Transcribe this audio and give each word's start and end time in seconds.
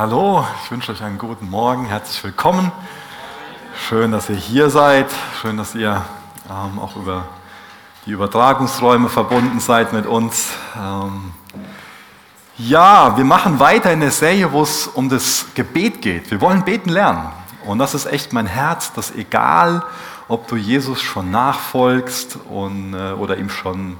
Hallo, 0.00 0.46
ich 0.64 0.70
wünsche 0.70 0.92
euch 0.92 1.02
einen 1.02 1.18
guten 1.18 1.50
Morgen, 1.50 1.84
herzlich 1.84 2.24
willkommen. 2.24 2.72
Schön, 3.86 4.12
dass 4.12 4.30
ihr 4.30 4.36
hier 4.36 4.70
seid, 4.70 5.04
schön, 5.42 5.58
dass 5.58 5.74
ihr 5.74 6.02
ähm, 6.48 6.78
auch 6.78 6.96
über 6.96 7.26
die 8.06 8.12
Übertragungsräume 8.12 9.10
verbunden 9.10 9.60
seid 9.60 9.92
mit 9.92 10.06
uns. 10.06 10.52
Ähm, 10.74 11.34
ja, 12.56 13.14
wir 13.18 13.26
machen 13.26 13.60
weiter 13.60 13.92
in 13.92 14.00
der 14.00 14.10
Serie, 14.10 14.50
wo 14.52 14.62
es 14.62 14.86
um 14.86 15.10
das 15.10 15.48
Gebet 15.54 16.00
geht. 16.00 16.30
Wir 16.30 16.40
wollen 16.40 16.64
beten 16.64 16.88
lernen. 16.88 17.28
Und 17.66 17.78
das 17.78 17.92
ist 17.92 18.06
echt 18.06 18.32
mein 18.32 18.46
Herz, 18.46 18.94
dass 18.94 19.14
egal, 19.14 19.84
ob 20.28 20.48
du 20.48 20.56
Jesus 20.56 21.02
schon 21.02 21.30
nachfolgst 21.30 22.38
und, 22.48 22.94
äh, 22.94 23.12
oder 23.12 23.36
ihm 23.36 23.50
schon 23.50 23.98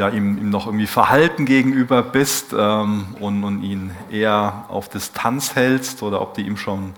ja, 0.00 0.08
ihm, 0.08 0.38
ihm 0.38 0.48
noch 0.48 0.64
irgendwie 0.64 0.86
verhalten 0.86 1.44
gegenüber 1.44 2.02
bist 2.02 2.54
ähm, 2.56 3.04
und, 3.20 3.44
und 3.44 3.62
ihn 3.62 3.90
eher 4.10 4.64
auf 4.68 4.88
Distanz 4.88 5.54
hältst 5.54 6.02
oder 6.02 6.22
ob 6.22 6.32
du 6.32 6.40
ihm 6.40 6.56
schon 6.56 6.94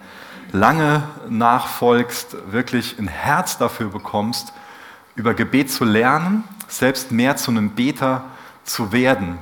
lange 0.53 1.03
nachfolgst, 1.29 2.37
wirklich 2.53 2.97
ein 3.01 3.09
Herz 3.09 3.59
dafür 3.59 3.89
bekommst, 3.89 4.53
über 5.17 5.35
Gebet 5.35 5.73
zu 5.73 5.85
lernen, 5.85 6.45
selbst 6.69 7.11
mehr 7.11 7.37
zu 7.37 7.51
einem 7.51 7.71
Beter 7.71 8.23
zu 8.63 8.93
werden. 8.93 9.39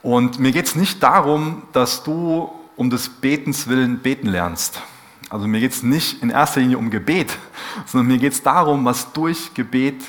Und 0.00 0.38
mir 0.38 0.52
geht 0.52 0.66
es 0.66 0.76
nicht 0.76 1.02
darum, 1.02 1.64
dass 1.72 2.04
du 2.04 2.48
um 2.76 2.90
des 2.90 3.08
Betens 3.08 3.66
willen 3.66 3.98
beten 3.98 4.28
lernst. 4.28 4.80
Also 5.30 5.48
mir 5.48 5.58
geht 5.58 5.72
es 5.72 5.82
nicht 5.82 6.22
in 6.22 6.30
erster 6.30 6.60
Linie 6.60 6.78
um 6.78 6.90
Gebet, 6.90 7.36
sondern 7.86 8.06
mir 8.06 8.18
geht 8.18 8.34
es 8.34 8.42
darum, 8.44 8.84
was 8.84 9.12
durch 9.12 9.52
Gebet 9.54 10.00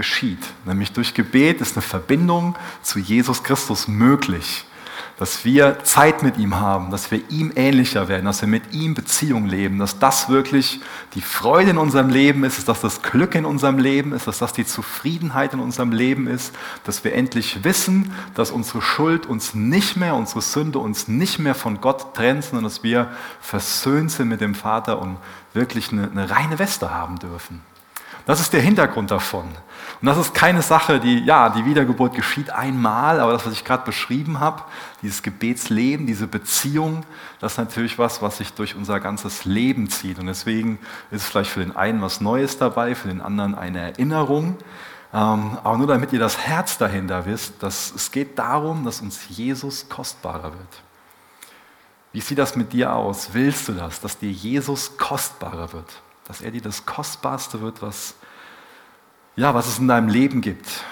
geschieht. 0.00 0.42
Nämlich 0.64 0.92
durch 0.92 1.12
Gebet 1.12 1.60
ist 1.60 1.76
eine 1.76 1.82
Verbindung 1.82 2.56
zu 2.80 2.98
Jesus 2.98 3.42
Christus 3.42 3.86
möglich. 3.86 4.64
Dass 5.18 5.44
wir 5.44 5.84
Zeit 5.84 6.22
mit 6.22 6.38
ihm 6.38 6.58
haben, 6.58 6.90
dass 6.90 7.10
wir 7.10 7.20
ihm 7.28 7.52
ähnlicher 7.54 8.08
werden, 8.08 8.24
dass 8.24 8.40
wir 8.40 8.48
mit 8.48 8.72
ihm 8.72 8.94
Beziehung 8.94 9.44
leben, 9.44 9.78
dass 9.78 9.98
das 9.98 10.30
wirklich 10.30 10.80
die 11.14 11.20
Freude 11.20 11.72
in 11.72 11.76
unserem 11.76 12.08
Leben 12.08 12.44
ist, 12.44 12.66
dass 12.66 12.80
das 12.80 13.02
Glück 13.02 13.34
in 13.34 13.44
unserem 13.44 13.76
Leben 13.76 14.14
ist, 14.14 14.26
dass 14.26 14.38
das 14.38 14.54
die 14.54 14.64
Zufriedenheit 14.64 15.52
in 15.52 15.60
unserem 15.60 15.92
Leben 15.92 16.26
ist, 16.26 16.54
dass 16.84 17.04
wir 17.04 17.14
endlich 17.14 17.62
wissen, 17.62 18.14
dass 18.34 18.50
unsere 18.50 18.80
Schuld 18.80 19.26
uns 19.26 19.52
nicht 19.52 19.98
mehr, 19.98 20.14
unsere 20.14 20.40
Sünde 20.40 20.78
uns 20.78 21.08
nicht 21.08 21.38
mehr 21.38 21.54
von 21.54 21.82
Gott 21.82 22.14
trennt, 22.14 22.44
sondern 22.44 22.64
dass 22.64 22.82
wir 22.82 23.10
versöhnt 23.42 24.10
sind 24.10 24.30
mit 24.30 24.40
dem 24.40 24.54
Vater 24.54 24.98
und 25.02 25.18
wirklich 25.52 25.92
eine, 25.92 26.10
eine 26.10 26.30
reine 26.30 26.58
Weste 26.58 26.90
haben 26.90 27.18
dürfen. 27.18 27.60
Das 28.26 28.40
ist 28.40 28.52
der 28.52 28.60
Hintergrund 28.60 29.10
davon. 29.10 29.48
Und 30.00 30.06
das 30.06 30.16
ist 30.16 30.34
keine 30.34 30.62
Sache, 30.62 30.98
die, 30.98 31.18
ja, 31.18 31.50
die 31.50 31.64
Wiedergeburt 31.64 32.14
geschieht 32.14 32.50
einmal, 32.50 33.20
aber 33.20 33.32
das, 33.32 33.44
was 33.44 33.52
ich 33.52 33.64
gerade 33.64 33.84
beschrieben 33.84 34.40
habe, 34.40 34.62
dieses 35.02 35.22
Gebetsleben, 35.22 36.06
diese 36.06 36.26
Beziehung, 36.26 37.04
das 37.38 37.52
ist 37.52 37.58
natürlich 37.58 37.98
was, 37.98 38.22
was 38.22 38.38
sich 38.38 38.54
durch 38.54 38.74
unser 38.76 38.98
ganzes 39.00 39.44
Leben 39.44 39.90
zieht. 39.90 40.18
Und 40.18 40.26
deswegen 40.26 40.78
ist 41.10 41.22
es 41.22 41.28
vielleicht 41.28 41.50
für 41.50 41.60
den 41.60 41.76
einen 41.76 42.00
was 42.00 42.20
Neues 42.20 42.56
dabei, 42.56 42.94
für 42.94 43.08
den 43.08 43.20
anderen 43.20 43.54
eine 43.54 43.80
Erinnerung. 43.80 44.56
Ähm, 45.12 45.58
aber 45.62 45.76
nur 45.76 45.86
damit 45.86 46.12
ihr 46.12 46.20
das 46.20 46.38
Herz 46.38 46.78
dahinter 46.78 47.26
wisst, 47.26 47.62
dass 47.62 47.92
es 47.94 48.10
geht 48.10 48.38
darum, 48.38 48.84
dass 48.84 49.00
uns 49.00 49.28
Jesus 49.28 49.88
kostbarer 49.88 50.52
wird. 50.52 50.82
Wie 52.12 52.20
sieht 52.20 52.38
das 52.38 52.56
mit 52.56 52.72
dir 52.72 52.94
aus? 52.94 53.30
Willst 53.32 53.68
du 53.68 53.72
das, 53.72 54.00
dass 54.00 54.18
dir 54.18 54.30
Jesus 54.30 54.96
kostbarer 54.96 55.72
wird? 55.72 56.02
dass 56.30 56.42
er 56.42 56.52
dir 56.52 56.60
das 56.62 56.86
Kostbarste 56.86 57.60
wird, 57.60 57.82
was, 57.82 58.14
ja, 59.40 59.54
was 59.54 59.66
es 59.66 59.78
in 59.78 59.88
deinem 59.88 60.08
Leben 60.08 60.42
gibt. 60.42 60.84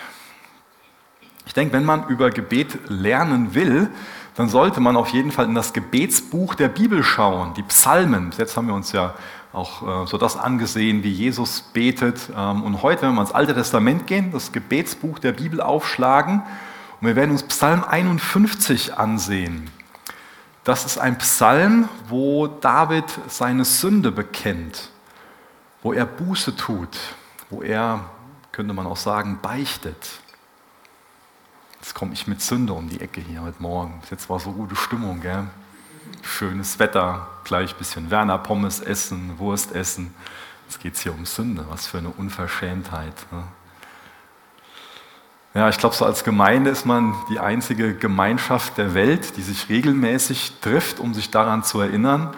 Ich 1.44 1.52
denke, 1.52 1.74
wenn 1.74 1.84
man 1.84 2.08
über 2.08 2.30
Gebet 2.30 2.78
lernen 2.88 3.54
will, 3.54 3.90
dann 4.36 4.48
sollte 4.48 4.80
man 4.80 4.96
auf 4.96 5.10
jeden 5.10 5.32
Fall 5.32 5.44
in 5.44 5.54
das 5.54 5.74
Gebetsbuch 5.74 6.54
der 6.54 6.68
Bibel 6.68 7.02
schauen, 7.02 7.52
die 7.54 7.62
Psalmen. 7.62 8.32
Jetzt 8.38 8.56
haben 8.56 8.68
wir 8.68 8.74
uns 8.74 8.92
ja 8.92 9.14
auch 9.52 10.04
äh, 10.04 10.06
so 10.06 10.16
das 10.16 10.38
angesehen, 10.38 11.02
wie 11.02 11.12
Jesus 11.12 11.60
betet. 11.60 12.30
Ähm, 12.34 12.62
und 12.62 12.82
heute, 12.82 13.02
wenn 13.02 13.14
wir 13.14 13.20
ins 13.20 13.32
Alte 13.32 13.52
Testament 13.52 14.06
gehen, 14.06 14.32
das 14.32 14.50
Gebetsbuch 14.50 15.18
der 15.18 15.32
Bibel 15.32 15.60
aufschlagen 15.60 16.42
und 17.00 17.06
wir 17.06 17.16
werden 17.16 17.32
uns 17.32 17.42
Psalm 17.42 17.84
51 17.84 18.96
ansehen. 18.96 19.68
Das 20.64 20.86
ist 20.86 20.96
ein 20.96 21.18
Psalm, 21.18 21.90
wo 22.08 22.46
David 22.46 23.04
seine 23.28 23.66
Sünde 23.66 24.10
bekennt 24.10 24.90
wo 25.82 25.92
er 25.92 26.06
Buße 26.06 26.56
tut, 26.56 26.98
wo 27.50 27.62
er, 27.62 28.04
könnte 28.58 28.74
man 28.74 28.88
auch 28.88 28.96
sagen, 28.96 29.38
beichtet. 29.40 30.18
Jetzt 31.78 31.94
komme 31.94 32.12
ich 32.12 32.26
mit 32.26 32.42
Sünde 32.42 32.72
um 32.72 32.88
die 32.88 33.00
Ecke 33.00 33.20
hier 33.20 33.42
heute 33.42 33.62
Morgen. 33.62 34.02
Jetzt 34.10 34.28
war 34.28 34.40
so 34.40 34.50
gute 34.50 34.74
Stimmung, 34.74 35.20
gell? 35.20 35.44
Schönes 36.22 36.80
Wetter, 36.80 37.28
gleich 37.44 37.74
ein 37.74 37.78
bisschen 37.78 38.10
Werner 38.10 38.36
Pommes 38.38 38.80
essen, 38.80 39.38
Wurst 39.38 39.76
essen. 39.76 40.12
Jetzt 40.66 40.80
geht 40.80 40.94
es 40.94 41.02
hier 41.02 41.14
um 41.14 41.24
Sünde. 41.24 41.66
Was 41.68 41.86
für 41.86 41.98
eine 41.98 42.08
Unverschämtheit. 42.08 43.14
Ne? 43.30 43.44
Ja, 45.54 45.68
ich 45.68 45.78
glaube, 45.78 45.94
so 45.94 46.04
als 46.04 46.24
Gemeinde 46.24 46.70
ist 46.70 46.84
man 46.84 47.14
die 47.30 47.38
einzige 47.38 47.94
Gemeinschaft 47.94 48.76
der 48.76 48.92
Welt, 48.92 49.36
die 49.36 49.42
sich 49.42 49.68
regelmäßig 49.68 50.54
trifft, 50.60 50.98
um 50.98 51.14
sich 51.14 51.30
daran 51.30 51.62
zu 51.62 51.78
erinnern, 51.80 52.34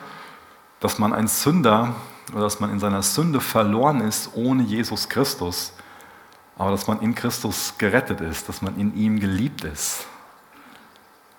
dass 0.81 0.99
man 0.99 1.15
ein 1.15 1.29
Sünder 1.29 1.95
oder 2.31 2.43
dass 2.43 2.61
man 2.61 2.69
in 2.69 2.79
seiner 2.79 3.03
Sünde 3.03 3.41
verloren 3.41 4.03
ist 4.03 4.33
ohne 4.35 4.65
Jesus 4.65 5.09
Christus, 5.09 5.73
aber 6.61 6.73
dass 6.73 6.87
man 6.87 7.01
in 7.01 7.15
Christus 7.15 7.73
gerettet 7.79 8.21
ist, 8.21 8.47
dass 8.47 8.61
man 8.61 8.79
in 8.79 8.95
ihm 8.95 9.19
geliebt 9.19 9.65
ist. 9.65 10.07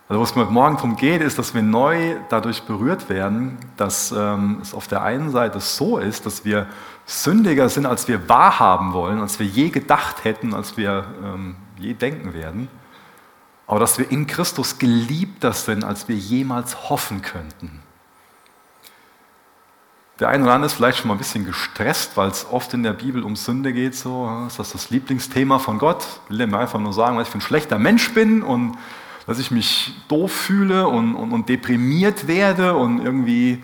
Also 0.09 0.19
was 0.19 0.35
mir 0.35 0.45
morgen 0.45 0.77
darum 0.77 0.95
geht, 0.95 1.21
ist, 1.21 1.37
dass 1.37 1.53
wir 1.53 1.61
neu 1.61 2.15
dadurch 2.29 2.63
berührt 2.63 3.07
werden, 3.07 3.59
dass 3.77 4.11
ähm, 4.11 4.57
es 4.63 4.73
auf 4.73 4.87
der 4.87 5.03
einen 5.03 5.29
Seite 5.29 5.59
so 5.59 5.99
ist, 5.99 6.25
dass 6.25 6.43
wir 6.43 6.65
sündiger 7.05 7.69
sind, 7.69 7.85
als 7.85 8.07
wir 8.07 8.27
wahrhaben 8.29 8.93
wollen, 8.93 9.19
als 9.19 9.37
wir 9.37 9.45
je 9.45 9.69
gedacht 9.69 10.23
hätten, 10.23 10.55
als 10.55 10.75
wir 10.75 11.05
ähm, 11.23 11.55
je 11.77 11.93
denken 11.93 12.33
werden, 12.33 12.67
aber 13.67 13.79
dass 13.79 13.99
wir 13.99 14.09
in 14.09 14.25
Christus 14.25 14.79
geliebter 14.79 15.53
sind, 15.53 15.83
als 15.83 16.07
wir 16.07 16.15
jemals 16.15 16.89
hoffen 16.89 17.21
könnten. 17.21 17.83
Der 20.21 20.29
eine 20.29 20.43
oder 20.43 20.53
andere 20.53 20.67
ist 20.67 20.73
vielleicht 20.73 20.99
schon 20.99 21.07
mal 21.07 21.15
ein 21.15 21.17
bisschen 21.17 21.45
gestresst, 21.45 22.15
weil 22.15 22.29
es 22.29 22.45
oft 22.45 22.75
in 22.75 22.83
der 22.83 22.93
Bibel 22.93 23.23
um 23.23 23.35
Sünde 23.35 23.73
geht. 23.73 23.95
So, 23.95 24.45
ist 24.45 24.59
das 24.59 24.71
das 24.71 24.91
Lieblingsthema 24.91 25.57
von 25.57 25.79
Gott? 25.79 26.05
Will 26.29 26.39
er 26.39 26.45
mir 26.45 26.59
einfach 26.59 26.79
nur 26.79 26.93
sagen, 26.93 27.17
dass 27.17 27.29
ich 27.29 27.33
ein 27.33 27.41
schlechter 27.41 27.79
Mensch 27.79 28.13
bin 28.13 28.43
und 28.43 28.77
dass 29.25 29.39
ich 29.39 29.49
mich 29.49 29.95
doof 30.09 30.31
fühle 30.31 30.87
und, 30.87 31.15
und, 31.15 31.31
und 31.31 31.49
deprimiert 31.49 32.27
werde 32.27 32.75
und 32.75 33.03
irgendwie. 33.03 33.63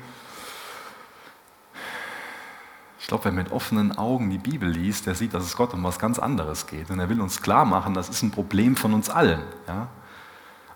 Ich 2.99 3.05
glaube, 3.05 3.25
wer 3.25 3.31
mit 3.33 3.51
offenen 3.51 3.95
Augen 3.95 4.31
die 4.31 4.39
Bibel 4.39 4.67
liest, 4.67 5.05
der 5.05 5.13
sieht, 5.13 5.35
dass 5.35 5.43
es 5.43 5.55
Gott 5.55 5.75
um 5.75 5.83
was 5.83 5.99
ganz 5.99 6.17
anderes 6.17 6.65
geht. 6.65 6.89
Und 6.89 6.99
er 6.99 7.07
will 7.07 7.21
uns 7.21 7.43
klar 7.43 7.65
machen, 7.65 7.93
das 7.93 8.09
ist 8.09 8.23
ein 8.23 8.31
Problem 8.31 8.75
von 8.75 8.95
uns 8.95 9.11
allen. 9.11 9.43
Ja? 9.67 9.89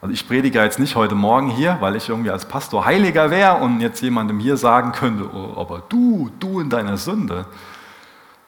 Also 0.02 0.14
ich 0.14 0.28
predige 0.28 0.60
jetzt 0.64 0.80
nicht 0.80 0.96
heute 0.96 1.14
Morgen 1.14 1.52
hier, 1.52 1.78
weil 1.80 1.96
ich 1.96 2.10
irgendwie 2.10 2.32
als 2.32 2.48
Pastor 2.48 2.86
heiliger 2.86 3.30
wäre 3.30 3.58
und 3.58 3.82
jetzt 3.82 4.02
jemandem 4.02 4.40
hier 4.40 4.58
sagen 4.58 4.94
könnte, 4.94 5.30
oh, 5.32 5.54
aber 5.56 5.84
du, 5.90 6.32
du 6.40 6.60
in 6.60 6.72
deiner 6.72 6.98
Sünde, 6.98 7.46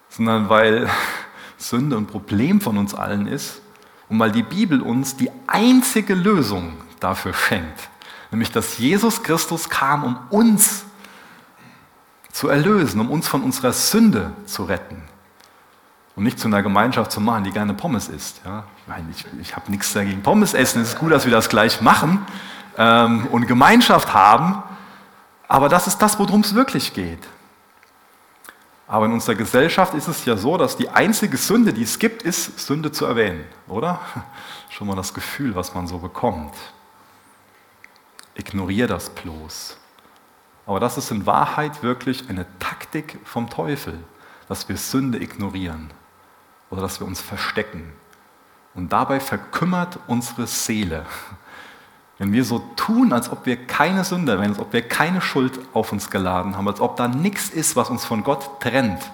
sondern 0.10 0.50
weil 0.50 0.90
Sünde 1.58 1.96
ein 1.96 2.08
Problem 2.08 2.60
von 2.60 2.80
uns 2.80 2.96
allen 2.96 3.28
ist 3.28 3.62
und 4.10 4.18
weil 4.18 4.32
die 4.32 4.42
Bibel 4.42 4.82
uns 4.82 5.16
die 5.16 5.30
einzige 5.46 6.16
Lösung 6.16 6.74
dafür 7.00 7.36
schenkt, 7.36 7.88
nämlich 8.32 8.52
dass 8.52 8.80
Jesus 8.80 9.22
Christus 9.22 9.70
kam, 9.70 10.04
um 10.04 10.18
uns 10.32 10.86
zu 12.32 12.48
erlösen, 12.48 13.00
um 13.00 13.12
uns 13.12 13.28
von 13.28 13.44
unserer 13.44 13.74
Sünde 13.74 14.32
zu 14.48 14.64
retten 14.64 15.04
und 16.16 16.24
nicht 16.24 16.40
zu 16.40 16.48
einer 16.48 16.62
Gemeinschaft 16.62 17.12
zu 17.12 17.20
machen, 17.20 17.44
die 17.44 17.52
gerne 17.52 17.74
Pommes 17.74 18.08
isst. 18.08 18.42
Ja? 18.46 18.66
Ich, 19.12 19.26
ich 19.42 19.56
habe 19.56 19.72
nichts 19.72 19.94
dagegen 19.94 20.22
Pommes 20.22 20.54
essen, 20.54 20.82
es 20.82 20.90
ist 20.90 21.00
gut, 21.00 21.12
dass 21.12 21.26
wir 21.26 21.32
das 21.32 21.50
gleich 21.50 21.82
machen 21.82 22.26
ähm, 22.78 23.28
und 23.32 23.48
Gemeinschaft 23.48 24.14
haben, 24.14 24.62
aber 25.48 25.70
das 25.70 25.88
ist 25.88 25.98
das, 25.98 26.18
worum 26.20 26.42
es 26.42 26.54
wirklich 26.54 26.94
geht. 26.94 27.28
Aber 28.88 29.06
in 29.06 29.14
unserer 29.14 29.36
Gesellschaft 29.36 29.94
ist 29.96 30.08
es 30.08 30.26
ja 30.26 30.38
so, 30.38 30.58
dass 30.58 30.78
die 30.78 30.90
einzige 30.90 31.38
Sünde, 31.38 31.74
die 31.74 31.84
es 31.84 31.98
gibt, 31.98 32.22
ist, 32.22 32.60
Sünde 32.60 32.92
zu 32.92 33.06
erwähnen, 33.06 33.46
oder? 33.68 34.00
Schon 34.70 34.88
mal 34.88 34.96
das 34.96 35.14
Gefühl, 35.14 35.56
was 35.56 35.74
man 35.74 35.88
so 35.88 35.98
bekommt. 35.98 36.54
Ignoriere 38.36 38.88
das 38.88 39.10
bloß. 39.10 39.78
Aber 40.66 40.80
das 40.80 40.98
ist 40.98 41.12
in 41.12 41.26
Wahrheit 41.26 41.82
wirklich 41.82 42.30
eine 42.30 42.46
Taktik 42.60 43.20
vom 43.24 43.50
Teufel, 43.50 44.00
dass 44.48 44.70
wir 44.70 44.78
Sünde 44.78 45.22
ignorieren 45.22 45.92
oder 46.74 46.82
dass 46.82 47.00
wir 47.00 47.06
uns 47.06 47.22
verstecken. 47.22 47.94
Und 48.74 48.92
dabei 48.92 49.20
verkümmert 49.20 50.00
unsere 50.08 50.48
Seele. 50.48 51.06
Wenn 52.18 52.34
wir 52.34 52.44
so 52.44 52.60
tun, 52.76 53.14
als 53.14 53.32
ob 53.32 53.46
wir 53.46 53.68
keine 53.68 54.04
Sünder 54.04 54.40
wären, 54.40 54.50
als 54.50 54.60
ob 54.60 54.74
wir 54.74 54.88
keine 54.88 55.22
Schuld 55.22 55.60
auf 55.74 55.92
uns 55.92 56.10
geladen 56.10 56.58
haben, 56.58 56.68
als 56.68 56.80
ob 56.80 56.96
da 56.98 57.08
nichts 57.08 57.50
ist, 57.50 57.76
was 57.76 57.92
uns 57.92 58.06
von 58.06 58.24
Gott 58.24 58.60
trennt 58.60 59.12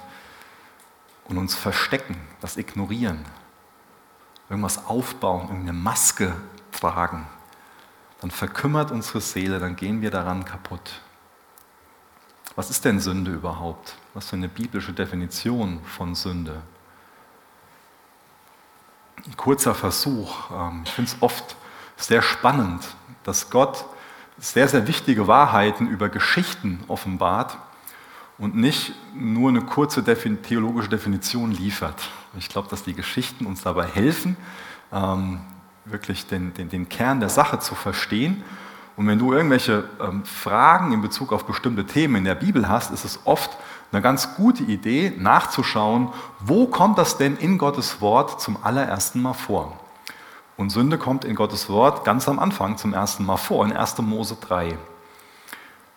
und 1.27 1.37
uns 1.37 1.53
verstecken, 1.53 2.15
das 2.39 2.55
ignorieren, 2.55 3.25
irgendwas 4.49 4.85
aufbauen, 4.85 5.49
irgendeine 5.49 5.73
Maske 5.73 6.33
tragen, 6.71 7.27
dann 8.21 8.31
verkümmert 8.31 8.89
unsere 8.91 9.19
Seele, 9.19 9.59
dann 9.59 9.75
gehen 9.75 10.01
wir 10.01 10.11
daran 10.11 10.45
kaputt. 10.45 11.01
Was 12.55 12.69
ist 12.69 12.85
denn 12.85 13.01
Sünde 13.01 13.31
überhaupt? 13.31 13.97
Was 14.13 14.29
für 14.29 14.37
eine 14.37 14.47
biblische 14.47 14.93
Definition 14.93 15.81
von 15.83 16.15
Sünde? 16.15 16.61
Ein 19.25 19.37
kurzer 19.37 19.75
Versuch. 19.75 20.49
Ähm, 20.51 20.81
ich 20.85 20.91
finde 20.91 21.11
es 21.11 21.21
oft 21.21 21.55
sehr 21.97 22.21
spannend, 22.21 22.83
dass 23.23 23.49
Gott 23.49 23.85
sehr, 24.37 24.67
sehr 24.67 24.87
wichtige 24.87 25.27
Wahrheiten 25.27 25.87
über 25.87 26.09
Geschichten 26.09 26.79
offenbart 26.87 27.57
und 28.37 28.55
nicht 28.55 28.93
nur 29.13 29.49
eine 29.49 29.61
kurze 29.61 30.03
theologische 30.03 30.89
Definition 30.89 31.51
liefert. 31.51 32.09
Ich 32.37 32.47
glaube, 32.47 32.69
dass 32.69 32.83
die 32.83 32.93
Geschichten 32.93 33.45
uns 33.45 33.61
dabei 33.63 33.85
helfen, 33.85 34.37
ähm, 34.93 35.41
wirklich 35.83 36.25
den, 36.27 36.53
den, 36.53 36.69
den 36.69 36.87
Kern 36.87 37.19
der 37.19 37.29
Sache 37.29 37.59
zu 37.59 37.75
verstehen. 37.75 38.43
Und 38.95 39.07
wenn 39.07 39.19
du 39.19 39.33
irgendwelche 39.33 39.89
ähm, 40.01 40.23
Fragen 40.23 40.93
in 40.93 41.01
Bezug 41.01 41.33
auf 41.33 41.45
bestimmte 41.45 41.85
Themen 41.85 42.15
in 42.17 42.23
der 42.23 42.35
Bibel 42.35 42.69
hast, 42.69 42.91
ist 42.91 43.03
es 43.03 43.19
oft 43.25 43.57
eine 43.91 44.01
ganz 44.01 44.35
gute 44.35 44.63
Idee, 44.63 45.13
nachzuschauen, 45.17 46.09
wo 46.39 46.67
kommt 46.67 46.97
das 46.97 47.17
denn 47.17 47.37
in 47.37 47.57
Gottes 47.57 48.01
Wort 48.01 48.41
zum 48.41 48.57
allerersten 48.63 49.21
Mal 49.21 49.33
vor. 49.33 49.79
Und 50.57 50.71
Sünde 50.71 50.97
kommt 50.97 51.25
in 51.25 51.35
Gottes 51.35 51.69
Wort 51.69 52.03
ganz 52.03 52.27
am 52.27 52.37
Anfang 52.37 52.77
zum 52.77 52.93
ersten 52.93 53.25
Mal 53.25 53.37
vor, 53.37 53.65
in 53.65 53.75
1. 53.75 53.97
Mose 53.99 54.37
3. 54.39 54.77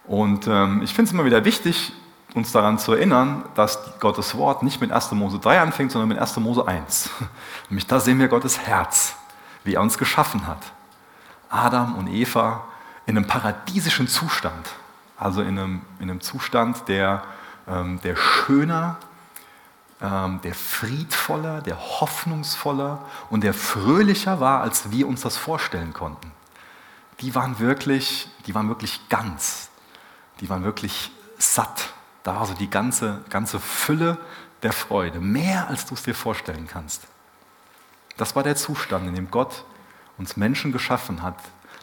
Und 0.05 0.47
ähm, 0.47 0.83
ich 0.83 0.95
finde 0.95 1.09
es 1.09 1.13
immer 1.13 1.25
wieder 1.25 1.45
wichtig, 1.45 1.93
uns 2.35 2.53
daran 2.53 2.79
zu 2.79 2.93
erinnern, 2.93 3.45
dass 3.55 3.99
Gottes 4.01 4.37
Wort 4.37 4.63
nicht 4.63 4.81
mit 4.81 4.91
1. 4.91 5.13
Mose 5.13 5.39
3 5.39 5.61
anfängt, 5.61 5.93
sondern 5.93 6.09
mit 6.09 6.19
1. 6.19 6.37
Mose 6.39 6.67
1. 6.67 7.11
Nämlich 7.69 7.87
da 7.87 8.01
sehen 8.01 8.19
wir 8.19 8.29
Gottes 8.29 8.59
Herz, 8.59 9.17
wie 9.65 9.75
er 9.75 9.83
uns 9.83 9.99
geschaffen 9.99 10.47
hat. 10.47 10.63
Adam 11.51 11.97
und 11.97 12.09
Eva 12.09 12.65
in 13.05 13.17
einem 13.17 13.27
paradiesischen 13.27 14.09
Zustand, 14.09 14.71
also 15.19 15.43
in 15.43 15.59
einem, 15.59 15.83
in 15.99 16.11
einem 16.11 16.21
Zustand, 16.21 16.89
der, 16.89 17.23
der 17.67 18.17
schöner, 18.17 18.97
ähm, 20.01 20.41
der 20.43 20.55
friedvoller, 20.55 21.61
der 21.61 21.79
hoffnungsvoller 21.79 23.05
und 23.31 23.45
der 23.45 23.55
fröhlicher 23.55 24.41
war, 24.41 24.61
als 24.61 24.91
wir 24.91 25.07
uns 25.07 25.21
das 25.21 25.37
vorstellen 25.37 25.93
konnten. 25.93 26.33
Die 27.21 27.35
waren 27.35 27.59
wirklich, 27.59 28.29
die 28.47 28.55
waren 28.55 28.69
wirklich 28.69 29.09
ganz, 29.09 29.71
die 30.41 30.51
waren 30.51 30.65
wirklich 30.65 31.13
satt 31.39 31.93
da 32.23 32.37
war 32.37 32.47
so 32.47 32.55
die 32.55 32.71
ganze, 32.71 33.21
ganze 33.31 33.59
Fülle 33.59 34.19
der 34.63 34.73
Freude, 34.73 35.21
mehr 35.21 35.69
als 35.69 35.87
du 35.87 35.95
es 35.95 36.03
dir 36.03 36.15
vorstellen 36.15 36.69
kannst. 36.69 37.03
Das 38.17 38.37
war 38.37 38.43
der 38.43 38.57
Zustand, 38.57 39.09
in 39.09 39.15
dem 39.15 39.31
Gott 39.31 39.65
uns 40.19 40.37
Menschen 40.37 40.73
geschaffen 40.73 41.23
hat. 41.23 41.37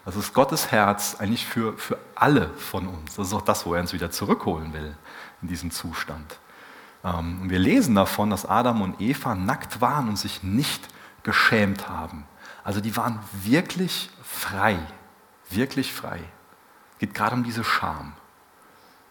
Das 0.05 0.15
ist 0.15 0.33
Gottes 0.33 0.71
Herz 0.71 1.17
eigentlich 1.19 1.45
für, 1.45 1.77
für 1.77 1.97
alle 2.15 2.49
von 2.51 2.87
uns. 2.87 3.15
Das 3.15 3.27
ist 3.27 3.33
auch 3.33 3.41
das, 3.41 3.65
wo 3.65 3.73
er 3.73 3.81
uns 3.81 3.91
wieder 3.91 4.11
zurückholen 4.11 4.71
will 4.73 4.95
in 5.41 5.47
diesem 5.47 5.71
Zustand. 5.71 6.39
Ähm, 7.03 7.41
und 7.41 7.49
wir 7.49 7.59
lesen 7.59 7.95
davon, 7.95 8.29
dass 8.29 8.45
Adam 8.45 8.81
und 8.81 9.01
Eva 9.01 9.35
nackt 9.35 9.81
waren 9.81 10.09
und 10.09 10.17
sich 10.17 10.43
nicht 10.43 10.87
geschämt 11.23 11.89
haben. 11.89 12.25
Also 12.63 12.81
die 12.81 12.95
waren 12.95 13.19
wirklich 13.31 14.09
frei, 14.23 14.77
wirklich 15.49 15.93
frei. 15.93 16.19
Es 16.93 16.99
geht 16.99 17.13
gerade 17.13 17.35
um 17.35 17.43
diese 17.43 17.63
Scham 17.63 18.13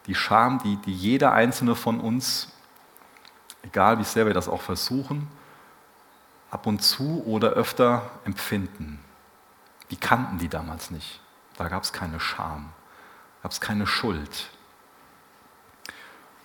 die 0.09 0.15
Scham, 0.15 0.59
die, 0.59 0.77
die 0.77 0.95
jeder 0.95 1.33
einzelne 1.33 1.75
von 1.75 2.01
uns, 2.01 2.51
egal 3.63 3.99
wie 3.99 4.05
sehr 4.05 4.27
wir 4.27 4.35
das 4.35 4.49
auch 4.49 4.63
versuchen, 4.63 5.29
ab 6.51 6.67
und 6.67 6.83
zu 6.83 7.23
oder 7.27 7.51
öfter 7.51 8.11
empfinden. 8.25 9.05
Die 9.91 9.97
kannten 9.97 10.39
die 10.39 10.49
damals 10.49 10.91
nicht. 10.91 11.21
Da 11.57 11.69
gab 11.69 11.83
es 11.83 11.93
keine 11.93 12.21
Scham, 12.21 12.73
gab 13.43 13.53
es 13.53 13.61
keine 13.61 13.87
Schuld. 13.87 14.51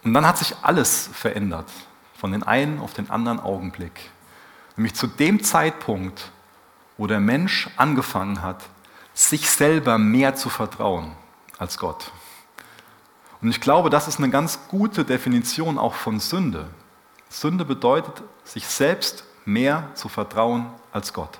Und 0.03 0.13
dann 0.13 0.27
hat 0.27 0.37
sich 0.37 0.55
alles 0.61 1.09
verändert, 1.13 1.69
von 2.17 2.31
den 2.31 2.43
einen 2.43 2.79
auf 2.79 2.93
den 2.93 3.09
anderen 3.09 3.39
Augenblick. 3.39 4.11
Nämlich 4.75 4.95
zu 4.95 5.07
dem 5.07 5.43
Zeitpunkt, 5.43 6.31
wo 6.97 7.07
der 7.07 7.19
Mensch 7.19 7.69
angefangen 7.77 8.41
hat, 8.41 8.63
sich 9.13 9.49
selber 9.49 9.97
mehr 9.97 10.35
zu 10.35 10.49
vertrauen 10.49 11.11
als 11.57 11.77
Gott. 11.77 12.11
Und 13.41 13.49
ich 13.49 13.61
glaube, 13.61 13.89
das 13.89 14.07
ist 14.07 14.19
eine 14.19 14.29
ganz 14.29 14.59
gute 14.69 15.05
Definition 15.05 15.77
auch 15.77 15.93
von 15.93 16.19
Sünde. 16.19 16.67
Sünde 17.29 17.65
bedeutet, 17.65 18.23
sich 18.43 18.65
selbst 18.65 19.25
mehr 19.45 19.89
zu 19.95 20.09
vertrauen 20.09 20.67
als 20.91 21.13
Gott. 21.13 21.39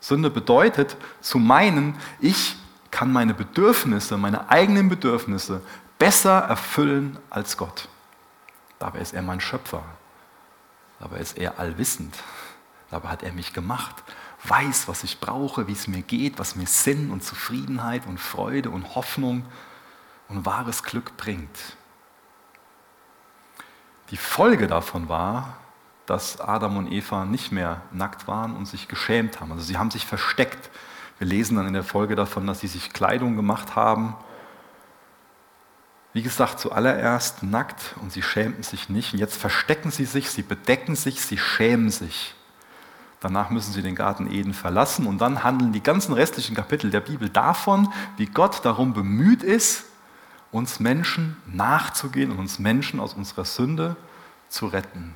Sünde 0.00 0.30
bedeutet 0.30 0.96
zu 1.20 1.38
meinen, 1.38 1.96
ich 2.18 2.56
kann 2.90 3.12
meine 3.12 3.34
Bedürfnisse, 3.34 4.18
meine 4.18 4.50
eigenen 4.50 4.88
Bedürfnisse 4.88 5.62
besser 6.02 6.38
erfüllen 6.38 7.16
als 7.30 7.56
Gott. 7.56 7.88
Dabei 8.80 8.98
ist 8.98 9.14
er 9.14 9.22
mein 9.22 9.40
Schöpfer. 9.40 9.84
Dabei 10.98 11.18
ist 11.18 11.38
er 11.38 11.60
allwissend. 11.60 12.16
Dabei 12.90 13.08
hat 13.08 13.22
er 13.22 13.32
mich 13.32 13.52
gemacht, 13.52 14.02
weiß, 14.42 14.88
was 14.88 15.04
ich 15.04 15.20
brauche, 15.20 15.68
wie 15.68 15.72
es 15.74 15.86
mir 15.86 16.02
geht, 16.02 16.40
was 16.40 16.56
mir 16.56 16.66
Sinn 16.66 17.12
und 17.12 17.22
Zufriedenheit 17.22 18.04
und 18.08 18.18
Freude 18.18 18.70
und 18.70 18.96
Hoffnung 18.96 19.44
und 20.26 20.44
wahres 20.44 20.82
Glück 20.82 21.16
bringt. 21.16 21.76
Die 24.10 24.16
Folge 24.16 24.66
davon 24.66 25.08
war, 25.08 25.56
dass 26.06 26.40
Adam 26.40 26.78
und 26.78 26.90
Eva 26.90 27.24
nicht 27.26 27.52
mehr 27.52 27.80
nackt 27.92 28.26
waren 28.26 28.56
und 28.56 28.66
sich 28.66 28.88
geschämt 28.88 29.40
haben. 29.40 29.52
Also 29.52 29.62
sie 29.62 29.78
haben 29.78 29.92
sich 29.92 30.04
versteckt. 30.04 30.68
Wir 31.18 31.28
lesen 31.28 31.58
dann 31.58 31.68
in 31.68 31.74
der 31.74 31.84
Folge 31.84 32.16
davon, 32.16 32.48
dass 32.48 32.58
sie 32.58 32.66
sich 32.66 32.92
Kleidung 32.92 33.36
gemacht 33.36 33.76
haben. 33.76 34.16
Wie 36.12 36.22
gesagt, 36.22 36.60
zuallererst 36.60 37.42
nackt 37.42 37.94
und 38.00 38.12
sie 38.12 38.22
schämten 38.22 38.62
sich 38.62 38.88
nicht. 38.88 39.14
Und 39.14 39.18
jetzt 39.18 39.36
verstecken 39.36 39.90
sie 39.90 40.04
sich, 40.04 40.30
sie 40.30 40.42
bedecken 40.42 40.94
sich, 40.94 41.22
sie 41.22 41.38
schämen 41.38 41.90
sich. 41.90 42.34
Danach 43.20 43.50
müssen 43.50 43.72
sie 43.72 43.82
den 43.82 43.94
Garten 43.94 44.30
Eden 44.30 44.52
verlassen 44.52 45.06
und 45.06 45.18
dann 45.20 45.44
handeln 45.44 45.72
die 45.72 45.82
ganzen 45.82 46.12
restlichen 46.12 46.56
Kapitel 46.56 46.90
der 46.90 47.00
Bibel 47.00 47.28
davon, 47.28 47.92
wie 48.16 48.26
Gott 48.26 48.64
darum 48.64 48.94
bemüht 48.94 49.42
ist, 49.42 49.84
uns 50.50 50.80
Menschen 50.80 51.36
nachzugehen 51.46 52.32
und 52.32 52.38
uns 52.38 52.58
Menschen 52.58 53.00
aus 53.00 53.14
unserer 53.14 53.44
Sünde 53.44 53.96
zu 54.48 54.66
retten. 54.66 55.14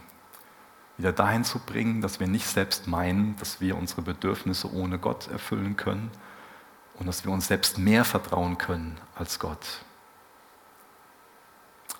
Wieder 0.96 1.12
dahin 1.12 1.44
zu 1.44 1.58
bringen, 1.58 2.00
dass 2.00 2.20
wir 2.20 2.26
nicht 2.26 2.46
selbst 2.46 2.86
meinen, 2.86 3.36
dass 3.36 3.60
wir 3.60 3.76
unsere 3.76 4.02
Bedürfnisse 4.02 4.72
ohne 4.72 4.98
Gott 4.98 5.28
erfüllen 5.28 5.76
können 5.76 6.10
und 6.94 7.06
dass 7.06 7.24
wir 7.24 7.32
uns 7.32 7.48
selbst 7.48 7.76
mehr 7.76 8.04
vertrauen 8.04 8.56
können 8.56 8.96
als 9.14 9.38
Gott. 9.38 9.84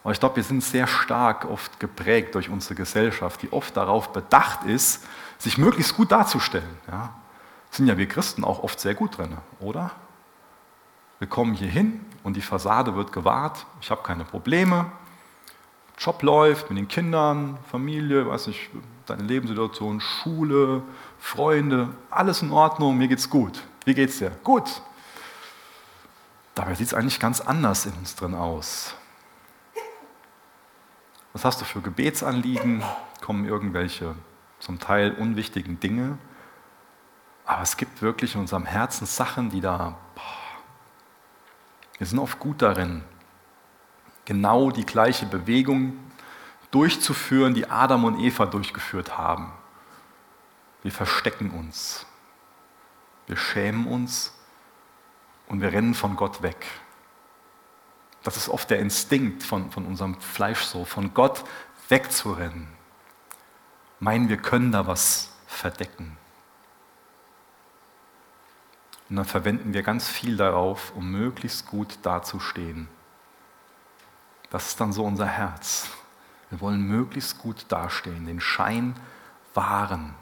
Aber 0.06 0.12
ich 0.12 0.20
glaube, 0.20 0.36
wir 0.36 0.44
sind 0.44 0.62
sehr 0.62 0.86
stark 0.86 1.46
oft 1.46 1.80
geprägt 1.80 2.36
durch 2.36 2.48
unsere 2.48 2.76
Gesellschaft, 2.76 3.42
die 3.42 3.52
oft 3.52 3.76
darauf 3.76 4.12
bedacht 4.12 4.62
ist, 4.62 5.04
sich 5.36 5.58
möglichst 5.58 5.96
gut 5.96 6.12
darzustellen. 6.12 6.76
Ja? 6.86 7.12
Sind 7.72 7.88
ja 7.88 7.98
wir 7.98 8.06
Christen 8.06 8.44
auch 8.44 8.62
oft 8.62 8.78
sehr 8.78 8.94
gut 8.94 9.18
drin, 9.18 9.36
oder? 9.58 9.90
Wir 11.18 11.26
kommen 11.26 11.54
hier 11.54 11.66
hin 11.66 12.04
und 12.22 12.36
die 12.36 12.40
Fassade 12.40 12.94
wird 12.94 13.10
gewahrt. 13.10 13.66
Ich 13.80 13.90
habe 13.90 14.04
keine 14.04 14.22
Probleme. 14.22 14.92
Job 15.98 16.22
läuft 16.22 16.70
mit 16.70 16.78
den 16.78 16.86
Kindern, 16.86 17.58
Familie, 17.68 18.28
weiß 18.28 18.46
nicht, 18.46 18.70
deine 19.06 19.24
Lebenssituation, 19.24 20.00
Schule, 20.00 20.82
Freunde, 21.18 21.88
alles 22.10 22.42
in 22.42 22.52
Ordnung, 22.52 22.96
mir 22.96 23.08
geht's 23.08 23.28
gut. 23.28 23.60
Wie 23.84 23.94
geht's 23.94 24.18
dir? 24.18 24.30
Gut. 24.44 24.82
Dabei 26.54 26.76
sieht 26.76 26.86
es 26.86 26.94
eigentlich 26.94 27.18
ganz 27.18 27.40
anders 27.40 27.86
in 27.86 27.92
uns 27.94 28.14
drin 28.14 28.36
aus. 28.36 28.94
Was 31.36 31.44
hast 31.44 31.60
du 31.60 31.66
für 31.66 31.82
Gebetsanliegen? 31.82 32.82
Kommen 33.20 33.44
irgendwelche 33.44 34.14
zum 34.58 34.80
Teil 34.80 35.12
unwichtigen 35.12 35.78
Dinge? 35.78 36.16
Aber 37.44 37.60
es 37.60 37.76
gibt 37.76 38.00
wirklich 38.00 38.34
in 38.36 38.40
unserem 38.40 38.64
Herzen 38.64 39.04
Sachen, 39.04 39.50
die 39.50 39.60
da 39.60 39.98
boah, 40.14 40.22
wir 41.98 42.06
sind 42.06 42.20
oft 42.20 42.38
gut 42.38 42.62
darin, 42.62 43.04
genau 44.24 44.70
die 44.70 44.86
gleiche 44.86 45.26
Bewegung 45.26 45.98
durchzuführen, 46.70 47.52
die 47.52 47.68
Adam 47.68 48.04
und 48.04 48.18
Eva 48.18 48.46
durchgeführt 48.46 49.18
haben. 49.18 49.52
Wir 50.82 50.90
verstecken 50.90 51.50
uns, 51.50 52.06
wir 53.26 53.36
schämen 53.36 53.86
uns 53.86 54.32
und 55.48 55.60
wir 55.60 55.70
rennen 55.70 55.92
von 55.92 56.16
Gott 56.16 56.40
weg. 56.40 56.66
Das 58.26 58.36
ist 58.36 58.48
oft 58.48 58.68
der 58.70 58.80
Instinkt 58.80 59.44
von, 59.44 59.70
von 59.70 59.86
unserem 59.86 60.20
Fleisch 60.20 60.62
so, 60.62 60.84
von 60.84 61.14
Gott 61.14 61.44
wegzurennen. 61.88 62.66
Meinen, 64.00 64.28
wir 64.28 64.36
können 64.36 64.72
da 64.72 64.88
was 64.88 65.30
verdecken. 65.46 66.18
Und 69.08 69.14
dann 69.14 69.24
verwenden 69.24 69.74
wir 69.74 69.84
ganz 69.84 70.08
viel 70.08 70.36
darauf, 70.36 70.92
um 70.96 71.08
möglichst 71.12 71.66
gut 71.66 72.00
dazustehen. 72.02 72.88
Das 74.50 74.70
ist 74.70 74.80
dann 74.80 74.92
so 74.92 75.04
unser 75.04 75.26
Herz. 75.26 75.88
Wir 76.50 76.60
wollen 76.60 76.82
möglichst 76.82 77.38
gut 77.38 77.66
dastehen, 77.68 78.26
den 78.26 78.40
Schein 78.40 78.96
wahren. 79.54 80.16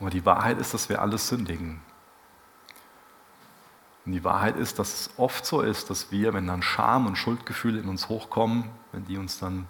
Aber 0.00 0.08
die 0.08 0.24
Wahrheit 0.24 0.56
ist, 0.56 0.72
dass 0.72 0.88
wir 0.88 1.02
alles 1.02 1.28
sündigen. 1.28 1.82
Und 4.08 4.12
die 4.12 4.24
Wahrheit 4.24 4.56
ist, 4.56 4.78
dass 4.78 4.94
es 4.94 5.10
oft 5.18 5.44
so 5.44 5.60
ist, 5.60 5.90
dass 5.90 6.10
wir, 6.10 6.32
wenn 6.32 6.46
dann 6.46 6.62
Scham 6.62 7.06
und 7.06 7.16
Schuldgefühle 7.16 7.78
in 7.78 7.90
uns 7.90 8.08
hochkommen, 8.08 8.64
wenn 8.90 9.04
die 9.04 9.18
uns 9.18 9.38
dann 9.38 9.66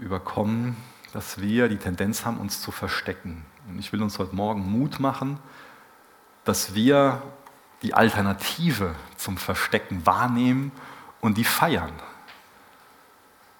überkommen, 0.00 0.76
dass 1.12 1.40
wir 1.40 1.68
die 1.68 1.76
Tendenz 1.76 2.24
haben, 2.24 2.38
uns 2.38 2.60
zu 2.60 2.72
verstecken. 2.72 3.44
Und 3.68 3.78
ich 3.78 3.92
will 3.92 4.02
uns 4.02 4.18
heute 4.18 4.34
Morgen 4.34 4.68
Mut 4.68 4.98
machen, 4.98 5.38
dass 6.42 6.74
wir 6.74 7.22
die 7.82 7.94
Alternative 7.94 8.96
zum 9.16 9.36
Verstecken 9.36 10.04
wahrnehmen 10.04 10.72
und 11.20 11.38
die 11.38 11.44
feiern. 11.44 11.92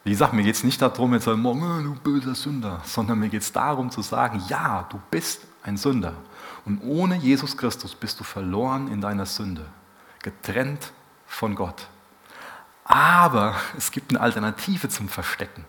Wie 0.02 0.10
gesagt, 0.10 0.32
mir 0.32 0.42
geht 0.42 0.56
es 0.56 0.64
nicht 0.64 0.82
darum, 0.82 1.14
jetzt 1.14 1.28
morgen, 1.28 1.62
oh, 1.62 1.80
du 1.80 1.94
böser 1.94 2.34
Sünder, 2.34 2.80
sondern 2.82 3.20
mir 3.20 3.28
geht 3.28 3.42
es 3.42 3.52
darum 3.52 3.88
zu 3.92 4.02
sagen, 4.02 4.42
ja, 4.48 4.84
du 4.90 5.00
bist 5.12 5.42
ein 5.62 5.76
Sünder. 5.76 6.14
Und 6.64 6.80
ohne 6.82 7.16
Jesus 7.16 7.56
Christus 7.56 7.94
bist 7.94 8.18
du 8.20 8.24
verloren 8.24 8.88
in 8.88 9.00
deiner 9.00 9.26
Sünde, 9.26 9.66
getrennt 10.22 10.92
von 11.26 11.54
Gott. 11.54 11.88
Aber 12.84 13.56
es 13.76 13.90
gibt 13.90 14.10
eine 14.10 14.20
Alternative 14.20 14.88
zum 14.88 15.08
Verstecken. 15.08 15.64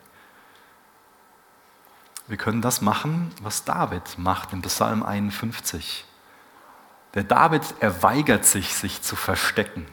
Wir 2.27 2.37
können 2.37 2.61
das 2.61 2.81
machen, 2.81 3.31
was 3.41 3.65
David 3.65 4.17
macht 4.17 4.51
in 4.51 4.61
Psalm 4.61 5.03
51. 5.03 6.05
Der 7.13 7.23
David 7.23 7.61
erweigert 7.79 8.45
sich, 8.45 8.73
sich 8.73 9.01
zu 9.01 9.15
verstecken. 9.15 9.85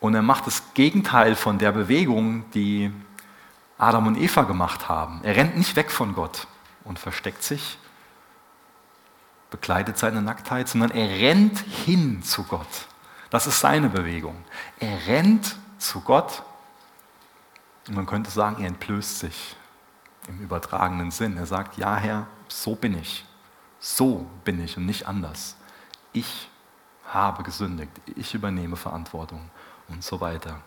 Und 0.00 0.14
er 0.14 0.22
macht 0.22 0.46
das 0.46 0.62
Gegenteil 0.74 1.34
von 1.34 1.58
der 1.58 1.72
Bewegung, 1.72 2.48
die 2.52 2.92
Adam 3.78 4.06
und 4.06 4.18
Eva 4.18 4.42
gemacht 4.42 4.88
haben. 4.88 5.20
Er 5.22 5.34
rennt 5.34 5.56
nicht 5.56 5.76
weg 5.76 5.90
von 5.90 6.14
Gott 6.14 6.46
und 6.84 6.98
versteckt 6.98 7.42
sich, 7.42 7.78
bekleidet 9.54 9.96
seine 9.96 10.20
Nacktheit, 10.20 10.68
sondern 10.68 10.90
er 10.90 11.08
rennt 11.08 11.60
hin 11.60 12.24
zu 12.24 12.42
Gott. 12.42 12.88
Das 13.30 13.46
ist 13.46 13.60
seine 13.60 13.88
Bewegung. 13.88 14.34
Er 14.80 15.06
rennt 15.06 15.54
zu 15.78 16.00
Gott 16.00 16.42
und 17.86 17.94
man 17.94 18.04
könnte 18.04 18.32
sagen, 18.32 18.60
er 18.60 18.66
entblößt 18.66 19.20
sich 19.20 19.54
im 20.26 20.40
übertragenen 20.40 21.12
Sinn. 21.12 21.36
Er 21.36 21.46
sagt, 21.46 21.78
ja 21.78 21.94
Herr, 21.94 22.26
so 22.48 22.74
bin 22.74 22.98
ich. 22.98 23.24
So 23.78 24.28
bin 24.44 24.60
ich 24.64 24.76
und 24.76 24.86
nicht 24.86 25.06
anders. 25.06 25.54
Ich 26.12 26.50
habe 27.06 27.44
gesündigt. 27.44 27.92
Ich 28.16 28.34
übernehme 28.34 28.74
Verantwortung 28.74 29.50
und 29.88 30.02
so 30.02 30.20
weiter. 30.20 30.58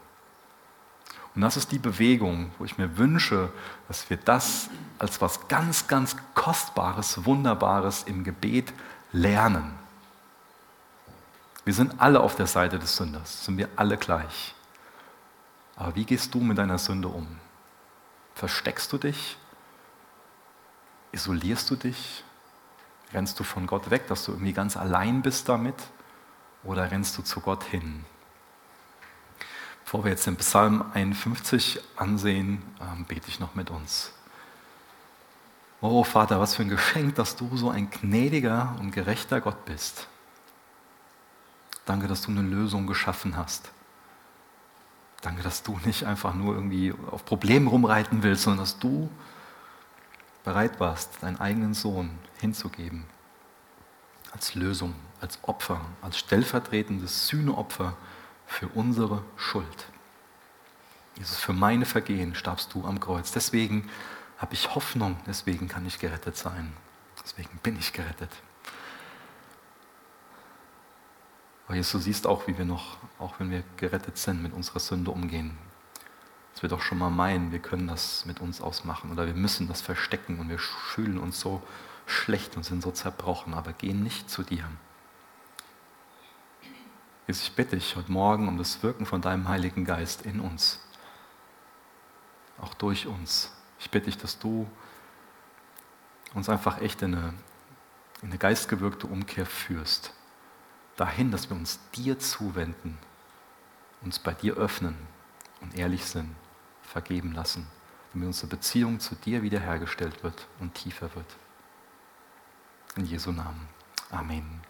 Und 1.37 1.41
das 1.41 1.55
ist 1.55 1.71
die 1.71 1.77
Bewegung, 1.77 2.49
wo 2.57 2.65
ich 2.65 2.79
mir 2.79 2.97
wünsche, 2.97 3.51
dass 3.87 4.09
wir 4.09 4.17
das 4.17 4.71
als 4.97 5.21
was 5.21 5.47
ganz, 5.47 5.87
ganz 5.87 6.15
Kostbares, 6.33 7.25
Wunderbares 7.25 8.01
im 8.01 8.23
Gebet 8.23 8.73
lernen. 9.11 9.77
Wir 11.63 11.75
sind 11.75 12.01
alle 12.01 12.21
auf 12.21 12.35
der 12.35 12.47
Seite 12.47 12.79
des 12.79 12.95
Sünders, 12.95 13.45
sind 13.45 13.59
wir 13.59 13.69
alle 13.75 13.97
gleich. 13.97 14.55
Aber 15.75 15.95
wie 15.95 16.05
gehst 16.05 16.33
du 16.33 16.39
mit 16.39 16.57
deiner 16.57 16.79
Sünde 16.79 17.07
um? 17.07 17.27
Versteckst 18.33 18.91
du 18.91 18.97
dich? 18.97 19.37
Isolierst 21.11 21.69
du 21.69 21.75
dich? 21.75 22.23
Rennst 23.13 23.39
du 23.39 23.43
von 23.43 23.67
Gott 23.67 23.91
weg, 23.91 24.07
dass 24.07 24.25
du 24.25 24.31
irgendwie 24.31 24.53
ganz 24.53 24.75
allein 24.75 25.21
bist 25.21 25.47
damit? 25.47 25.75
Oder 26.63 26.89
rennst 26.89 27.15
du 27.15 27.21
zu 27.21 27.41
Gott 27.41 27.63
hin? 27.63 28.05
Bevor 29.87 30.03
wir 30.03 30.11
jetzt 30.11 30.27
den 30.27 30.35
Psalm 30.35 30.83
51 30.93 31.79
ansehen, 31.95 32.61
ähm, 32.81 33.05
bete 33.05 33.29
ich 33.29 33.39
noch 33.39 33.55
mit 33.55 33.69
uns. 33.69 34.11
Oh 35.79 36.03
Vater, 36.03 36.41
was 36.41 36.55
für 36.55 36.63
ein 36.63 36.67
Geschenk, 36.67 37.15
dass 37.15 37.37
du 37.37 37.55
so 37.55 37.69
ein 37.69 37.89
gnädiger 37.89 38.75
und 38.81 38.91
gerechter 38.91 39.39
Gott 39.39 39.63
bist. 39.63 40.09
Danke, 41.85 42.09
dass 42.09 42.21
du 42.21 42.31
eine 42.31 42.41
Lösung 42.41 42.85
geschaffen 42.85 43.37
hast. 43.37 43.71
Danke, 45.21 45.41
dass 45.41 45.63
du 45.63 45.79
nicht 45.85 46.03
einfach 46.03 46.33
nur 46.33 46.55
irgendwie 46.55 46.93
auf 47.09 47.23
Problemen 47.23 47.67
rumreiten 47.67 48.23
willst, 48.23 48.43
sondern 48.43 48.65
dass 48.65 48.79
du 48.79 49.09
bereit 50.43 50.81
warst, 50.81 51.23
deinen 51.23 51.39
eigenen 51.39 51.73
Sohn 51.73 52.09
hinzugeben. 52.41 53.05
Als 54.33 54.53
Lösung, 54.53 54.95
als 55.21 55.39
Opfer, 55.43 55.79
als 56.01 56.17
stellvertretendes 56.17 57.29
Sühneopfer 57.29 57.95
für 58.47 58.67
unsere 58.69 59.23
Schuld. 59.35 59.85
Jesus, 61.17 61.37
für 61.37 61.53
meine 61.53 61.85
Vergehen 61.85 62.33
starbst 62.33 62.73
du 62.73 62.85
am 62.85 62.99
Kreuz. 62.99 63.31
Deswegen 63.31 63.89
habe 64.37 64.53
ich 64.53 64.73
Hoffnung, 64.73 65.17
deswegen 65.27 65.67
kann 65.67 65.85
ich 65.85 65.99
gerettet 65.99 66.37
sein. 66.37 66.73
Deswegen 67.23 67.57
bin 67.61 67.77
ich 67.77 67.93
gerettet. 67.93 68.31
Aber 71.67 71.75
Jesus, 71.75 71.91
du 71.91 71.99
siehst 71.99 72.27
auch, 72.27 72.47
wie 72.47 72.57
wir 72.57 72.65
noch, 72.65 72.97
auch 73.19 73.39
wenn 73.39 73.51
wir 73.51 73.63
gerettet 73.75 74.17
sind, 74.17 74.41
mit 74.41 74.53
unserer 74.53 74.79
Sünde 74.79 75.11
umgehen. 75.11 75.57
Dass 76.53 76.61
wir 76.61 76.69
doch 76.69 76.81
schon 76.81 76.97
mal 76.97 77.09
meinen, 77.09 77.51
wir 77.51 77.59
können 77.59 77.87
das 77.87 78.25
mit 78.25 78.39
uns 78.39 78.61
ausmachen 78.61 79.11
oder 79.11 79.27
wir 79.27 79.33
müssen 79.33 79.67
das 79.67 79.81
verstecken 79.81 80.39
und 80.39 80.49
wir 80.49 80.59
fühlen 80.59 81.17
uns 81.17 81.39
so 81.39 81.61
schlecht 82.05 82.55
und 82.55 82.63
sind 82.63 82.81
so 82.81 82.91
zerbrochen, 82.91 83.53
aber 83.53 83.73
gehen 83.73 84.01
nicht 84.01 84.29
zu 84.29 84.43
dir. 84.43 84.63
Jesus, 87.27 87.43
ich 87.43 87.55
bitte 87.55 87.75
dich 87.75 87.93
heute 87.97 88.09
Morgen 88.09 88.47
um 88.47 88.57
das 88.57 88.81
Wirken 88.83 89.05
von 89.05 89.21
deinem 89.21 89.49
Heiligen 89.49 89.83
Geist 89.83 90.25
in 90.25 90.39
uns, 90.39 90.79
auch 92.57 92.73
durch 92.73 93.05
uns. 93.05 93.51
Ich 93.79 93.91
bitte 93.91 94.05
dich, 94.05 94.17
dass 94.17 94.39
du 94.39 94.65
uns 96.33 96.47
einfach 96.47 96.79
echt 96.81 97.01
in 97.01 97.15
eine, 97.15 97.33
in 98.21 98.29
eine 98.29 98.37
geistgewirkte 98.37 99.07
Umkehr 99.07 99.45
führst. 99.45 100.13
Dahin, 100.95 101.29
dass 101.29 101.49
wir 101.49 101.57
uns 101.57 101.79
dir 101.93 102.17
zuwenden, 102.17 102.97
uns 104.01 104.19
bei 104.19 104.33
dir 104.33 104.55
öffnen 104.55 104.95
und 105.59 105.77
ehrlich 105.77 106.05
sind, 106.05 106.33
vergeben 106.81 107.33
lassen, 107.33 107.67
damit 108.13 108.27
unsere 108.27 108.47
Beziehung 108.47 109.01
zu 109.01 109.15
dir 109.15 109.43
wiederhergestellt 109.43 110.23
wird 110.23 110.47
und 110.59 110.75
tiefer 110.75 111.13
wird. 111.13 111.35
In 112.95 113.05
Jesu 113.05 113.33
Namen. 113.33 113.67
Amen. 114.09 114.66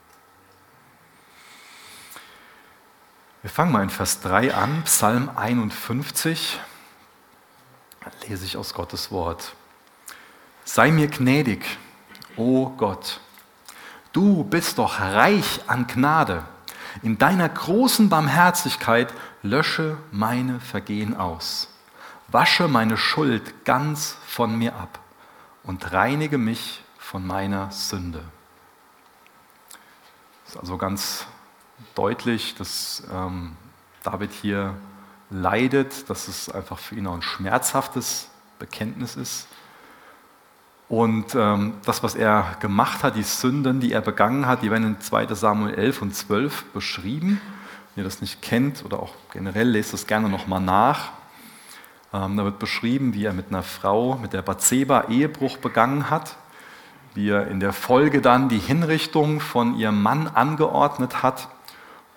Wir 3.44 3.52
fangen 3.52 3.72
mal 3.72 3.84
in 3.84 3.92
Vers 3.92 4.20
3 4.22 4.56
an, 4.56 4.82
Psalm 4.86 5.30
51. 5.36 6.60
Da 8.04 8.10
lese 8.28 8.46
ich 8.46 8.58
aus 8.58 8.74
Gottes 8.74 9.12
Wort. 9.12 9.54
Sei 10.66 10.92
mir 10.92 11.08
gnädig, 11.08 11.64
o 12.36 12.70
Gott. 12.70 13.22
Du 14.12 14.44
bist 14.44 14.80
doch 14.80 15.00
reich 15.00 15.62
an 15.68 15.86
Gnade. 15.86 16.46
In 17.04 17.20
deiner 17.20 17.48
großen 17.48 18.10
Barmherzigkeit 18.10 19.14
lösche 19.44 19.98
meine 20.12 20.60
Vergehen 20.60 21.16
aus. 21.16 21.70
Wasche 22.30 22.68
meine 22.68 22.98
Schuld 22.98 23.66
ganz 23.66 24.18
von 24.26 24.58
mir 24.58 24.76
ab 24.76 24.98
und 25.62 25.94
reinige 25.94 26.40
mich 26.40 26.84
von 26.98 27.26
meiner 27.26 27.70
Sünde. 27.72 28.24
Das 30.46 30.56
ist 30.56 30.60
also 30.60 30.78
ganz 30.78 31.28
deutlich, 31.98 32.56
dass 32.56 33.04
ähm, 33.12 33.54
David 34.04 34.32
hier 34.32 34.76
leidet, 35.30 36.10
dass 36.10 36.28
es 36.28 36.50
einfach 36.50 36.78
für 36.78 36.96
ihn 36.96 37.08
auch 37.08 37.16
ein 37.16 37.22
schmerzhaftes 37.22 38.30
Bekenntnis 38.60 39.16
ist. 39.16 39.48
Und 40.90 41.36
ähm, 41.36 41.74
das, 41.86 42.02
was 42.04 42.16
er 42.16 42.56
gemacht 42.62 43.04
hat, 43.04 43.16
die 43.16 43.24
Sünden, 43.24 43.82
die 43.82 43.92
er 43.92 44.02
begangen 44.02 44.46
hat, 44.46 44.62
die 44.62 44.72
werden 44.72 44.86
in 44.86 45.02
2 45.02 45.34
Samuel 45.34 45.74
11 45.74 46.02
und 46.02 46.16
12 46.16 46.66
beschrieben. 46.66 47.42
Wenn 47.94 48.04
ihr 48.04 48.06
das 48.06 48.22
nicht 48.22 48.42
kennt 48.42 48.86
oder 48.86 49.00
auch 49.02 49.14
generell, 49.34 49.70
lest 49.70 49.92
das 49.92 50.08
gerne 50.08 50.30
nochmal 50.30 50.62
nach. 50.62 51.12
Ähm, 52.14 52.38
da 52.38 52.46
wird 52.46 52.60
beschrieben, 52.60 53.14
wie 53.14 53.26
er 53.26 53.34
mit 53.34 53.48
einer 53.50 53.64
Frau, 53.64 54.16
mit 54.16 54.32
der 54.32 54.44
Bathseba, 54.44 55.06
Ehebruch 55.10 55.58
begangen 55.58 56.10
hat, 56.10 56.38
wie 57.16 57.32
er 57.32 57.48
in 57.48 57.60
der 57.60 57.74
Folge 57.74 58.22
dann 58.22 58.48
die 58.48 58.60
Hinrichtung 58.60 59.42
von 59.42 59.76
ihrem 59.76 60.02
Mann 60.02 60.28
angeordnet 60.28 61.22
hat 61.22 61.50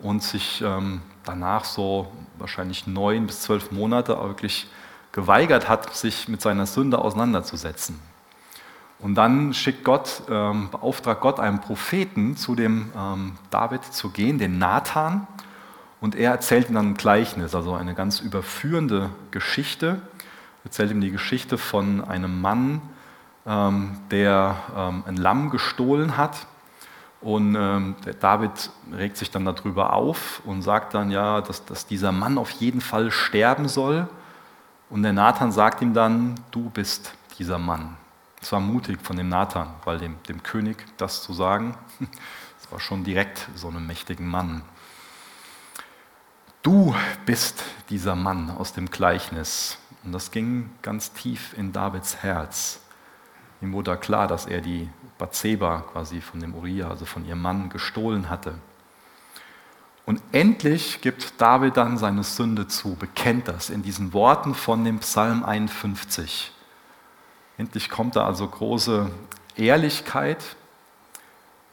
und 0.02 0.22
sich 0.22 0.62
ähm, 0.62 1.02
danach 1.24 1.64
so 1.64 2.10
wahrscheinlich 2.38 2.86
neun 2.86 3.26
bis 3.26 3.42
zwölf 3.42 3.70
Monate 3.70 4.16
wirklich 4.16 4.66
geweigert 5.12 5.68
hat, 5.68 5.94
sich 5.94 6.28
mit 6.28 6.40
seiner 6.40 6.66
Sünde 6.66 6.98
auseinanderzusetzen. 6.98 7.98
Und 8.98 9.14
dann 9.14 9.54
schickt 9.54 9.84
Gott, 9.84 10.22
ähm, 10.28 10.68
beauftragt 10.70 11.20
Gott 11.20 11.40
einen 11.40 11.60
Propheten 11.60 12.36
zu 12.36 12.54
dem 12.54 12.90
ähm, 12.96 13.38
David 13.50 13.84
zu 13.84 14.10
gehen, 14.10 14.38
den 14.38 14.58
Nathan, 14.58 15.26
und 16.00 16.14
er 16.14 16.30
erzählt 16.30 16.68
ihm 16.68 16.74
dann 16.76 16.90
ein 16.90 16.94
Gleichnis, 16.94 17.54
also 17.54 17.74
eine 17.74 17.94
ganz 17.94 18.20
überführende 18.20 19.10
Geschichte. 19.30 20.00
Er 20.62 20.64
erzählt 20.64 20.90
ihm 20.90 21.00
die 21.00 21.10
Geschichte 21.10 21.58
von 21.58 22.02
einem 22.02 22.40
Mann, 22.40 22.80
ähm, 23.46 23.98
der 24.10 24.56
ähm, 24.74 25.04
ein 25.06 25.16
Lamm 25.16 25.50
gestohlen 25.50 26.16
hat 26.16 26.46
und 27.20 27.54
ähm, 27.54 27.96
David 28.20 28.70
regt 28.92 29.18
sich 29.18 29.30
dann 29.30 29.44
darüber 29.44 29.92
auf 29.92 30.40
und 30.46 30.62
sagt 30.62 30.94
dann 30.94 31.10
ja, 31.10 31.42
dass, 31.42 31.64
dass 31.66 31.86
dieser 31.86 32.12
Mann 32.12 32.38
auf 32.38 32.50
jeden 32.50 32.80
Fall 32.80 33.10
sterben 33.10 33.68
soll. 33.68 34.08
Und 34.88 35.02
der 35.02 35.12
Nathan 35.12 35.52
sagt 35.52 35.82
ihm 35.82 35.92
dann, 35.92 36.34
du 36.50 36.70
bist 36.70 37.12
dieser 37.38 37.58
Mann. 37.58 37.96
Es 38.40 38.50
war 38.52 38.60
mutig 38.60 39.00
von 39.02 39.16
dem 39.16 39.28
Nathan, 39.28 39.68
weil 39.84 39.98
dem, 39.98 40.16
dem 40.28 40.42
König 40.42 40.78
das 40.96 41.22
zu 41.22 41.34
sagen, 41.34 41.76
das 42.00 42.72
war 42.72 42.80
schon 42.80 43.04
direkt 43.04 43.48
so 43.54 43.68
einem 43.68 43.86
mächtigen 43.86 44.26
Mann. 44.26 44.62
bist 47.26 47.62
dieser 47.90 48.16
Mann 48.16 48.50
aus 48.50 48.72
dem 48.72 48.90
Gleichnis. 48.90 49.76
Und 50.04 50.12
das 50.12 50.30
ging 50.30 50.70
ganz 50.80 51.12
tief 51.12 51.52
in 51.58 51.72
Davids 51.72 52.22
Herz. 52.22 52.80
Ihm 53.60 53.74
wurde 53.74 53.94
klar, 53.98 54.26
dass 54.26 54.46
er 54.46 54.62
die 54.62 54.88
Bathseba 55.20 55.84
quasi 55.92 56.20
von 56.20 56.40
dem 56.40 56.54
Uriah, 56.54 56.88
also 56.88 57.04
von 57.04 57.24
ihrem 57.24 57.42
Mann, 57.42 57.68
gestohlen 57.68 58.28
hatte. 58.28 58.54
Und 60.06 60.20
endlich 60.32 61.00
gibt 61.02 61.40
David 61.40 61.76
dann 61.76 61.96
seine 61.98 62.24
Sünde 62.24 62.66
zu, 62.66 62.96
bekennt 62.96 63.46
das 63.46 63.70
in 63.70 63.82
diesen 63.82 64.12
Worten 64.12 64.56
von 64.56 64.84
dem 64.84 64.98
Psalm 64.98 65.44
51. 65.44 66.50
Endlich 67.58 67.90
kommt 67.90 68.16
da 68.16 68.26
also 68.26 68.48
große 68.48 69.10
Ehrlichkeit, 69.54 70.56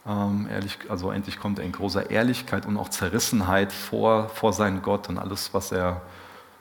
ähm, 0.06 0.48
ehrlich, 0.52 0.78
also 0.90 1.12
endlich 1.12 1.40
kommt 1.40 1.60
er 1.60 1.66
in 1.66 1.72
großer 1.72 2.12
Ehrlichkeit 2.12 2.66
und 2.66 2.78
auch 2.78 2.90
Zerrissenheit 2.90 3.74
vor, 3.74 4.30
vor 4.30 4.54
seinen 4.54 4.82
Gott 4.82 5.10
und 5.10 5.18
alles, 5.18 5.54
was 5.54 5.72
er 5.72 6.02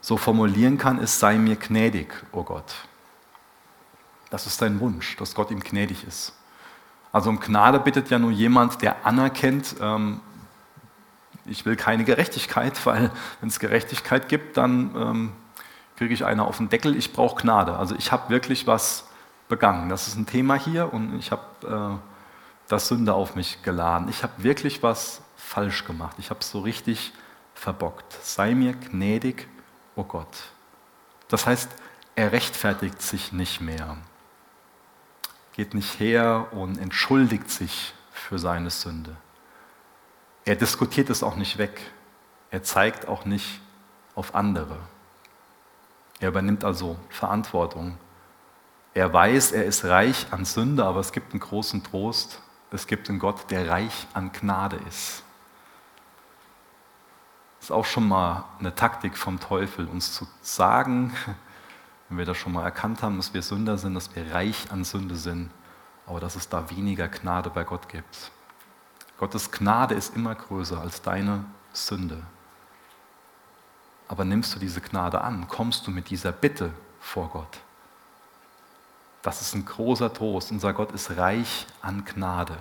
so 0.01 0.17
formulieren 0.17 0.79
kann, 0.79 0.99
ist, 0.99 1.19
sei 1.19 1.37
mir 1.37 1.57
gnädig, 1.57 2.13
o 2.33 2.39
oh 2.39 2.43
Gott. 2.45 2.75
Das 4.31 4.47
ist 4.47 4.59
sein 4.59 4.81
Wunsch, 4.81 5.17
dass 5.17 5.35
Gott 5.35 5.51
ihm 5.51 5.61
gnädig 5.61 6.05
ist. 6.07 6.33
Also 7.17 7.31
um 7.31 7.41
Gnade 7.41 7.81
bittet 7.81 8.11
ja 8.11 8.19
nur 8.19 8.31
jemand, 8.31 8.83
der 8.83 9.07
anerkennt, 9.07 9.77
ähm, 9.81 10.21
ich 11.47 11.65
will 11.65 11.75
keine 11.75 12.05
Gerechtigkeit, 12.05 12.75
weil 12.85 13.11
wenn 13.41 13.49
es 13.49 13.59
Gerechtigkeit 13.59 14.29
gibt, 14.29 14.59
dann 14.59 14.95
ähm, 14.95 15.33
kriege 15.97 16.13
ich 16.13 16.27
eine 16.27 16.45
auf 16.45 16.59
den 16.59 16.69
Deckel, 16.69 16.95
ich 16.95 17.15
brauche 17.15 17.41
Gnade. 17.41 17.75
Also 17.79 17.95
ich 17.97 18.13
habe 18.13 18.29
wirklich 18.29 18.67
was 18.67 19.09
begangen. 19.49 19.89
Das 19.89 20.09
ist 20.09 20.17
ein 20.17 20.27
Thema 20.27 20.57
hier 20.57 20.93
und 20.93 21.19
ich 21.19 21.33
habe 21.33 21.97
äh, 21.97 22.69
das 22.69 22.89
Sünde 22.89 23.15
auf 23.15 23.35
mich 23.35 23.63
geladen. 23.63 24.11
Ich 24.11 24.23
habe 24.23 24.35
wirklich 24.43 24.83
was 24.83 25.23
falsch 25.37 25.87
gemacht. 25.87 26.17
Ich 26.19 26.29
habe 26.29 26.41
es 26.41 26.51
so 26.51 26.61
richtig 26.61 27.15
verbockt. 27.55 28.13
Sei 28.21 28.55
mir 28.55 28.75
gnädig, 28.75 29.49
o 29.95 30.03
oh 30.03 30.05
Gott. 30.05 30.37
Das 31.29 31.47
heißt, 31.47 31.71
er 32.15 32.33
rechtfertigt 32.33 33.01
sich 33.01 33.33
nicht 33.33 33.63
mehr. 33.63 33.97
Geht 35.57 35.75
nicht 35.75 35.99
her 35.99 36.49
und 36.53 36.79
entschuldigt 36.79 37.51
sich 37.51 37.95
für 38.13 38.39
seine 38.39 38.71
Sünde. 38.71 39.17
Er 40.45 40.55
diskutiert 40.55 41.11
es 41.11 41.25
auch 41.25 41.35
nicht 41.35 41.59
weg. 41.59 41.81
Er 42.51 42.63
zeigt 42.63 43.09
auch 43.09 43.25
nicht 43.25 43.61
auf 44.15 44.37
andere. 44.37 44.79
Er 46.21 46.29
übernimmt 46.29 46.65
also 46.65 46.97
Verantwortung. 47.09 47.99
Er 48.95 49.13
weiß, 49.13 49.53
er 49.53 49.65
ist 49.65 49.85
reich 49.85 50.27
an 50.31 50.45
Sünde, 50.45 50.85
aber 50.85 51.01
es 51.01 51.11
gibt 51.11 51.33
einen 51.33 51.41
großen 51.41 51.83
Trost 51.83 52.41
es 52.71 52.87
gibt 52.87 53.09
einen 53.09 53.19
Gott, 53.19 53.51
der 53.51 53.69
reich 53.69 54.07
an 54.13 54.33
Gnade 54.33 54.77
ist. 54.89 55.23
Das 57.59 57.67
ist 57.67 57.71
auch 57.71 57.85
schon 57.85 58.07
mal 58.09 58.45
eine 58.59 58.75
Taktik 58.75 59.17
vom 59.17 59.41
Teufel, 59.41 59.87
uns 59.87 60.13
zu 60.13 60.27
sagen, 60.41 61.15
wenn 62.09 62.19
wir 62.19 62.25
das 62.25 62.37
schon 62.37 62.53
mal 62.53 62.65
erkannt 62.65 63.03
haben, 63.03 63.17
dass 63.17 63.35
wir 63.35 63.43
Sünder 63.43 63.79
sind, 63.79 63.95
dass 63.95 64.15
wir 64.15 64.33
reich 64.33 64.71
an 64.71 64.85
Sünde 64.85 65.17
sind, 65.17 65.51
aber 66.07 66.21
dass 66.21 66.37
es 66.37 66.49
da 66.49 66.71
weniger 66.71 67.09
Gnade 67.09 67.51
bei 67.51 67.65
Gott 67.65 67.89
gibt. 67.89 68.31
Gottes 69.19 69.51
Gnade 69.51 69.95
ist 69.95 70.15
immer 70.15 70.35
größer 70.35 70.81
als 70.81 71.03
deine 71.03 71.45
Sünde. 71.73 72.23
Aber 74.09 74.25
nimmst 74.25 74.55
du 74.55 74.59
diese 74.59 74.81
Gnade 74.81 75.21
an? 75.21 75.49
Kommst 75.49 75.87
du 75.87 75.91
mit 75.91 76.11
dieser 76.11 76.33
Bitte 76.33 76.73
vor 77.01 77.29
Gott? 77.29 77.59
Das 79.23 79.41
ist 79.41 79.55
ein 79.55 79.65
großer 79.65 80.13
Trost. 80.13 80.53
Unser 80.53 80.73
Gott 80.73 80.93
ist 80.93 81.17
reich 81.17 81.67
an 81.83 82.05
Gnade. 82.05 82.57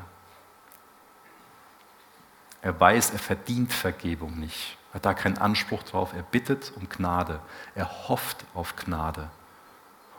Er 2.62 2.80
weiß, 2.80 3.12
er 3.12 3.20
verdient 3.20 3.72
Vergebung 3.72 4.40
nicht. 4.40 4.75
Er 4.96 5.00
hat 5.00 5.06
da 5.06 5.14
keinen 5.14 5.38
Anspruch 5.38 5.84
drauf. 5.84 6.14
Er 6.16 6.24
bittet 6.24 6.72
um 6.78 6.88
Gnade. 6.88 7.42
Er 7.75 8.08
hofft 8.08 8.46
auf 8.54 8.78
Gnade. 8.78 9.29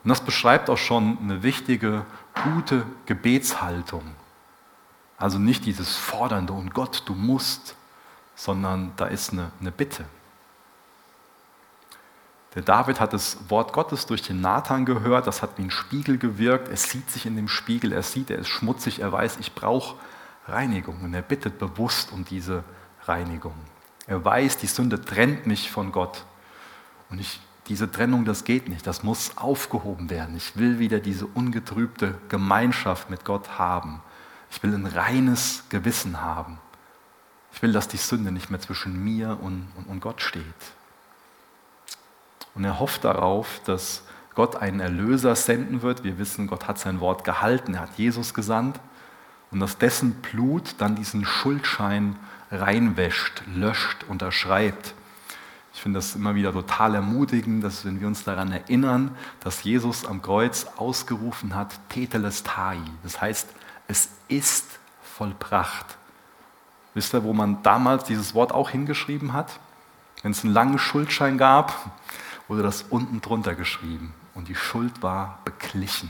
Und 0.04 0.10
das 0.10 0.20
beschreibt 0.20 0.68
auch 0.68 0.76
schon 0.76 1.16
eine 1.18 1.42
wichtige, 1.42 2.04
gute 2.44 2.84
Gebetshaltung. 3.06 4.02
Also 5.16 5.38
nicht 5.38 5.64
dieses 5.64 5.96
Fordernde 5.96 6.52
und 6.52 6.74
Gott, 6.74 7.04
du 7.06 7.14
musst, 7.14 7.74
sondern 8.34 8.92
da 8.98 9.06
ist 9.06 9.32
eine, 9.32 9.50
eine 9.60 9.72
Bitte. 9.72 10.04
Der 12.54 12.60
David 12.60 13.00
hat 13.00 13.14
das 13.14 13.48
Wort 13.48 13.72
Gottes 13.72 14.04
durch 14.04 14.20
den 14.20 14.42
Nathan 14.42 14.84
gehört, 14.84 15.26
das 15.26 15.40
hat 15.40 15.56
wie 15.56 15.62
ein 15.62 15.70
Spiegel 15.70 16.18
gewirkt. 16.18 16.68
Er 16.68 16.76
sieht 16.76 17.10
sich 17.10 17.24
in 17.24 17.36
dem 17.36 17.48
Spiegel, 17.48 17.92
er 17.92 18.02
sieht, 18.02 18.28
er 18.28 18.40
ist 18.40 18.48
schmutzig, 18.48 19.00
er 19.00 19.10
weiß, 19.10 19.38
ich 19.38 19.54
brauche 19.54 19.96
Reinigung. 20.46 21.00
Und 21.00 21.14
er 21.14 21.22
bittet 21.22 21.58
bewusst 21.58 22.12
um 22.12 22.26
diese 22.26 22.62
Reinigung. 23.06 23.54
Er 24.06 24.24
weiß, 24.24 24.58
die 24.58 24.66
Sünde 24.66 25.00
trennt 25.00 25.46
mich 25.46 25.70
von 25.70 25.92
Gott. 25.92 26.24
Und 27.10 27.20
ich, 27.20 27.40
diese 27.68 27.90
Trennung, 27.90 28.24
das 28.24 28.44
geht 28.44 28.68
nicht, 28.68 28.86
das 28.86 29.02
muss 29.02 29.36
aufgehoben 29.36 30.10
werden. 30.10 30.36
Ich 30.36 30.56
will 30.56 30.78
wieder 30.78 31.00
diese 31.00 31.26
ungetrübte 31.26 32.14
Gemeinschaft 32.28 33.10
mit 33.10 33.24
Gott 33.24 33.58
haben. 33.58 34.00
Ich 34.50 34.62
will 34.62 34.74
ein 34.74 34.86
reines 34.86 35.64
Gewissen 35.68 36.20
haben. 36.20 36.58
Ich 37.52 37.62
will, 37.62 37.72
dass 37.72 37.88
die 37.88 37.96
Sünde 37.96 38.30
nicht 38.30 38.50
mehr 38.50 38.60
zwischen 38.60 39.02
mir 39.02 39.38
und, 39.40 39.68
und, 39.76 39.88
und 39.88 40.00
Gott 40.00 40.20
steht. 40.20 40.44
Und 42.54 42.64
er 42.64 42.78
hofft 42.78 43.04
darauf, 43.04 43.60
dass 43.64 44.02
Gott 44.34 44.56
einen 44.56 44.80
Erlöser 44.80 45.34
senden 45.34 45.82
wird. 45.82 46.04
Wir 46.04 46.18
wissen, 46.18 46.46
Gott 46.46 46.68
hat 46.68 46.78
sein 46.78 47.00
Wort 47.00 47.24
gehalten, 47.24 47.74
er 47.74 47.80
hat 47.80 47.96
Jesus 47.98 48.34
gesandt. 48.34 48.78
Und 49.50 49.60
dass 49.60 49.78
dessen 49.78 50.12
Blut 50.22 50.74
dann 50.78 50.96
diesen 50.96 51.24
Schuldschein 51.24 52.16
reinwäscht, 52.50 53.42
löscht, 53.46 54.04
unterschreibt. 54.08 54.94
Ich 55.74 55.82
finde 55.82 55.98
das 55.98 56.14
immer 56.14 56.34
wieder 56.34 56.52
total 56.52 56.94
ermutigend, 56.94 57.62
dass 57.62 57.84
wenn 57.84 58.00
wir 58.00 58.06
uns 58.06 58.24
daran 58.24 58.50
erinnern, 58.50 59.14
dass 59.40 59.62
Jesus 59.62 60.06
am 60.06 60.22
Kreuz 60.22 60.66
ausgerufen 60.76 61.54
hat, 61.54 61.78
Tetelestai. 61.90 62.78
Das 63.02 63.20
heißt, 63.20 63.48
es 63.88 64.08
ist 64.28 64.78
vollbracht. 65.02 65.98
Wisst 66.94 67.12
ihr, 67.14 67.24
wo 67.24 67.34
man 67.34 67.62
damals 67.62 68.04
dieses 68.04 68.34
Wort 68.34 68.52
auch 68.52 68.70
hingeschrieben 68.70 69.34
hat? 69.34 69.60
Wenn 70.22 70.32
es 70.32 70.44
einen 70.44 70.54
langen 70.54 70.78
Schuldschein 70.78 71.36
gab, 71.36 71.90
wurde 72.48 72.62
das 72.62 72.82
unten 72.82 73.20
drunter 73.20 73.54
geschrieben 73.54 74.14
und 74.34 74.48
die 74.48 74.54
Schuld 74.54 75.02
war 75.02 75.40
beglichen. 75.44 76.08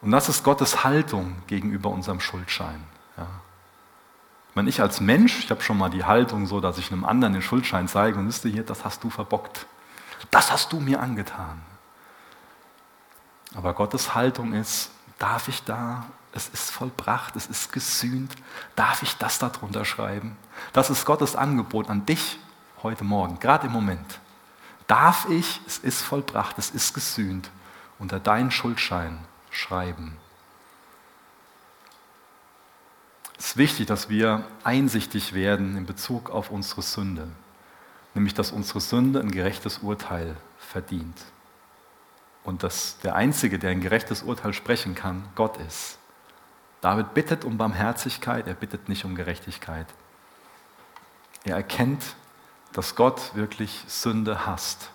Und 0.00 0.12
das 0.12 0.28
ist 0.28 0.44
Gottes 0.44 0.84
Haltung 0.84 1.36
gegenüber 1.48 1.90
unserem 1.90 2.20
Schuldschein. 2.20 2.84
Meine, 4.58 4.70
ich 4.70 4.80
als 4.80 4.98
Mensch, 4.98 5.38
ich 5.38 5.52
habe 5.52 5.62
schon 5.62 5.78
mal 5.78 5.88
die 5.88 6.04
Haltung 6.04 6.48
so, 6.48 6.58
dass 6.58 6.78
ich 6.78 6.90
einem 6.90 7.04
anderen 7.04 7.32
den 7.32 7.42
Schuldschein 7.42 7.86
zeige 7.86 8.18
und 8.18 8.26
wüsste 8.26 8.48
hier, 8.48 8.64
das 8.64 8.84
hast 8.84 9.04
du 9.04 9.08
verbockt. 9.08 9.66
Das 10.32 10.50
hast 10.50 10.72
du 10.72 10.80
mir 10.80 10.98
angetan. 10.98 11.62
Aber 13.54 13.72
Gottes 13.72 14.16
Haltung 14.16 14.52
ist, 14.54 14.90
darf 15.20 15.46
ich 15.46 15.62
da, 15.62 16.06
es 16.32 16.48
ist 16.48 16.72
vollbracht, 16.72 17.36
es 17.36 17.46
ist 17.46 17.72
gesühnt, 17.72 18.34
darf 18.74 19.04
ich 19.04 19.16
das 19.18 19.38
darunter 19.38 19.84
schreiben? 19.84 20.36
Das 20.72 20.90
ist 20.90 21.04
Gottes 21.04 21.36
Angebot 21.36 21.88
an 21.88 22.04
dich 22.04 22.40
heute 22.82 23.04
Morgen, 23.04 23.38
gerade 23.38 23.68
im 23.68 23.72
Moment, 23.72 24.18
darf 24.88 25.28
ich, 25.30 25.60
es 25.68 25.78
ist 25.78 26.02
vollbracht, 26.02 26.58
es 26.58 26.70
ist 26.70 26.94
gesühnt, 26.94 27.48
unter 28.00 28.18
deinen 28.18 28.50
Schuldschein 28.50 29.20
schreiben. 29.52 30.16
Es 33.38 33.46
ist 33.46 33.56
wichtig, 33.56 33.86
dass 33.86 34.08
wir 34.08 34.44
einsichtig 34.64 35.32
werden 35.32 35.76
in 35.76 35.86
Bezug 35.86 36.30
auf 36.30 36.50
unsere 36.50 36.82
Sünde, 36.82 37.28
nämlich 38.14 38.34
dass 38.34 38.50
unsere 38.50 38.80
Sünde 38.80 39.20
ein 39.20 39.30
gerechtes 39.30 39.78
Urteil 39.78 40.36
verdient. 40.58 41.16
Und 42.44 42.62
dass 42.62 42.98
der 43.00 43.14
Einzige, 43.14 43.58
der 43.58 43.70
ein 43.70 43.80
gerechtes 43.80 44.22
Urteil 44.22 44.52
sprechen 44.52 44.94
kann, 44.94 45.24
Gott 45.34 45.56
ist. 45.58 45.98
David 46.80 47.14
bittet 47.14 47.44
um 47.44 47.58
Barmherzigkeit, 47.58 48.46
er 48.46 48.54
bittet 48.54 48.88
nicht 48.88 49.04
um 49.04 49.14
Gerechtigkeit. 49.14 49.86
Er 51.44 51.56
erkennt 51.56 52.02
dass 52.72 52.94
Gott 52.94 53.34
wirklich 53.34 53.84
Sünde 53.86 54.46
hasst. 54.46 54.90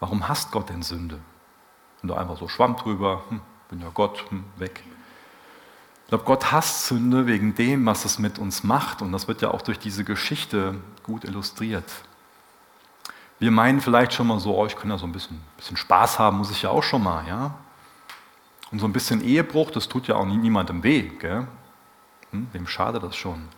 Warum 0.00 0.28
hasst 0.28 0.50
Gott 0.50 0.70
denn 0.70 0.82
Sünde? 0.82 1.20
Und 2.02 2.08
da 2.08 2.16
einfach 2.16 2.36
so 2.36 2.48
schwamm 2.48 2.76
drüber, 2.76 3.22
hm, 3.28 3.40
bin 3.68 3.80
ja 3.80 3.90
Gott, 3.92 4.24
hm, 4.30 4.44
weg. 4.56 4.82
Ich 6.04 6.08
glaube, 6.10 6.24
Gott 6.24 6.52
hasst 6.52 6.86
Sünde 6.86 7.26
wegen 7.26 7.54
dem, 7.54 7.86
was 7.86 8.04
es 8.04 8.18
mit 8.18 8.38
uns 8.38 8.62
macht. 8.62 9.02
Und 9.02 9.12
das 9.12 9.26
wird 9.26 9.42
ja 9.42 9.50
auch 9.50 9.62
durch 9.62 9.78
diese 9.78 10.04
Geschichte 10.04 10.74
gut 11.02 11.24
illustriert. 11.24 11.90
Wir 13.38 13.50
meinen 13.50 13.80
vielleicht 13.80 14.12
schon 14.12 14.26
mal 14.26 14.38
so, 14.38 14.56
oh, 14.56 14.66
ich 14.66 14.76
kann 14.76 14.90
ja 14.90 14.98
so 14.98 15.06
ein 15.06 15.12
bisschen, 15.12 15.40
bisschen 15.56 15.76
Spaß 15.76 16.18
haben, 16.18 16.38
muss 16.38 16.50
ich 16.50 16.62
ja 16.62 16.70
auch 16.70 16.82
schon 16.82 17.02
mal, 17.02 17.26
ja. 17.26 17.54
Und 18.70 18.78
so 18.78 18.86
ein 18.86 18.92
bisschen 18.92 19.22
Ehebruch, 19.22 19.70
das 19.70 19.88
tut 19.88 20.06
ja 20.06 20.16
auch 20.16 20.26
niemandem 20.26 20.82
weh, 20.82 21.08
gell? 21.18 21.46
Hm, 22.30 22.48
wem 22.52 22.66
schade 22.66 23.00
das 23.00 23.16
schon? 23.16 23.48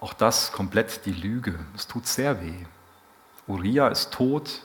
Auch 0.00 0.14
das 0.14 0.52
komplett 0.52 1.06
die 1.06 1.12
Lüge. 1.12 1.58
Es 1.74 1.86
tut 1.86 2.06
sehr 2.06 2.40
weh. 2.40 2.66
Uriah 3.46 3.88
ist 3.88 4.12
tot, 4.12 4.62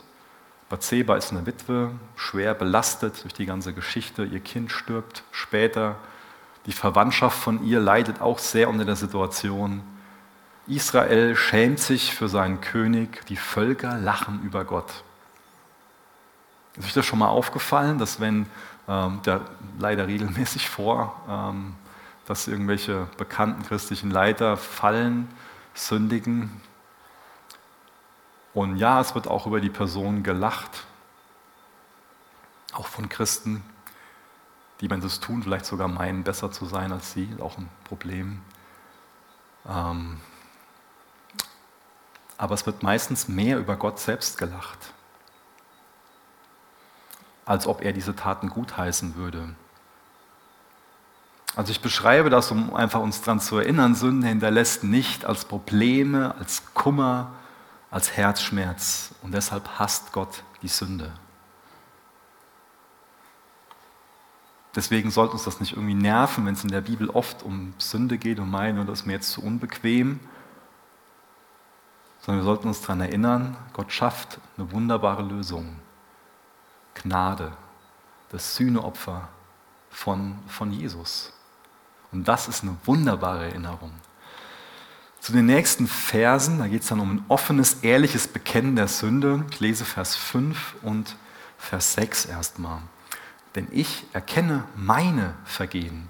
Bathseba 0.70 1.16
ist 1.16 1.32
eine 1.32 1.46
Witwe, 1.46 1.92
schwer 2.16 2.54
belastet 2.54 3.24
durch 3.24 3.34
die 3.34 3.46
ganze 3.46 3.74
Geschichte. 3.74 4.24
Ihr 4.24 4.40
Kind 4.40 4.72
stirbt 4.72 5.24
später. 5.32 5.98
Die 6.66 6.72
Verwandtschaft 6.72 7.38
von 7.38 7.66
ihr 7.66 7.80
leidet 7.80 8.22
auch 8.22 8.40
sehr 8.40 8.70
unter 8.70 8.86
der 8.86 8.96
Situation. 8.96 9.82
Israel 10.68 11.36
schämt 11.36 11.80
sich 11.80 12.14
für 12.14 12.30
seinen 12.30 12.62
König, 12.62 13.26
die 13.26 13.36
Völker 13.36 13.98
lachen 13.98 14.44
über 14.44 14.64
Gott. 14.64 15.04
Ist 16.78 16.86
euch 16.86 16.94
das 16.94 17.06
schon 17.06 17.20
mal 17.20 17.28
aufgefallen, 17.28 17.98
dass 17.98 18.20
wenn, 18.20 18.46
ähm, 18.88 19.22
der 19.26 19.42
leider 19.80 20.08
regelmäßig 20.08 20.70
vor, 20.70 21.20
ähm, 21.28 21.74
dass 22.26 22.48
irgendwelche 22.48 23.08
bekannten 23.18 23.64
christlichen 23.64 24.12
Leiter 24.12 24.56
fallen, 24.56 25.28
sündigen? 25.74 26.62
Und 28.54 28.78
ja, 28.78 29.02
es 29.02 29.16
wird 29.16 29.28
auch 29.28 29.48
über 29.48 29.62
die 29.62 29.70
Person 29.70 30.24
gelacht, 30.24 30.86
auch 32.74 32.88
von 32.88 33.10
Christen, 33.10 33.64
die, 34.82 34.90
wenn 34.90 35.02
sie 35.02 35.08
es 35.08 35.20
tun, 35.20 35.44
vielleicht 35.44 35.66
sogar 35.66 35.88
meinen, 35.88 36.24
besser 36.24 36.52
zu 36.52 36.66
sein 36.66 36.92
als 36.92 37.14
sie, 37.14 37.30
auch 37.40 37.58
ein 37.58 37.70
Problem. 37.84 38.42
Ähm, 39.68 40.20
aber 42.38 42.56
es 42.56 42.66
wird 42.66 42.82
meistens 42.82 43.28
mehr 43.28 43.60
über 43.60 43.76
Gott 43.76 44.00
selbst 44.00 44.40
gelacht, 44.40 44.94
als 47.46 47.68
ob 47.68 47.82
er 47.82 47.94
diese 47.94 48.16
Taten 48.16 48.50
gutheißen 48.50 49.16
würde. 49.16 49.56
Also 51.56 51.72
ich 51.72 51.82
beschreibe 51.82 52.30
das, 52.30 52.50
um 52.50 52.74
einfach 52.74 53.02
uns 53.02 53.22
daran 53.22 53.40
zu 53.40 53.58
erinnern, 53.58 53.94
Sünde 53.94 54.28
hinterlässt 54.28 54.84
nicht 54.84 55.26
als 55.26 55.46
Probleme, 55.46 56.34
als 56.40 56.74
Kummer, 56.74 57.34
als 57.92 58.16
Herzschmerz. 58.16 59.12
Und 59.22 59.34
deshalb 59.34 59.68
hasst 59.78 60.14
Gott 60.14 60.44
die 60.62 60.70
Sünde. 60.70 61.12
Deswegen 64.76 65.12
sollte 65.12 65.34
uns 65.34 65.44
das 65.44 65.60
nicht 65.60 65.74
irgendwie 65.74 65.94
nerven, 65.94 66.46
wenn 66.46 66.54
es 66.54 66.64
in 66.64 66.72
der 66.72 66.82
Bibel 66.82 67.10
oft 67.10 67.44
um 67.44 67.74
Sünde 67.78 68.18
geht 68.18 68.40
und 68.40 68.50
meinen, 68.50 68.86
das 68.88 69.02
ist 69.02 69.06
mir 69.06 69.14
jetzt 69.14 69.32
zu 69.32 69.42
unbequem 69.44 70.20
sondern 72.22 72.44
wir 72.44 72.46
sollten 72.46 72.68
uns 72.68 72.82
daran 72.82 73.02
erinnern, 73.02 73.58
Gott 73.74 73.92
schafft 73.92 74.40
eine 74.58 74.72
wunderbare 74.72 75.24
Lösung. 75.24 75.76
Gnade, 76.94 77.52
das 78.30 78.56
Sühneopfer 78.56 79.30
von, 79.90 80.38
von 80.48 80.72
Jesus. 80.72 81.34
Und 82.12 82.28
das 82.28 82.48
ist 82.48 82.64
eine 82.64 82.78
wunderbare 82.86 83.46
Erinnerung. 83.46 83.92
Zu 85.20 85.32
den 85.32 85.46
nächsten 85.46 85.88
Versen, 85.88 86.60
da 86.60 86.68
geht 86.68 86.82
es 86.82 86.90
dann 86.90 87.00
um 87.00 87.12
ein 87.12 87.26
offenes, 87.28 87.76
ehrliches 87.82 88.28
Bekennen 88.28 88.76
der 88.76 88.88
Sünde. 88.88 89.46
Ich 89.52 89.60
lese 89.60 89.86
Vers 89.86 90.16
5 90.16 90.76
und 90.82 91.16
Vers 91.58 91.94
6 91.94 92.26
erstmal. 92.26 92.82
Denn 93.56 93.68
ich 93.72 94.06
erkenne 94.14 94.64
meine 94.76 95.36
Vergehen 95.44 96.10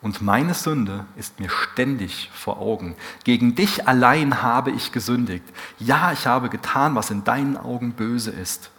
und 0.00 0.22
meine 0.22 0.54
Sünde 0.54 1.06
ist 1.16 1.40
mir 1.40 1.50
ständig 1.50 2.30
vor 2.32 2.58
Augen. 2.58 2.94
Gegen 3.24 3.54
dich 3.54 3.88
allein 3.88 4.42
habe 4.42 4.70
ich 4.70 4.92
gesündigt. 4.92 5.44
Ja, 5.78 6.12
ich 6.12 6.26
habe 6.26 6.48
getan, 6.48 6.94
was 6.94 7.10
in 7.10 7.24
deinen 7.24 7.56
Augen 7.56 7.92
böse 7.92 8.30
ist. 8.30 8.70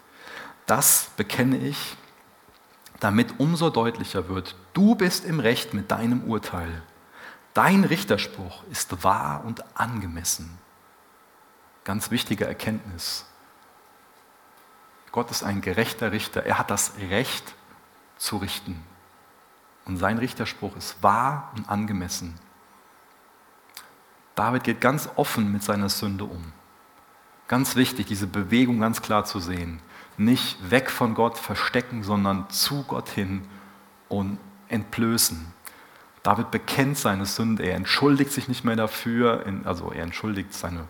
Das 0.66 1.12
bekenne 1.18 1.58
ich, 1.58 1.98
damit 3.00 3.40
umso 3.40 3.70
deutlicher 3.70 4.30
wird, 4.30 4.56
du 4.74 4.96
bist 4.96 5.26
im 5.26 5.40
Recht 5.40 5.74
mit 5.74 5.92
deinem 5.92 6.24
Urteil. 6.24 6.84
Dein 7.54 7.84
Richterspruch 7.84 8.64
ist 8.72 9.04
wahr 9.04 9.44
und 9.46 9.64
angemessen. 9.78 10.58
Ganz 11.84 12.12
wichtige 12.12 12.46
Erkenntnis. 12.46 13.26
Gott 15.12 15.32
ist 15.32 15.44
ein 15.44 15.62
gerechter 15.62 16.12
Richter. 16.12 16.46
Er 16.46 16.60
hat 16.60 16.70
das 16.70 16.94
Recht 17.10 17.56
zu 18.18 18.38
richten. 18.38 18.84
Und 19.86 19.98
sein 19.98 20.18
Richterspruch 20.18 20.76
ist 20.76 21.02
wahr 21.02 21.52
und 21.56 21.70
angemessen. 21.70 22.36
David 24.36 24.64
geht 24.64 24.82
ganz 24.82 25.10
offen 25.16 25.52
mit 25.52 25.64
seiner 25.64 25.90
Sünde 25.90 26.26
um. 26.26 26.54
Ganz 27.48 27.76
wichtig, 27.76 28.06
diese 28.06 28.28
Bewegung 28.28 28.80
ganz 28.80 29.02
klar 29.02 29.26
zu 29.26 29.40
sehen. 29.40 29.82
Nicht 30.18 30.70
weg 30.70 30.92
von 30.92 31.16
Gott 31.16 31.38
verstecken, 31.38 32.04
sondern 32.04 32.50
zu 32.50 32.84
Gott 32.84 33.10
hin 33.10 33.48
und 34.08 34.38
entblößen. 34.68 35.54
David 36.22 36.52
bekennt 36.52 36.98
seine 36.98 37.26
Sünde, 37.26 37.64
er 37.64 37.76
entschuldigt 37.76 38.32
sich 38.32 38.48
nicht 38.48 38.64
mehr 38.64 38.76
dafür, 38.76 39.46
also 39.64 39.92
er 39.92 40.04
entschuldigt 40.04 40.54
seine, 40.54 40.86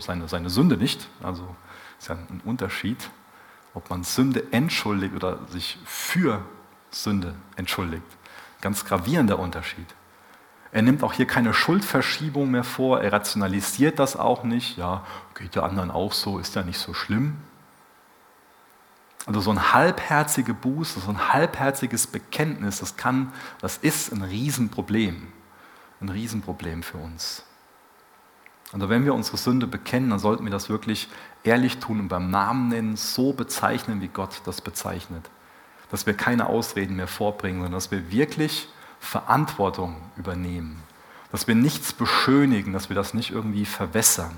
seine, 0.00 0.28
seine 0.28 0.50
Sünde 0.50 0.76
nicht, 0.76 1.08
also 1.22 1.56
ist 1.98 2.08
ja 2.08 2.16
ein 2.16 2.42
Unterschied, 2.44 3.10
ob 3.74 3.90
man 3.90 4.04
Sünde 4.04 4.52
entschuldigt 4.52 5.14
oder 5.14 5.38
sich 5.48 5.78
für 5.84 6.44
Sünde 6.90 7.34
entschuldigt. 7.56 8.06
Ganz 8.60 8.84
gravierender 8.84 9.38
Unterschied. 9.38 9.94
Er 10.70 10.82
nimmt 10.82 11.02
auch 11.02 11.12
hier 11.12 11.26
keine 11.26 11.54
Schuldverschiebung 11.54 12.50
mehr 12.50 12.64
vor, 12.64 13.00
er 13.00 13.12
rationalisiert 13.12 13.98
das 13.98 14.16
auch 14.16 14.44
nicht. 14.44 14.76
Ja, 14.76 15.04
geht 15.34 15.54
der 15.54 15.64
anderen 15.64 15.90
auch 15.90 16.12
so, 16.12 16.38
ist 16.38 16.54
ja 16.56 16.62
nicht 16.62 16.78
so 16.78 16.92
schlimm. 16.92 17.38
Also 19.26 19.40
so 19.40 19.50
ein 19.50 19.72
halbherzige 19.72 20.54
Buße, 20.54 21.00
so 21.00 21.10
ein 21.10 21.32
halbherziges 21.32 22.06
Bekenntnis, 22.06 22.80
das 22.80 22.96
kann, 22.96 23.32
das 23.60 23.78
ist 23.78 24.12
ein 24.12 24.22
Riesenproblem. 24.22 25.28
Ein 26.00 26.08
Riesenproblem 26.08 26.82
für 26.82 26.98
uns. 26.98 27.44
Also 28.72 28.88
wenn 28.88 29.04
wir 29.04 29.14
unsere 29.14 29.36
Sünde 29.36 29.66
bekennen, 29.66 30.10
dann 30.10 30.18
sollten 30.18 30.44
wir 30.44 30.50
das 30.50 30.68
wirklich 30.68 31.08
ehrlich 31.42 31.78
tun 31.78 32.00
und 32.00 32.08
beim 32.08 32.30
Namen 32.30 32.68
nennen, 32.68 32.96
so 32.96 33.32
bezeichnen, 33.32 34.00
wie 34.00 34.08
Gott 34.08 34.42
das 34.44 34.60
bezeichnet 34.60 35.30
dass 35.90 36.06
wir 36.06 36.14
keine 36.14 36.46
Ausreden 36.46 36.96
mehr 36.96 37.08
vorbringen, 37.08 37.60
sondern 37.60 37.72
dass 37.72 37.90
wir 37.90 38.10
wirklich 38.10 38.68
Verantwortung 39.00 39.96
übernehmen, 40.16 40.82
dass 41.30 41.46
wir 41.46 41.54
nichts 41.54 41.92
beschönigen, 41.92 42.72
dass 42.72 42.88
wir 42.88 42.96
das 42.96 43.14
nicht 43.14 43.30
irgendwie 43.30 43.64
verwässern. 43.64 44.36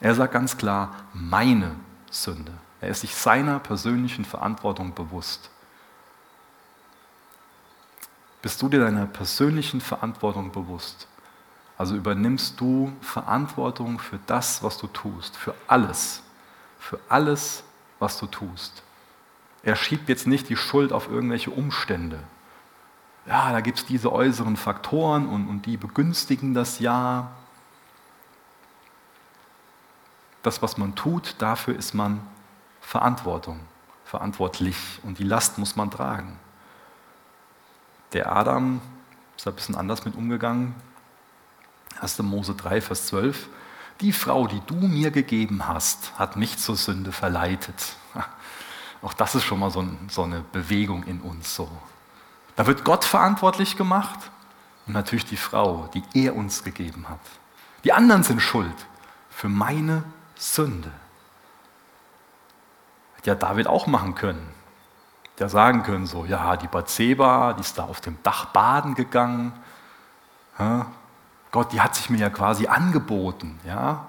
Er 0.00 0.14
sagt 0.14 0.32
ganz 0.32 0.56
klar, 0.58 0.94
meine 1.12 1.74
Sünde. 2.10 2.52
Er 2.80 2.90
ist 2.90 3.00
sich 3.00 3.14
seiner 3.14 3.58
persönlichen 3.58 4.24
Verantwortung 4.24 4.94
bewusst. 4.94 5.50
Bist 8.42 8.60
du 8.60 8.68
dir 8.68 8.80
deiner 8.80 9.06
persönlichen 9.06 9.80
Verantwortung 9.80 10.52
bewusst? 10.52 11.08
Also 11.78 11.94
übernimmst 11.94 12.58
du 12.60 12.92
Verantwortung 13.00 13.98
für 13.98 14.18
das, 14.26 14.62
was 14.62 14.78
du 14.78 14.86
tust, 14.86 15.36
für 15.36 15.54
alles, 15.66 16.22
für 16.78 16.98
alles, 17.08 17.64
was 17.98 18.18
du 18.18 18.26
tust. 18.26 18.82
Er 19.62 19.76
schiebt 19.76 20.08
jetzt 20.08 20.26
nicht 20.26 20.48
die 20.48 20.56
Schuld 20.56 20.92
auf 20.92 21.08
irgendwelche 21.08 21.50
Umstände. 21.50 22.22
Ja, 23.26 23.50
da 23.50 23.60
gibt 23.60 23.78
es 23.78 23.86
diese 23.86 24.12
äußeren 24.12 24.56
Faktoren 24.56 25.28
und, 25.28 25.48
und 25.48 25.66
die 25.66 25.76
begünstigen 25.76 26.54
das 26.54 26.78
Ja. 26.78 27.32
Das, 30.42 30.62
was 30.62 30.78
man 30.78 30.94
tut, 30.94 31.34
dafür 31.40 31.74
ist 31.74 31.92
man 31.92 32.20
Verantwortung, 32.80 33.58
verantwortlich 34.04 34.76
und 35.02 35.18
die 35.18 35.24
Last 35.24 35.58
muss 35.58 35.74
man 35.74 35.90
tragen. 35.90 36.38
Der 38.12 38.30
Adam 38.30 38.80
ist 39.36 39.48
ein 39.48 39.54
bisschen 39.54 39.74
anders 39.74 40.04
mit 40.04 40.14
umgegangen. 40.14 40.76
1. 42.00 42.18
Mose 42.20 42.54
3, 42.54 42.80
Vers 42.80 43.06
12. 43.06 43.48
Die 44.00 44.12
Frau, 44.12 44.46
die 44.46 44.60
du 44.66 44.74
mir 44.74 45.10
gegeben 45.10 45.66
hast, 45.66 46.12
hat 46.18 46.36
mich 46.36 46.58
zur 46.58 46.76
Sünde 46.76 47.12
verleitet. 47.12 47.96
Auch 49.02 49.14
das 49.14 49.34
ist 49.34 49.44
schon 49.44 49.58
mal 49.58 49.70
so, 49.70 49.86
so 50.08 50.24
eine 50.24 50.40
Bewegung 50.52 51.04
in 51.04 51.20
uns. 51.20 51.54
So. 51.54 51.70
Da 52.56 52.66
wird 52.66 52.84
Gott 52.84 53.04
verantwortlich 53.04 53.76
gemacht 53.76 54.18
und 54.86 54.92
natürlich 54.92 55.24
die 55.24 55.36
Frau, 55.36 55.88
die 55.94 56.02
er 56.14 56.36
uns 56.36 56.64
gegeben 56.64 57.08
hat. 57.08 57.20
Die 57.84 57.92
anderen 57.92 58.22
sind 58.22 58.40
schuld 58.40 58.74
für 59.30 59.48
meine 59.48 60.02
Sünde. 60.34 60.90
Hätte 63.16 63.30
ja 63.30 63.34
David 63.34 63.66
auch 63.66 63.86
machen 63.86 64.14
können. 64.14 64.54
Der 65.38 65.48
sagen 65.48 65.82
können 65.82 66.06
so, 66.06 66.24
ja, 66.24 66.56
die 66.56 66.66
Bathseba, 66.66 67.52
die 67.52 67.60
ist 67.60 67.78
da 67.78 67.84
auf 67.84 68.00
dem 68.00 68.18
Dach 68.22 68.46
baden 68.46 68.94
gegangen. 68.94 69.52
Ja, 70.58 70.86
Gott, 71.50 71.72
die 71.72 71.80
hat 71.80 71.94
sich 71.94 72.10
mir 72.10 72.18
ja 72.18 72.30
quasi 72.30 72.66
angeboten. 72.66 73.58
Ja? 73.66 74.06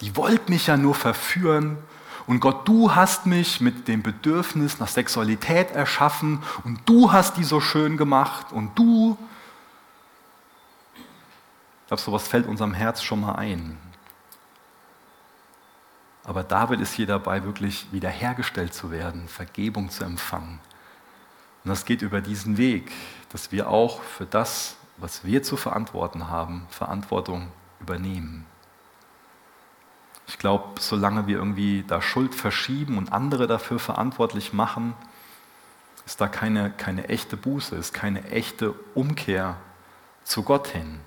Die 0.00 0.16
wollte 0.16 0.50
mich 0.50 0.66
ja 0.66 0.76
nur 0.76 0.94
verführen 0.94 1.78
und 2.26 2.40
Gott, 2.40 2.66
du 2.66 2.94
hast 2.94 3.26
mich 3.26 3.60
mit 3.60 3.86
dem 3.86 4.02
Bedürfnis 4.02 4.80
nach 4.80 4.88
Sexualität 4.88 5.70
erschaffen 5.70 6.42
und 6.64 6.80
du 6.84 7.12
hast 7.12 7.36
die 7.36 7.44
so 7.44 7.60
schön 7.60 7.96
gemacht 7.96 8.52
und 8.52 8.76
du. 8.76 9.16
Ich 10.94 11.88
glaube, 11.88 12.02
sowas 12.02 12.26
fällt 12.26 12.46
unserem 12.46 12.74
Herz 12.74 13.02
schon 13.02 13.20
mal 13.20 13.36
ein. 13.36 13.78
Aber 16.24 16.42
David 16.42 16.80
ist 16.80 16.92
hier 16.92 17.06
dabei, 17.06 17.44
wirklich 17.44 17.86
wiederhergestellt 17.92 18.74
zu 18.74 18.90
werden, 18.90 19.28
Vergebung 19.28 19.90
zu 19.90 20.02
empfangen. 20.02 20.58
Und 21.62 21.70
das 21.70 21.84
geht 21.84 22.02
über 22.02 22.20
diesen 22.20 22.56
Weg, 22.56 22.90
dass 23.30 23.52
wir 23.52 23.70
auch 23.70 24.02
für 24.02 24.26
das, 24.26 24.74
was 24.96 25.24
wir 25.24 25.42
zu 25.42 25.56
verantworten 25.56 26.28
haben, 26.28 26.66
Verantwortung 26.70 27.48
übernehmen. 27.80 28.46
Ich 30.28 30.38
glaube, 30.38 30.80
solange 30.80 31.26
wir 31.26 31.36
irgendwie 31.36 31.84
da 31.86 32.02
Schuld 32.02 32.34
verschieben 32.34 32.98
und 32.98 33.12
andere 33.12 33.46
dafür 33.46 33.78
verantwortlich 33.78 34.52
machen, 34.52 34.94
ist 36.04 36.20
da 36.20 36.28
keine, 36.28 36.70
keine 36.70 37.08
echte 37.08 37.36
Buße, 37.36 37.76
ist 37.76 37.92
keine 37.92 38.30
echte 38.30 38.74
Umkehr 38.94 39.56
zu 40.24 40.42
Gott 40.42 40.68
hin. 40.68 41.00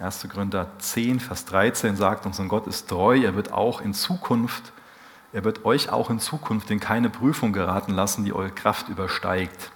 1. 0.00 0.28
Korinther 0.28 0.68
10, 0.78 1.20
Vers 1.20 1.44
13 1.46 1.96
sagt 1.96 2.26
uns, 2.26 2.38
und 2.40 2.48
Gott 2.48 2.66
ist 2.66 2.88
treu, 2.88 3.18
er 3.18 3.36
wird 3.36 3.52
auch 3.52 3.80
in 3.80 3.94
Zukunft, 3.94 4.72
er 5.32 5.44
wird 5.44 5.64
euch 5.64 5.90
auch 5.90 6.10
in 6.10 6.18
Zukunft 6.18 6.70
in 6.70 6.80
keine 6.80 7.10
Prüfung 7.10 7.52
geraten 7.52 7.92
lassen, 7.92 8.24
die 8.24 8.32
eure 8.32 8.50
Kraft 8.50 8.88
übersteigt. 8.88 9.70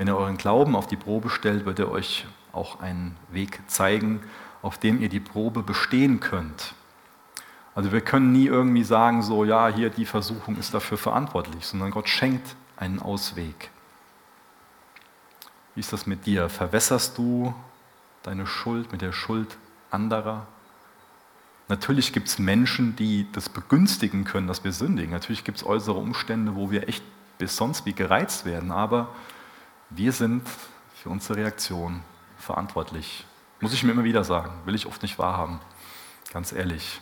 Wenn 0.00 0.08
er 0.08 0.16
euren 0.16 0.38
Glauben 0.38 0.76
auf 0.76 0.86
die 0.86 0.96
Probe 0.96 1.28
stellt, 1.28 1.66
wird 1.66 1.78
er 1.78 1.90
euch 1.90 2.24
auch 2.54 2.80
einen 2.80 3.18
Weg 3.32 3.60
zeigen, 3.66 4.22
auf 4.62 4.78
dem 4.78 4.98
ihr 4.98 5.10
die 5.10 5.20
Probe 5.20 5.62
bestehen 5.62 6.20
könnt. 6.20 6.72
Also 7.74 7.92
wir 7.92 8.00
können 8.00 8.32
nie 8.32 8.46
irgendwie 8.46 8.82
sagen, 8.82 9.20
so 9.20 9.44
ja, 9.44 9.68
hier 9.68 9.90
die 9.90 10.06
Versuchung 10.06 10.56
ist 10.56 10.72
dafür 10.72 10.96
verantwortlich, 10.96 11.66
sondern 11.66 11.90
Gott 11.90 12.08
schenkt 12.08 12.56
einen 12.78 12.98
Ausweg. 12.98 13.70
Wie 15.74 15.80
ist 15.80 15.92
das 15.92 16.06
mit 16.06 16.24
dir? 16.24 16.48
Verwässerst 16.48 17.18
du 17.18 17.54
deine 18.22 18.46
Schuld 18.46 18.92
mit 18.92 19.02
der 19.02 19.12
Schuld 19.12 19.58
anderer? 19.90 20.46
Natürlich 21.68 22.14
gibt 22.14 22.28
es 22.28 22.38
Menschen, 22.38 22.96
die 22.96 23.26
das 23.32 23.50
begünstigen 23.50 24.24
können, 24.24 24.46
dass 24.46 24.64
wir 24.64 24.72
sündigen. 24.72 25.10
Natürlich 25.10 25.44
gibt 25.44 25.58
es 25.58 25.66
äußere 25.66 25.98
Umstände, 25.98 26.56
wo 26.56 26.70
wir 26.70 26.88
echt 26.88 27.04
bis 27.36 27.54
sonst 27.54 27.84
wie 27.84 27.92
gereizt 27.92 28.46
werden. 28.46 28.70
Aber 28.70 29.08
wir 29.90 30.12
sind 30.12 30.42
für 30.94 31.10
unsere 31.10 31.40
Reaktion 31.40 32.02
verantwortlich. 32.38 33.26
Muss 33.60 33.72
ich 33.72 33.82
mir 33.82 33.92
immer 33.92 34.04
wieder 34.04 34.24
sagen. 34.24 34.52
Will 34.64 34.74
ich 34.74 34.86
oft 34.86 35.02
nicht 35.02 35.18
wahrhaben. 35.18 35.60
Ganz 36.32 36.52
ehrlich. 36.52 37.00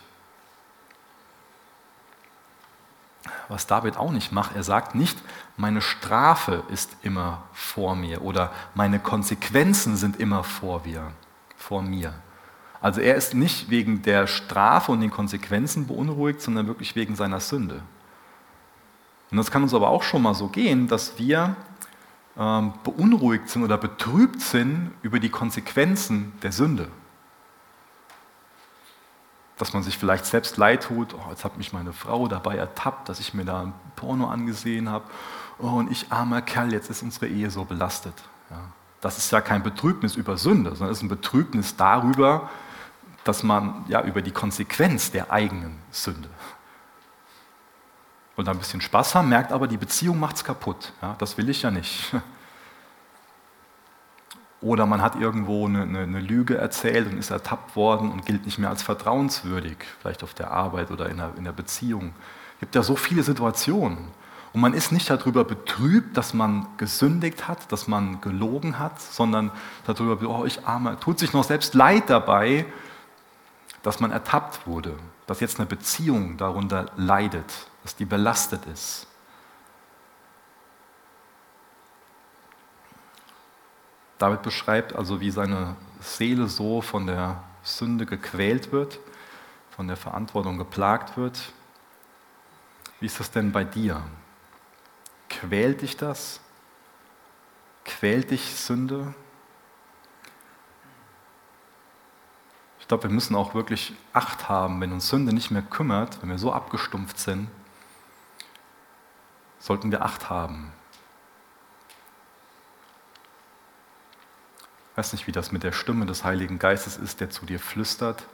was 3.49 3.67
David 3.67 3.97
auch 3.97 4.11
nicht 4.11 4.31
macht. 4.31 4.55
Er 4.55 4.63
sagt 4.63 4.95
nicht, 4.95 5.17
meine 5.57 5.81
Strafe 5.81 6.63
ist 6.69 6.95
immer 7.01 7.43
vor 7.51 7.95
mir 7.95 8.21
oder 8.21 8.51
meine 8.75 8.99
Konsequenzen 8.99 9.97
sind 9.97 10.19
immer 10.19 10.43
vor 10.43 10.83
mir. 10.85 11.11
Vor 11.57 11.81
mir. 11.81 12.13
Also 12.79 13.01
er 13.01 13.15
ist 13.15 13.33
nicht 13.33 13.69
wegen 13.69 14.01
der 14.03 14.27
Strafe 14.27 14.91
und 14.91 15.01
den 15.01 15.11
Konsequenzen 15.11 15.87
beunruhigt, 15.87 16.41
sondern 16.41 16.67
wirklich 16.67 16.95
wegen 16.95 17.15
seiner 17.15 17.41
Sünde. 17.41 17.81
Und 19.31 19.37
das 19.37 19.51
kann 19.51 19.63
uns 19.63 19.73
aber 19.73 19.89
auch 19.89 20.03
schon 20.03 20.21
mal 20.21 20.33
so 20.33 20.47
gehen, 20.47 20.87
dass 20.87 21.17
wir 21.17 21.55
ähm, 22.39 22.73
beunruhigt 22.83 23.49
sind 23.49 23.63
oder 23.63 23.77
betrübt 23.77 24.41
sind 24.41 24.93
über 25.03 25.19
die 25.19 25.29
Konsequenzen 25.29 26.33
der 26.41 26.51
Sünde 26.51 26.87
dass 29.59 29.73
man 29.73 29.83
sich 29.83 29.97
vielleicht 29.97 30.25
selbst 30.25 30.57
leid 30.57 30.83
tut. 30.83 31.13
Oh, 31.13 31.29
jetzt 31.29 31.43
hat 31.43 31.57
mich 31.57 31.73
meine 31.73 31.91
Frau 31.91 32.27
dabei 32.27 32.55
ertappt, 32.55 33.09
dass 33.09 33.19
ich 33.19 33.33
mir 33.33 33.43
da 33.43 33.63
ein 33.63 33.73
Porno 33.97 34.27
angesehen 34.27 34.89
habe. 34.89 35.03
Oh, 35.59 35.67
und 35.67 35.91
ich 35.91 36.11
armer 36.11 36.41
Kerl, 36.41 36.71
jetzt 36.71 36.89
ist 36.89 37.03
unsere 37.03 37.27
Ehe 37.27 37.51
so 37.51 37.65
belastet. 37.65 38.13
Ja. 38.49 38.61
Das 39.01 39.17
ist 39.17 39.31
ja 39.31 39.41
kein 39.41 39.61
Betrübnis 39.61 40.15
über 40.15 40.37
Sünde, 40.37 40.71
sondern 40.71 40.91
es 40.91 40.99
ist 40.99 41.03
ein 41.03 41.09
Betrübnis 41.09 41.75
darüber, 41.75 42.49
dass 43.25 43.43
man 43.43 43.83
ja 43.89 44.01
über 44.01 44.21
die 44.21 44.31
Konsequenz 44.31 45.11
der 45.11 45.29
eigenen 45.29 45.77
Sünde. 45.91 46.29
Und 48.39 48.47
ein 48.47 48.57
bisschen 48.57 48.79
Spaß 48.79 49.15
haben, 49.15 49.27
merkt 49.27 49.51
aber, 49.51 49.67
die 49.67 49.75
Beziehung 49.75 50.17
macht 50.17 50.37
es 50.37 50.45
kaputt. 50.45 50.93
Ja, 51.01 51.13
das 51.17 51.37
will 51.37 51.49
ich 51.49 51.61
ja 51.61 51.71
nicht. 51.71 52.13
Oder 54.61 54.85
man 54.85 55.01
hat 55.01 55.17
irgendwo 55.17 55.67
eine, 55.67 55.81
eine, 55.81 56.03
eine, 56.03 56.21
Lüge 56.21 56.57
erzählt 56.57 57.11
und 57.11 57.17
ist 57.17 57.31
ertappt 57.31 57.75
worden 57.75 58.09
und 58.09 58.25
gilt 58.25 58.45
nicht 58.45 58.57
mehr 58.57 58.69
als 58.69 58.81
vertrauenswürdig, 58.81 59.75
vielleicht 59.99 60.23
auf 60.23 60.33
der 60.33 60.51
Arbeit 60.51 60.89
oder 60.89 61.09
in 61.09 61.17
der, 61.17 61.33
in 61.35 61.43
der 61.43 61.51
Beziehung. 61.51 62.13
Es 62.53 62.59
gibt 62.61 62.75
ja 62.75 62.81
so 62.81 62.95
viele 62.95 63.23
Situationen. 63.23 64.07
Und 64.53 64.61
man 64.61 64.73
ist 64.73 64.93
nicht 64.93 65.09
darüber 65.09 65.43
betrübt, 65.43 66.15
dass 66.15 66.33
man 66.33 66.65
gesündigt 66.77 67.49
hat, 67.49 67.69
dass 67.73 67.89
man 67.89 68.21
gelogen 68.21 68.79
hat, 68.79 69.01
sondern 69.01 69.51
darüber, 69.85 70.29
oh, 70.29 70.45
ich 70.45 70.65
armer, 70.65 70.97
tut 70.97 71.19
sich 71.19 71.33
noch 71.33 71.43
selbst 71.43 71.73
leid 71.73 72.09
dabei, 72.09 72.65
dass 73.83 73.99
man 73.99 74.11
ertappt 74.11 74.65
wurde, 74.65 74.95
dass 75.27 75.41
jetzt 75.41 75.59
eine 75.59 75.67
Beziehung 75.67 76.37
darunter 76.37 76.85
leidet, 76.95 77.68
dass 77.83 77.95
die 77.95 78.05
belastet 78.05 78.65
ist. 78.65 79.07
David 84.17 84.41
beschreibt 84.41 84.93
also, 84.93 85.21
wie 85.21 85.31
seine 85.31 85.77
Seele 86.01 86.47
so 86.47 86.81
von 86.81 87.07
der 87.07 87.41
Sünde 87.63 88.05
gequält 88.05 88.71
wird, 88.71 88.99
von 89.71 89.87
der 89.87 89.97
Verantwortung 89.97 90.57
geplagt 90.57 91.15
wird. 91.17 91.53
Wie 92.99 93.05
ist 93.05 93.19
das 93.19 93.31
denn 93.31 93.53
bei 93.53 93.63
dir? 93.63 94.03
Quält 95.29 95.81
dich 95.81 95.95
das? 95.95 96.41
Quält 97.85 98.31
dich 98.31 98.55
Sünde? 98.55 99.13
Ich 102.81 102.87
glaube, 102.89 103.03
wir 103.03 103.11
müssen 103.11 103.35
auch 103.35 103.53
wirklich 103.53 103.93
Acht 104.11 104.49
haben, 104.49 104.81
wenn 104.81 104.91
uns 104.91 105.07
Sünde 105.07 105.31
nicht 105.33 105.51
mehr 105.51 105.61
kümmert, 105.61 106.21
wenn 106.21 106.29
wir 106.29 106.39
so 106.39 106.51
abgestumpft 106.51 107.19
sind, 107.19 107.47
sollten 109.59 109.91
wir 109.91 110.03
Acht 110.03 110.29
haben. 110.29 110.71
weiß 114.99 115.13
nicht, 115.13 115.27
wie 115.27 115.31
das 115.31 115.53
mit 115.53 115.63
der 115.63 115.71
Stimme 115.71 116.05
des 116.05 116.25
Heiligen 116.25 116.59
Geistes 116.59 116.97
ist, 116.97 117.21
der 117.21 117.29
zu 117.29 117.45
dir 117.45 117.61
flüstert. 117.61 118.25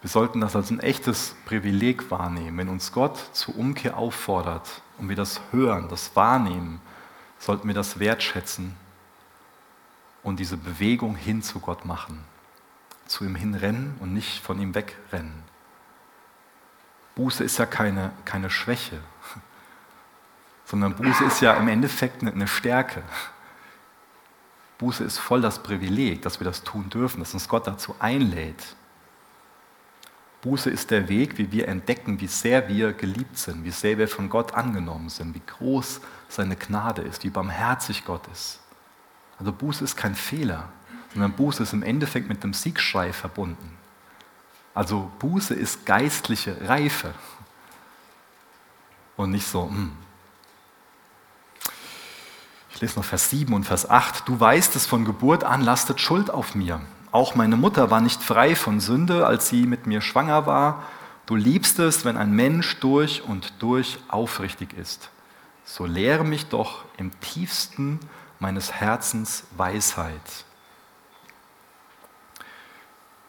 Wir 0.00 0.08
sollten 0.08 0.40
das 0.40 0.56
als 0.56 0.70
ein 0.70 0.80
echtes 0.80 1.36
Privileg 1.44 2.10
wahrnehmen. 2.10 2.56
Wenn 2.56 2.70
uns 2.70 2.92
Gott 2.92 3.18
zur 3.34 3.56
Umkehr 3.56 3.98
auffordert 3.98 4.80
und 4.96 5.10
wir 5.10 5.16
das 5.16 5.42
hören, 5.50 5.90
das 5.90 6.16
wahrnehmen, 6.16 6.80
sollten 7.38 7.68
wir 7.68 7.74
das 7.74 7.98
wertschätzen 7.98 8.74
und 10.22 10.40
diese 10.40 10.56
Bewegung 10.56 11.14
hin 11.14 11.42
zu 11.42 11.60
Gott 11.60 11.84
machen. 11.84 12.24
Zu 13.04 13.24
ihm 13.24 13.34
hinrennen 13.34 13.96
und 14.00 14.14
nicht 14.14 14.42
von 14.42 14.58
ihm 14.62 14.74
wegrennen. 14.74 15.42
Buße 17.16 17.44
ist 17.44 17.58
ja 17.58 17.66
keine, 17.66 18.12
keine 18.24 18.48
Schwäche, 18.48 19.02
sondern 20.70 20.94
Buße 20.94 21.24
ist 21.24 21.40
ja 21.40 21.54
im 21.54 21.66
Endeffekt 21.66 22.22
eine 22.22 22.46
Stärke. 22.46 23.02
Buße 24.78 25.02
ist 25.02 25.18
voll 25.18 25.40
das 25.40 25.62
Privileg, 25.62 26.22
dass 26.22 26.38
wir 26.38 26.44
das 26.44 26.62
tun 26.62 26.88
dürfen, 26.88 27.18
dass 27.18 27.34
uns 27.34 27.48
Gott 27.48 27.66
dazu 27.66 27.96
einlädt. 27.98 28.76
Buße 30.42 30.70
ist 30.70 30.90
der 30.90 31.08
Weg, 31.08 31.36
wie 31.38 31.50
wir 31.52 31.68
entdecken, 31.68 32.20
wie 32.20 32.28
sehr 32.28 32.68
wir 32.68 32.92
geliebt 32.92 33.36
sind, 33.36 33.64
wie 33.64 33.72
sehr 33.72 33.98
wir 33.98 34.08
von 34.08 34.30
Gott 34.30 34.54
angenommen 34.54 35.10
sind, 35.10 35.34
wie 35.34 35.42
groß 35.44 36.00
seine 36.28 36.56
Gnade 36.56 37.02
ist, 37.02 37.24
wie 37.24 37.30
barmherzig 37.30 38.04
Gott 38.04 38.26
ist. 38.32 38.60
Also 39.38 39.52
Buße 39.52 39.84
ist 39.84 39.96
kein 39.96 40.14
Fehler, 40.14 40.68
sondern 41.12 41.32
Buße 41.32 41.64
ist 41.64 41.72
im 41.72 41.82
Endeffekt 41.82 42.28
mit 42.28 42.44
dem 42.44 42.54
Siegschrei 42.54 43.12
verbunden. 43.12 43.76
Also 44.72 45.10
Buße 45.18 45.52
ist 45.52 45.84
geistliche 45.84 46.56
Reife 46.68 47.12
und 49.16 49.32
nicht 49.32 49.46
so, 49.46 49.68
hm, 49.68 49.92
ich 52.80 52.82
lese 52.88 52.98
noch 52.98 53.04
Vers 53.04 53.28
7 53.28 53.52
und 53.52 53.64
Vers 53.64 53.90
8. 53.90 54.26
Du 54.26 54.40
weißt 54.40 54.74
es, 54.74 54.86
von 54.86 55.04
Geburt 55.04 55.44
an 55.44 55.60
lastet 55.60 56.00
Schuld 56.00 56.30
auf 56.30 56.54
mir. 56.54 56.80
Auch 57.12 57.34
meine 57.34 57.58
Mutter 57.58 57.90
war 57.90 58.00
nicht 58.00 58.22
frei 58.22 58.56
von 58.56 58.80
Sünde, 58.80 59.26
als 59.26 59.50
sie 59.50 59.66
mit 59.66 59.86
mir 59.86 60.00
schwanger 60.00 60.46
war. 60.46 60.82
Du 61.26 61.36
liebst 61.36 61.78
es, 61.78 62.06
wenn 62.06 62.16
ein 62.16 62.32
Mensch 62.32 62.80
durch 62.80 63.22
und 63.22 63.52
durch 63.58 63.98
aufrichtig 64.08 64.72
ist. 64.72 65.10
So 65.62 65.84
lehre 65.84 66.24
mich 66.24 66.46
doch 66.46 66.86
im 66.96 67.10
tiefsten 67.20 68.00
meines 68.38 68.72
Herzens 68.72 69.44
Weisheit. 69.58 70.46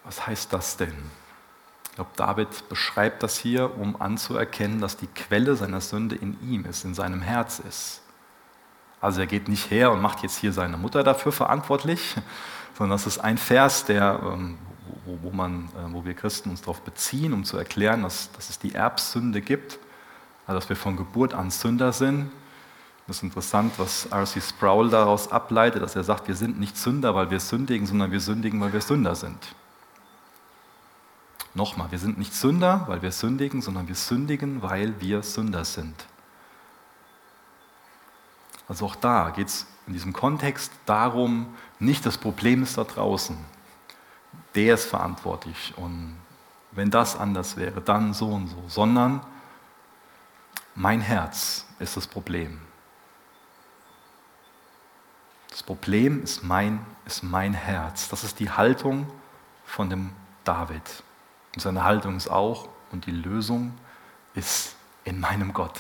Was 0.06 0.28
heißt 0.28 0.54
das 0.54 0.78
denn? 0.78 0.96
Ich 1.90 1.96
glaube, 1.96 2.12
David 2.16 2.70
beschreibt 2.70 3.22
das 3.22 3.38
hier, 3.38 3.78
um 3.78 4.02
anzuerkennen, 4.02 4.80
dass 4.80 4.96
die 4.96 5.08
Quelle 5.08 5.58
seiner 5.58 5.82
Sünde 5.82 6.16
in 6.16 6.42
ihm 6.42 6.64
ist, 6.64 6.86
in 6.86 6.94
seinem 6.94 7.22
Herz 7.22 7.60
ist. 7.60 8.01
Also 9.02 9.20
er 9.20 9.28
geht 9.28 9.48
nicht 9.48 9.72
her 9.72 9.92
und 9.92 10.02
macht 10.02 10.22
jetzt 10.22 10.38
hier 10.38 10.54
seine 10.54 10.78
Mutter 10.78 11.04
dafür 11.04 11.32
verantwortlich, 11.32 12.16
sondern 12.78 12.96
das 12.96 13.08
ist 13.08 13.18
ein 13.18 13.40
Vers, 13.40 13.86
der, 13.86 14.20
ähm, 14.24 14.58
wo, 15.06 15.18
wo, 15.24 15.32
man, 15.32 15.66
äh, 15.66 15.92
wo 15.92 16.06
wir 16.06 16.14
Christen 16.14 16.52
uns 16.52 16.62
darauf 16.62 16.82
beziehen, 16.82 17.34
um 17.34 17.44
zu 17.44 17.58
erklären, 17.58 18.04
dass, 18.04 18.32
dass 18.32 18.52
es 18.52 18.60
die 18.60 18.76
Erbsünde 18.76 19.42
gibt, 19.42 19.80
also 20.46 20.60
dass 20.60 20.70
wir 20.70 20.76
von 20.76 20.98
Geburt 20.98 21.34
an 21.34 21.50
Sünder 21.50 21.92
sind. 21.92 22.32
Das 23.08 23.18
ist 23.18 23.24
interessant, 23.24 23.74
was 23.78 24.06
R.C. 24.06 24.40
Sproul 24.40 24.90
daraus 24.92 25.32
ableitet, 25.32 25.82
dass 25.82 25.96
er 25.96 26.04
sagt, 26.04 26.28
wir 26.28 26.36
sind 26.36 26.60
nicht 26.60 26.78
Sünder, 26.78 27.16
weil 27.16 27.32
wir 27.32 27.40
sündigen, 27.40 27.88
sondern 27.88 28.12
wir 28.12 28.20
sündigen, 28.20 28.62
weil 28.62 28.72
wir 28.72 28.82
Sünder 28.82 29.16
sind. 29.16 29.56
Nochmal, 31.54 31.92
wir 31.92 32.00
sind 32.00 32.18
nicht 32.18 32.34
Sünder, 32.34 32.86
weil 32.88 33.02
wir 33.02 33.12
sündigen, 33.12 33.62
sondern 33.62 33.88
wir 33.88 33.96
sündigen, 33.96 34.62
weil 34.62 34.94
wir 35.02 35.24
Sünder 35.24 35.66
sind. 35.66 36.06
Also 38.68 38.86
auch 38.86 38.96
da 38.96 39.32
geht 39.32 39.48
es 39.48 39.68
in 39.88 39.94
diesem 39.94 40.14
Kontext 40.14 40.72
darum, 40.86 41.56
nicht 41.80 42.06
das 42.06 42.18
Problem 42.18 42.64
ist 42.64 42.78
da 42.78 42.84
draußen. 42.84 43.38
Der 44.56 44.76
ist 44.76 44.86
verantwortlich 44.86 45.74
und 45.78 46.18
wenn 46.72 46.90
das 46.90 47.18
anders 47.18 47.58
wäre, 47.58 47.82
dann 47.82 48.14
so 48.14 48.30
und 48.30 48.48
so, 48.48 48.64
sondern 48.68 49.22
mein 50.76 51.02
Herz 51.02 51.66
ist 51.80 51.98
das 51.98 52.08
Problem. 52.08 52.62
Das 55.50 55.64
Problem 55.64 56.24
ist 56.24 56.44
mein, 56.44 56.86
ist 57.06 57.24
mein 57.24 57.54
Herz. 57.54 58.08
Das 58.08 58.24
ist 58.24 58.40
die 58.40 58.50
Haltung 58.50 59.06
von 59.66 59.90
dem 59.90 60.12
David. 60.46 61.04
Und 61.54 61.62
seine 61.62 61.84
Haltung 61.84 62.16
ist 62.16 62.30
auch, 62.30 62.70
und 62.92 63.06
die 63.06 63.12
Lösung 63.12 63.74
ist 64.34 64.76
in 65.04 65.20
meinem 65.20 65.54
Gott. 65.54 65.78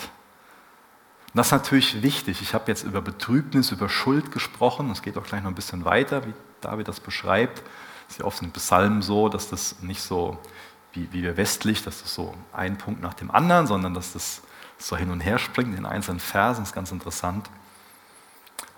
Und 1.34 1.38
das 1.38 1.48
ist 1.48 1.54
natürlich 1.54 2.02
wichtig. 2.02 2.42
Ich 2.42 2.54
habe 2.54 2.66
jetzt 2.68 2.84
über 2.84 3.02
Betrübnis, 3.02 3.72
über 3.72 3.88
Schuld 3.88 4.32
gesprochen. 4.32 4.92
Es 4.92 5.02
geht 5.02 5.18
auch 5.18 5.24
gleich 5.24 5.42
noch 5.42 5.50
ein 5.50 5.56
bisschen 5.56 5.86
weiter, 5.86 6.26
wie 6.26 6.34
David 6.60 6.90
das 6.90 7.00
beschreibt. 7.00 7.64
Es 8.08 8.16
ist 8.16 8.20
ja 8.20 8.26
oft 8.26 8.42
in 8.42 8.52
Psalmen 8.52 9.02
so, 9.02 9.30
dass 9.30 9.50
das 9.50 9.82
nicht 9.82 10.02
so 10.02 10.38
wie, 10.92 11.08
wie 11.14 11.24
wir 11.24 11.38
westlich, 11.38 11.84
dass 11.84 12.02
das 12.02 12.14
so 12.14 12.34
ein 12.52 12.78
Punkt 12.78 13.02
nach 13.02 13.14
dem 13.14 13.32
anderen, 13.32 13.66
sondern 13.66 13.94
dass 13.94 14.12
das 14.12 14.42
so 14.78 14.98
hin 14.98 15.10
und 15.10 15.22
her 15.22 15.38
springt 15.38 15.78
in 15.78 15.86
einzelnen 15.86 16.20
Versen. 16.20 16.64
Das 16.64 16.70
ist 16.72 16.76
ganz 16.76 16.92
interessant. 16.92 17.50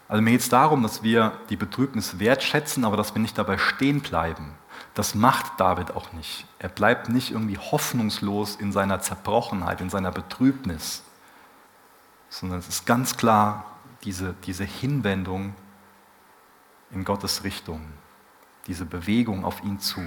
Also 0.08 0.22
mir 0.22 0.32
geht 0.32 0.42
es 0.42 0.50
darum, 0.50 0.84
dass 0.84 1.02
wir 1.02 1.32
die 1.50 1.56
Betrübnis 1.56 2.20
wertschätzen, 2.20 2.86
aber 2.86 2.98
dass 2.98 3.16
wir 3.16 3.22
nicht 3.22 3.38
dabei 3.38 3.58
stehen 3.58 4.02
bleiben. 4.02 4.54
Das 4.94 5.16
macht 5.16 5.60
David 5.60 5.96
auch 5.96 6.14
nicht. 6.14 6.46
Er 6.60 6.70
bleibt 6.70 7.10
nicht 7.10 7.32
irgendwie 7.32 7.58
hoffnungslos 7.58 8.58
in 8.58 8.72
seiner 8.72 9.00
Zerbrochenheit, 9.00 9.82
in 9.82 9.90
seiner 9.90 10.12
Betrübnis, 10.12 11.04
sondern 12.34 12.58
es 12.58 12.68
ist 12.68 12.88
ganz 12.88 13.16
klar 13.16 13.64
diese, 14.04 14.34
diese 14.46 14.64
Hinwendung 14.64 15.54
in 16.90 17.06
Gottes 17.06 17.44
Richtung, 17.44 17.82
diese 18.66 18.86
Bewegung 18.86 19.46
auf 19.46 19.64
ihn 19.64 19.80
zu. 19.80 20.02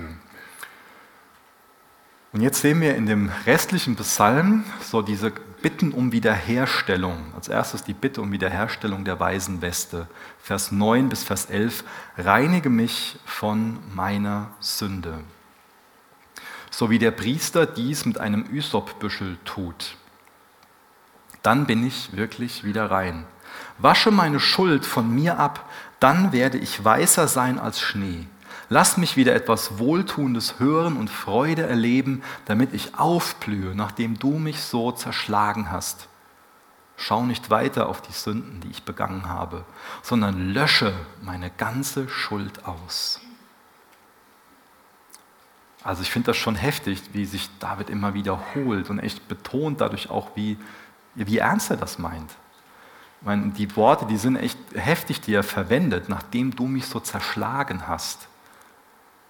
Und 2.32 2.40
jetzt 2.40 2.60
sehen 2.60 2.80
wir 2.80 2.96
in 2.96 3.06
dem 3.06 3.30
restlichen 3.46 3.94
Psalm 3.94 4.64
so 4.82 5.02
diese 5.02 5.30
Bitten 5.62 5.92
um 5.92 6.10
Wiederherstellung. 6.10 7.32
Als 7.36 7.46
erstes 7.46 7.84
die 7.84 7.94
Bitte 7.94 8.20
um 8.20 8.32
Wiederherstellung 8.32 9.04
der 9.04 9.20
weisen 9.20 9.62
Weste. 9.62 10.08
Vers 10.42 10.72
9 10.72 11.08
bis 11.08 11.22
Vers 11.22 11.46
11. 11.46 11.84
Reinige 12.18 12.70
mich 12.70 13.20
von 13.24 13.78
meiner 13.94 14.50
Sünde. 14.58 15.20
So 16.72 16.90
wie 16.90 16.98
der 16.98 17.12
Priester 17.12 17.66
dies 17.66 18.04
mit 18.04 18.18
einem 18.18 18.44
Ysopbüschel 18.52 19.38
tut. 19.44 19.96
Dann 21.46 21.64
bin 21.64 21.86
ich 21.86 22.16
wirklich 22.16 22.64
wieder 22.64 22.90
rein. 22.90 23.24
Wasche 23.78 24.10
meine 24.10 24.40
Schuld 24.40 24.84
von 24.84 25.14
mir 25.14 25.38
ab, 25.38 25.70
dann 26.00 26.32
werde 26.32 26.58
ich 26.58 26.84
weißer 26.84 27.28
sein 27.28 27.60
als 27.60 27.80
Schnee. 27.80 28.26
Lass 28.68 28.96
mich 28.96 29.16
wieder 29.16 29.32
etwas 29.32 29.78
Wohltuendes 29.78 30.58
hören 30.58 30.96
und 30.96 31.08
Freude 31.08 31.62
erleben, 31.62 32.24
damit 32.46 32.74
ich 32.74 32.98
aufblühe, 32.98 33.76
nachdem 33.76 34.18
du 34.18 34.40
mich 34.40 34.60
so 34.60 34.90
zerschlagen 34.90 35.70
hast. 35.70 36.08
Schau 36.96 37.22
nicht 37.22 37.48
weiter 37.48 37.88
auf 37.88 38.02
die 38.02 38.12
Sünden, 38.12 38.60
die 38.62 38.70
ich 38.72 38.82
begangen 38.82 39.28
habe, 39.28 39.64
sondern 40.02 40.52
lösche 40.52 40.94
meine 41.22 41.50
ganze 41.50 42.08
Schuld 42.08 42.66
aus. 42.66 43.20
Also 45.84 46.02
ich 46.02 46.10
finde 46.10 46.26
das 46.26 46.38
schon 46.38 46.56
heftig, 46.56 47.00
wie 47.12 47.24
sich 47.24 47.48
David 47.60 47.88
immer 47.88 48.14
wiederholt 48.14 48.90
und 48.90 48.98
echt 48.98 49.28
betont 49.28 49.80
dadurch 49.80 50.10
auch, 50.10 50.30
wie, 50.34 50.58
wie 51.16 51.38
ernst 51.38 51.70
er 51.70 51.76
das 51.76 51.98
meint. 51.98 52.30
Meine, 53.22 53.48
die 53.48 53.74
Worte, 53.76 54.06
die 54.06 54.18
sind 54.18 54.36
echt 54.36 54.58
heftig, 54.74 55.20
die 55.20 55.34
er 55.34 55.42
verwendet, 55.42 56.08
nachdem 56.08 56.54
du 56.54 56.66
mich 56.66 56.86
so 56.86 57.00
zerschlagen 57.00 57.88
hast. 57.88 58.28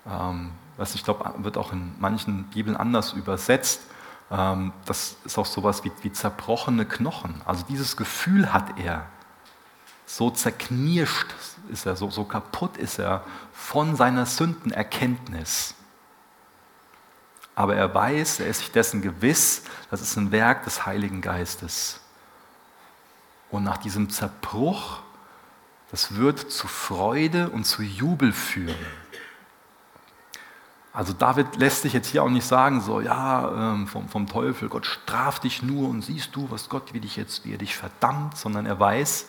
Ähm, 0.06 0.50
was 0.76 0.94
ich 0.94 1.04
glaube, 1.04 1.32
wird 1.38 1.56
auch 1.56 1.72
in 1.72 1.94
manchen 1.98 2.44
Bibeln 2.44 2.76
anders 2.76 3.12
übersetzt. 3.12 3.82
Ähm, 4.30 4.72
das 4.84 5.16
ist 5.24 5.38
auch 5.38 5.46
sowas 5.46 5.84
wie, 5.84 5.92
wie 6.02 6.12
zerbrochene 6.12 6.84
Knochen. 6.84 7.40
Also 7.44 7.64
dieses 7.68 7.96
Gefühl 7.96 8.52
hat 8.52 8.78
er. 8.78 9.06
So 10.04 10.30
zerknirscht 10.30 11.34
ist 11.68 11.86
er, 11.86 11.96
so, 11.96 12.10
so 12.10 12.24
kaputt 12.24 12.76
ist 12.76 12.98
er 12.98 13.24
von 13.52 13.96
seiner 13.96 14.26
Sündenerkenntnis. 14.26 15.74
Aber 17.56 17.74
er 17.74 17.92
weiß, 17.92 18.40
er 18.40 18.46
ist 18.46 18.58
sich 18.58 18.70
dessen 18.70 19.02
gewiss, 19.02 19.62
das 19.90 20.02
ist 20.02 20.16
ein 20.16 20.30
Werk 20.30 20.64
des 20.64 20.86
Heiligen 20.86 21.22
Geistes. 21.22 22.00
Und 23.50 23.64
nach 23.64 23.78
diesem 23.78 24.10
Zerbruch, 24.10 25.00
das 25.90 26.16
wird 26.16 26.38
zu 26.38 26.68
Freude 26.68 27.48
und 27.48 27.64
zu 27.64 27.82
Jubel 27.82 28.32
führen. 28.32 28.76
Also 30.92 31.14
David 31.14 31.56
lässt 31.56 31.82
sich 31.82 31.94
jetzt 31.94 32.08
hier 32.08 32.22
auch 32.22 32.28
nicht 32.28 32.46
sagen, 32.46 32.82
so 32.82 33.00
ja, 33.00 33.72
ähm, 33.72 33.86
vom, 33.86 34.08
vom 34.08 34.26
Teufel, 34.26 34.68
Gott 34.68 34.84
straft 34.84 35.44
dich 35.44 35.62
nur 35.62 35.88
und 35.88 36.02
siehst 36.02 36.36
du, 36.36 36.50
was 36.50 36.68
Gott 36.68 36.92
wie 36.92 37.00
dich 37.00 37.16
jetzt, 37.16 37.44
wie 37.44 37.52
er 37.52 37.58
dich 37.58 37.74
verdammt, 37.74 38.36
sondern 38.36 38.66
er 38.66 38.78
weiß, 38.78 39.26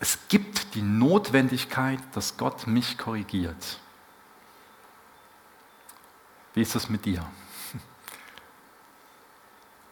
es 0.00 0.18
gibt 0.28 0.74
die 0.74 0.82
Notwendigkeit, 0.82 2.00
dass 2.12 2.36
Gott 2.36 2.66
mich 2.66 2.98
korrigiert. 2.98 3.80
Wie 6.54 6.62
ist 6.62 6.74
das 6.74 6.88
mit 6.88 7.04
dir? 7.04 7.26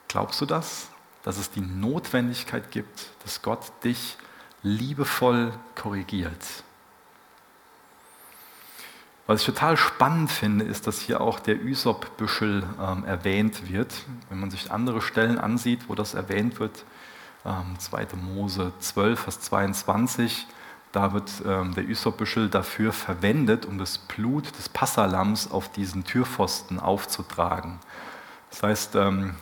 Glaubst 0.09 0.41
du 0.41 0.47
das, 0.47 0.89
dass 1.25 1.39
es 1.39 1.51
die 1.51 1.61
Notwendigkeit 1.61 2.71
gibt, 2.71 3.11
dass 3.25 3.43
Gott 3.43 3.73
dich 3.85 4.17
liebevoll 4.63 5.53
korrigiert? 5.75 6.65
Was 9.27 9.41
ich 9.41 9.47
total 9.47 9.77
spannend 9.77 10.31
finde, 10.31 10.65
ist, 10.65 10.87
dass 10.87 11.01
hier 11.01 11.21
auch 11.21 11.39
der 11.39 11.63
Ysop-Büschel 11.63 12.65
ähm, 12.81 13.05
erwähnt 13.05 13.71
wird. 13.71 13.95
Wenn 14.29 14.41
man 14.41 14.51
sich 14.51 14.73
andere 14.73 15.01
Stellen 15.01 15.39
ansieht, 15.39 15.89
wo 15.89 15.95
das 15.95 16.15
erwähnt 16.15 16.59
wird, 16.59 16.85
ähm, 17.45 17.79
2. 17.79 18.09
Mose 18.17 18.73
12, 18.81 19.21
Vers 19.21 19.41
22, 19.41 20.47
da 20.93 21.15
wird 21.15 21.31
ähm, 21.47 21.75
der 21.75 21.89
Ysop-Büschel 21.89 22.51
dafür 22.51 22.93
verwendet, 22.93 23.65
um 23.65 23.79
das 23.79 23.99
Blut 23.99 24.57
des 24.59 24.69
Passalams 24.69 25.51
auf 25.51 25.73
diesen 25.73 26.05
Türpfosten 26.05 26.79
aufzutragen. 26.79 27.79
Das 28.51 28.63
heißt, 28.63 28.97
ähm, 28.97 29.35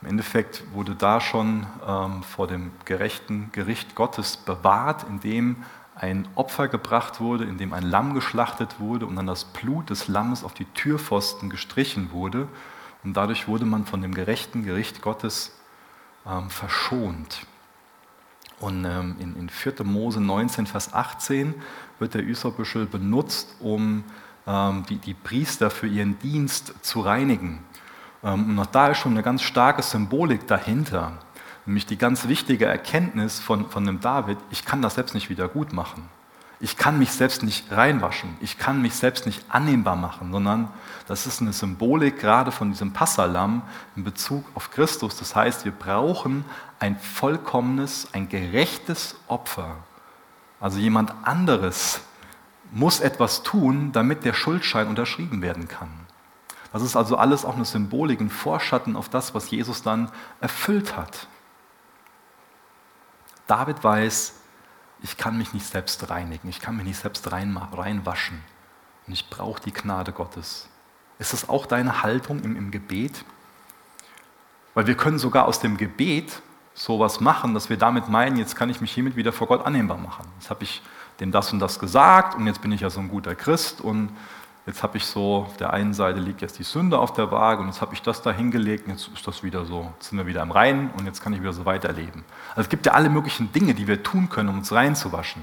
im 0.00 0.08
Endeffekt 0.08 0.64
wurde 0.72 0.94
da 0.94 1.20
schon 1.20 1.66
ähm, 1.86 2.22
vor 2.22 2.46
dem 2.46 2.72
gerechten 2.84 3.50
Gericht 3.52 3.94
Gottes 3.94 4.36
bewahrt, 4.38 5.04
indem 5.08 5.64
ein 5.94 6.28
Opfer 6.34 6.68
gebracht 6.68 7.20
wurde, 7.20 7.44
in 7.44 7.58
dem 7.58 7.72
ein 7.72 7.82
Lamm 7.82 8.14
geschlachtet 8.14 8.80
wurde 8.80 9.06
und 9.06 9.16
dann 9.16 9.26
das 9.26 9.44
Blut 9.44 9.90
des 9.90 10.08
Lammes 10.08 10.44
auf 10.44 10.54
die 10.54 10.66
Türpfosten 10.66 11.50
gestrichen 11.50 12.12
wurde. 12.12 12.48
Und 13.04 13.14
dadurch 13.14 13.48
wurde 13.48 13.64
man 13.64 13.86
von 13.86 14.02
dem 14.02 14.14
gerechten 14.14 14.64
Gericht 14.64 15.02
Gottes 15.02 15.58
ähm, 16.26 16.50
verschont. 16.50 17.46
Und 18.58 18.84
ähm, 18.84 19.16
in, 19.18 19.36
in 19.36 19.48
4. 19.48 19.84
Mose 19.84 20.20
19, 20.20 20.66
Vers 20.66 20.94
18 20.94 21.54
wird 21.98 22.14
der 22.14 22.24
Üserbüschel 22.24 22.86
benutzt, 22.86 23.54
um 23.60 24.04
ähm, 24.46 24.84
die, 24.88 24.96
die 24.96 25.14
Priester 25.14 25.70
für 25.70 25.86
ihren 25.86 26.18
Dienst 26.18 26.74
zu 26.82 27.00
reinigen. 27.00 27.62
Ähm, 28.22 28.58
und 28.58 28.68
da 28.72 28.88
ist 28.88 28.98
schon 28.98 29.12
eine 29.12 29.22
ganz 29.22 29.42
starke 29.42 29.82
Symbolik 29.82 30.46
dahinter. 30.46 31.18
Nämlich 31.66 31.86
die 31.86 31.98
ganz 31.98 32.28
wichtige 32.28 32.66
Erkenntnis 32.66 33.40
von, 33.40 33.68
von 33.68 33.84
dem 33.84 34.00
David, 34.00 34.38
ich 34.50 34.64
kann 34.64 34.82
das 34.82 34.94
selbst 34.94 35.14
nicht 35.14 35.28
wieder 35.28 35.48
gut 35.48 35.72
machen. 35.72 36.08
Ich 36.58 36.78
kann 36.78 36.98
mich 36.98 37.12
selbst 37.12 37.42
nicht 37.42 37.70
reinwaschen. 37.70 38.36
Ich 38.40 38.56
kann 38.56 38.80
mich 38.80 38.94
selbst 38.94 39.26
nicht 39.26 39.44
annehmbar 39.50 39.96
machen, 39.96 40.32
sondern 40.32 40.68
das 41.06 41.26
ist 41.26 41.42
eine 41.42 41.52
Symbolik 41.52 42.18
gerade 42.18 42.50
von 42.50 42.70
diesem 42.70 42.92
Passalam 42.92 43.62
in 43.94 44.04
Bezug 44.04 44.44
auf 44.54 44.70
Christus. 44.70 45.16
Das 45.18 45.36
heißt, 45.36 45.66
wir 45.66 45.72
brauchen 45.72 46.44
ein 46.78 46.98
vollkommenes, 46.98 48.08
ein 48.12 48.28
gerechtes 48.28 49.16
Opfer. 49.28 49.76
Also 50.58 50.78
jemand 50.78 51.12
anderes 51.24 52.00
muss 52.72 53.00
etwas 53.00 53.42
tun, 53.42 53.92
damit 53.92 54.24
der 54.24 54.32
Schuldschein 54.32 54.88
unterschrieben 54.88 55.42
werden 55.42 55.68
kann. 55.68 55.90
Das 56.72 56.82
ist 56.82 56.96
also 56.96 57.16
alles 57.16 57.44
auch 57.44 57.54
eine 57.54 57.64
Symbolik, 57.64 58.20
ein 58.20 58.30
Vorschatten 58.30 58.96
auf 58.96 59.08
das, 59.08 59.34
was 59.34 59.50
Jesus 59.50 59.82
dann 59.82 60.10
erfüllt 60.40 60.96
hat. 60.96 61.28
David 63.46 63.84
weiß, 63.84 64.34
ich 65.02 65.16
kann 65.16 65.38
mich 65.38 65.52
nicht 65.52 65.66
selbst 65.66 66.08
reinigen, 66.10 66.48
ich 66.48 66.60
kann 66.60 66.76
mich 66.76 66.86
nicht 66.86 66.98
selbst 66.98 67.30
rein, 67.32 67.56
reinwaschen 67.56 68.40
und 69.06 69.12
ich 69.12 69.28
brauche 69.30 69.60
die 69.60 69.72
Gnade 69.72 70.12
Gottes. 70.12 70.68
Ist 71.18 71.32
das 71.32 71.48
auch 71.48 71.66
deine 71.66 72.02
Haltung 72.02 72.40
im, 72.42 72.56
im 72.56 72.70
Gebet? 72.70 73.24
Weil 74.74 74.86
wir 74.86 74.96
können 74.96 75.18
sogar 75.18 75.46
aus 75.46 75.60
dem 75.60 75.76
Gebet 75.76 76.42
sowas 76.74 77.20
machen, 77.20 77.54
dass 77.54 77.70
wir 77.70 77.78
damit 77.78 78.08
meinen, 78.08 78.36
jetzt 78.36 78.54
kann 78.54 78.68
ich 78.68 78.80
mich 78.80 78.92
hiermit 78.92 79.16
wieder 79.16 79.32
vor 79.32 79.46
Gott 79.46 79.64
annehmbar 79.64 79.96
machen. 79.96 80.26
Jetzt 80.38 80.50
habe 80.50 80.64
ich 80.64 80.82
dem 81.20 81.32
das 81.32 81.52
und 81.52 81.60
das 81.60 81.78
gesagt 81.78 82.34
und 82.34 82.46
jetzt 82.46 82.60
bin 82.60 82.72
ich 82.72 82.82
ja 82.82 82.90
so 82.90 83.00
ein 83.00 83.08
guter 83.08 83.34
Christ 83.34 83.80
und 83.80 84.10
jetzt 84.66 84.82
habe 84.82 84.96
ich 84.96 85.04
so, 85.04 85.46
auf 85.46 85.56
der 85.56 85.72
einen 85.72 85.94
Seite 85.94 86.18
liegt 86.18 86.42
jetzt 86.42 86.58
die 86.58 86.64
Sünde 86.64 86.98
auf 86.98 87.12
der 87.12 87.30
Waage 87.30 87.62
und 87.62 87.68
jetzt 87.68 87.80
habe 87.80 87.94
ich 87.94 88.02
das 88.02 88.20
da 88.22 88.32
hingelegt 88.32 88.86
und 88.86 88.92
jetzt 88.92 89.08
ist 89.08 89.26
das 89.26 89.42
wieder 89.42 89.64
so, 89.64 89.92
jetzt 89.94 90.10
sind 90.10 90.18
wir 90.18 90.26
wieder 90.26 90.42
im 90.42 90.50
Reinen 90.50 90.90
und 90.90 91.06
jetzt 91.06 91.22
kann 91.22 91.32
ich 91.32 91.40
wieder 91.40 91.52
so 91.52 91.64
weiterleben. 91.64 92.24
Also 92.50 92.62
es 92.62 92.68
gibt 92.68 92.84
ja 92.84 92.92
alle 92.92 93.08
möglichen 93.08 93.52
Dinge, 93.52 93.74
die 93.74 93.86
wir 93.86 94.02
tun 94.02 94.28
können, 94.28 94.48
um 94.48 94.58
uns 94.58 94.72
reinzuwaschen. 94.72 95.42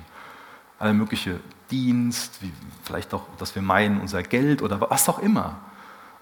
Alle 0.78 0.94
mögliche 0.94 1.40
Dienst, 1.72 2.42
wie 2.42 2.52
vielleicht 2.84 3.14
auch, 3.14 3.24
dass 3.38 3.56
wir 3.56 3.62
meinen, 3.62 4.02
unser 4.02 4.24
Geld 4.24 4.62
oder 4.62 4.82
was 4.82 5.08
auch 5.08 5.20
immer. 5.20 5.56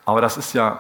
Aber 0.06 0.22
das 0.22 0.38
ist 0.38 0.54
ja, 0.54 0.80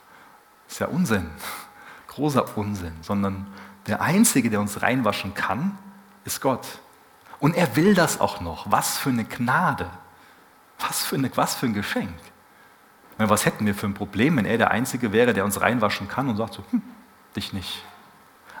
ist 0.68 0.78
ja 0.78 0.86
Unsinn, 0.86 1.28
großer 2.06 2.56
Unsinn, 2.56 2.92
sondern 3.00 3.48
der 3.88 4.00
Einzige, 4.00 4.48
der 4.48 4.60
uns 4.60 4.82
reinwaschen 4.82 5.34
kann, 5.34 5.76
ist 6.24 6.40
Gott. 6.40 6.78
Und 7.40 7.56
er 7.56 7.74
will 7.74 7.94
das 7.94 8.20
auch 8.20 8.40
noch. 8.40 8.70
Was 8.70 8.98
für 8.98 9.10
eine 9.10 9.24
Gnade. 9.24 9.90
Was 10.78 11.04
für, 11.04 11.16
eine, 11.16 11.30
was 11.36 11.54
für 11.54 11.66
ein 11.66 11.74
Geschenk. 11.74 12.14
Was 13.18 13.44
hätten 13.46 13.66
wir 13.66 13.74
für 13.74 13.86
ein 13.86 13.94
Problem, 13.94 14.36
wenn 14.36 14.44
er 14.44 14.58
der 14.58 14.70
Einzige 14.70 15.12
wäre, 15.12 15.34
der 15.34 15.44
uns 15.44 15.60
reinwaschen 15.60 16.06
kann 16.06 16.28
und 16.28 16.36
sagt 16.36 16.54
so, 16.54 16.64
hm, 16.70 16.82
dich 17.34 17.52
nicht. 17.52 17.84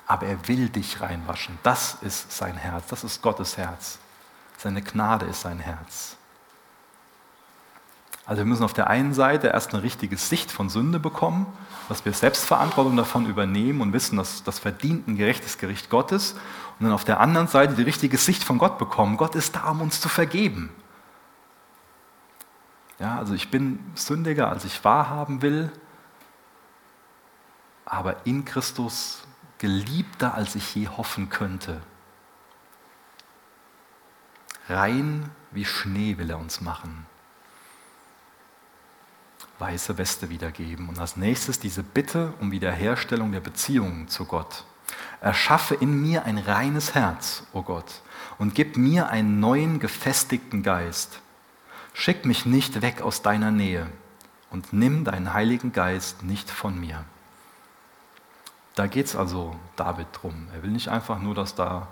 Aber 0.06 0.26
er 0.26 0.48
will 0.48 0.68
dich 0.68 1.00
reinwaschen. 1.00 1.58
Das 1.62 1.98
ist 2.00 2.32
sein 2.32 2.56
Herz, 2.56 2.88
das 2.88 3.04
ist 3.04 3.22
Gottes 3.22 3.56
Herz. 3.56 3.98
Seine 4.56 4.82
Gnade 4.82 5.26
ist 5.26 5.42
sein 5.42 5.60
Herz. 5.60 6.16
Also 8.26 8.40
wir 8.40 8.46
müssen 8.46 8.64
auf 8.64 8.74
der 8.74 8.88
einen 8.88 9.14
Seite 9.14 9.48
erst 9.48 9.72
eine 9.72 9.82
richtige 9.82 10.18
Sicht 10.18 10.50
von 10.50 10.68
Sünde 10.68 10.98
bekommen, 10.98 11.46
dass 11.88 12.04
wir 12.04 12.12
Selbstverantwortung 12.12 12.96
davon 12.96 13.24
übernehmen 13.26 13.80
und 13.80 13.92
wissen, 13.94 14.18
dass 14.18 14.42
das 14.42 14.58
verdient 14.58 15.08
ein 15.08 15.16
gerechtes 15.16 15.56
Gericht 15.56 15.88
Gottes. 15.88 16.32
Und 16.78 16.84
dann 16.84 16.92
auf 16.92 17.04
der 17.04 17.20
anderen 17.20 17.46
Seite 17.46 17.74
die 17.74 17.82
richtige 17.82 18.18
Sicht 18.18 18.44
von 18.44 18.58
Gott 18.58 18.76
bekommen. 18.76 19.16
Gott 19.16 19.34
ist 19.34 19.56
da, 19.56 19.70
um 19.70 19.80
uns 19.80 20.00
zu 20.00 20.10
vergeben. 20.10 20.70
Ja, 22.98 23.18
also 23.18 23.34
ich 23.34 23.50
bin 23.50 23.78
sündiger, 23.94 24.48
als 24.48 24.64
ich 24.64 24.84
wahrhaben 24.84 25.42
will, 25.42 25.70
aber 27.84 28.26
in 28.26 28.44
Christus 28.44 29.22
geliebter, 29.58 30.34
als 30.34 30.54
ich 30.54 30.74
je 30.74 30.88
hoffen 30.88 31.30
könnte. 31.30 31.80
Rein 34.68 35.30
wie 35.50 35.64
Schnee 35.64 36.18
will 36.18 36.30
er 36.30 36.38
uns 36.38 36.60
machen. 36.60 37.06
Weiße 39.58 39.98
Weste 39.98 40.28
wiedergeben. 40.28 40.88
Und 40.88 40.98
als 40.98 41.16
nächstes 41.16 41.58
diese 41.58 41.82
Bitte 41.82 42.34
um 42.40 42.52
Wiederherstellung 42.52 43.32
der 43.32 43.40
Beziehungen 43.40 44.08
zu 44.08 44.24
Gott. 44.24 44.64
Erschaffe 45.20 45.74
in 45.74 46.00
mir 46.00 46.24
ein 46.24 46.38
reines 46.38 46.94
Herz, 46.94 47.42
o 47.52 47.58
oh 47.58 47.62
Gott, 47.62 48.02
und 48.38 48.54
gib 48.54 48.76
mir 48.76 49.08
einen 49.08 49.40
neuen, 49.40 49.80
gefestigten 49.80 50.62
Geist. 50.62 51.20
Schick 51.98 52.24
mich 52.24 52.46
nicht 52.46 52.80
weg 52.80 53.02
aus 53.02 53.22
deiner 53.22 53.50
Nähe 53.50 53.88
und 54.52 54.72
nimm 54.72 55.02
deinen 55.02 55.34
Heiligen 55.34 55.72
Geist 55.72 56.22
nicht 56.22 56.48
von 56.48 56.78
mir. 56.78 57.04
Da 58.76 58.86
geht 58.86 59.06
es 59.06 59.16
also 59.16 59.56
David 59.74 60.06
drum. 60.12 60.46
Er 60.54 60.62
will 60.62 60.70
nicht 60.70 60.90
einfach 60.90 61.18
nur, 61.18 61.34
dass 61.34 61.56
da 61.56 61.88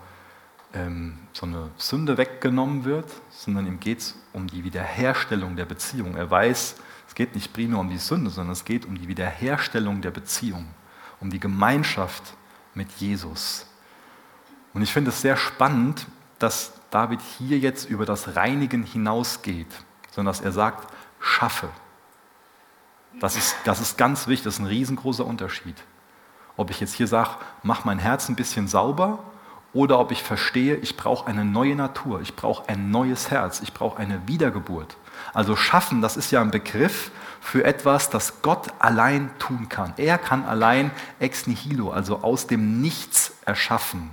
ähm, 0.73 1.19
so 1.33 1.45
eine 1.45 1.71
Sünde 1.75 2.17
weggenommen 2.17 2.85
wird, 2.85 3.11
sondern 3.31 3.67
ihm 3.67 3.81
geht 3.81 3.99
es 3.99 4.15
um 4.31 4.47
die 4.47 4.63
Wiederherstellung 4.63 5.57
der 5.57 5.65
Beziehung. 5.65 6.15
Er 6.15 6.31
weiß, 6.31 6.77
es 7.05 7.13
geht 7.13 7.35
nicht 7.35 7.51
primär 7.51 7.79
um 7.79 7.89
die 7.89 7.97
Sünde, 7.97 8.29
sondern 8.29 8.53
es 8.53 8.63
geht 8.63 8.85
um 8.85 8.97
die 8.97 9.09
Wiederherstellung 9.09 10.01
der 10.01 10.11
Beziehung, 10.11 10.67
um 11.19 11.29
die 11.29 11.41
Gemeinschaft 11.41 12.23
mit 12.75 12.89
Jesus. 12.91 13.65
Und 14.73 14.83
ich 14.83 14.93
finde 14.93 15.09
es 15.09 15.19
sehr 15.19 15.35
spannend, 15.35 16.07
dass 16.39 16.71
David 16.91 17.19
hier 17.37 17.59
jetzt 17.59 17.89
über 17.89 18.05
das 18.05 18.37
Reinigen 18.37 18.83
hinausgeht 18.83 19.67
sondern 20.17 20.33
dass 20.33 20.41
er 20.41 20.51
sagt, 20.51 20.91
schaffe. 21.19 21.69
Das 23.19 23.35
ist, 23.35 23.55
das 23.65 23.79
ist 23.79 23.99
ganz 23.99 24.27
wichtig, 24.27 24.45
das 24.45 24.55
ist 24.55 24.59
ein 24.59 24.65
riesengroßer 24.65 25.23
Unterschied. 25.23 25.75
Ob 26.55 26.71
ich 26.71 26.79
jetzt 26.79 26.95
hier 26.95 27.07
sage, 27.07 27.29
mach 27.61 27.85
mein 27.85 27.99
Herz 27.99 28.27
ein 28.27 28.35
bisschen 28.35 28.67
sauber 28.67 29.19
oder 29.73 29.99
ob 29.99 30.11
ich 30.11 30.23
verstehe, 30.23 30.75
ich 30.77 30.97
brauche 30.97 31.27
eine 31.27 31.45
neue 31.45 31.75
Natur, 31.75 32.19
ich 32.21 32.35
brauche 32.35 32.67
ein 32.67 32.89
neues 32.89 33.29
Herz, 33.29 33.61
ich 33.61 33.75
brauche 33.75 33.99
eine 33.99 34.27
Wiedergeburt. 34.27 34.97
Also 35.35 35.55
schaffen, 35.55 36.01
das 36.01 36.17
ist 36.17 36.31
ja 36.31 36.41
ein 36.41 36.49
Begriff 36.49 37.11
für 37.39 37.63
etwas, 37.63 38.09
das 38.09 38.41
Gott 38.41 38.69
allein 38.79 39.29
tun 39.37 39.69
kann. 39.69 39.93
Er 39.97 40.17
kann 40.17 40.45
allein 40.45 40.89
ex 41.19 41.45
nihilo, 41.45 41.91
also 41.91 42.23
aus 42.23 42.47
dem 42.47 42.81
Nichts 42.81 43.35
erschaffen. 43.45 44.09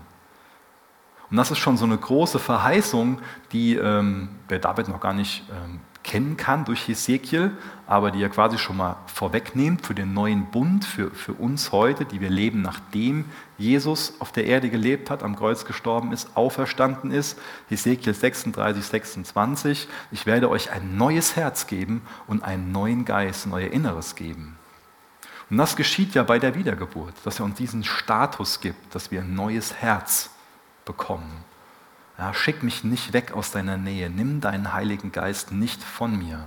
Und 1.30 1.38
das 1.38 1.50
ist 1.50 1.58
schon 1.58 1.78
so 1.78 1.86
eine 1.86 1.96
große 1.96 2.38
Verheißung, 2.38 3.20
die 3.52 3.76
ähm, 3.76 4.28
der 4.50 4.58
David 4.58 4.88
noch 4.88 5.00
gar 5.00 5.14
nicht 5.14 5.44
ähm, 5.50 5.80
kennen 6.04 6.36
kann 6.36 6.64
durch 6.64 6.86
Hesekiel, 6.86 7.50
aber 7.86 8.10
die 8.10 8.22
er 8.22 8.28
quasi 8.28 8.58
schon 8.58 8.76
mal 8.76 8.96
vorwegnimmt 9.06 9.84
für 9.84 9.94
den 9.94 10.12
neuen 10.12 10.46
Bund, 10.46 10.84
für, 10.84 11.10
für 11.10 11.32
uns 11.32 11.72
heute, 11.72 12.04
die 12.04 12.20
wir 12.20 12.30
leben, 12.30 12.62
nachdem 12.62 13.24
Jesus 13.58 14.14
auf 14.20 14.30
der 14.30 14.44
Erde 14.44 14.70
gelebt 14.70 15.10
hat, 15.10 15.22
am 15.22 15.34
Kreuz 15.34 15.64
gestorben 15.64 16.12
ist, 16.12 16.36
auferstanden 16.36 17.10
ist. 17.10 17.38
Hesekiel 17.68 18.14
36, 18.14 18.84
26. 18.84 19.88
Ich 20.12 20.26
werde 20.26 20.50
euch 20.50 20.70
ein 20.70 20.96
neues 20.96 21.36
Herz 21.36 21.66
geben 21.66 22.02
und 22.26 22.44
einen 22.44 22.70
neuen 22.70 23.04
Geist, 23.04 23.46
ein 23.46 23.50
neues 23.50 23.72
Inneres 23.72 24.14
geben. 24.14 24.56
Und 25.50 25.56
das 25.56 25.74
geschieht 25.76 26.14
ja 26.14 26.22
bei 26.22 26.38
der 26.38 26.54
Wiedergeburt, 26.54 27.14
dass 27.24 27.38
er 27.38 27.46
uns 27.46 27.56
diesen 27.56 27.82
Status 27.82 28.60
gibt, 28.60 28.94
dass 28.94 29.10
wir 29.10 29.22
ein 29.22 29.34
neues 29.34 29.74
Herz 29.74 30.30
bekommen. 30.84 31.44
Ja, 32.16 32.32
schick 32.32 32.62
mich 32.62 32.84
nicht 32.84 33.12
weg 33.12 33.32
aus 33.32 33.50
deiner 33.50 33.76
Nähe, 33.76 34.08
nimm 34.08 34.40
deinen 34.40 34.72
Heiligen 34.72 35.10
Geist 35.10 35.50
nicht 35.50 35.82
von 35.82 36.16
mir. 36.16 36.46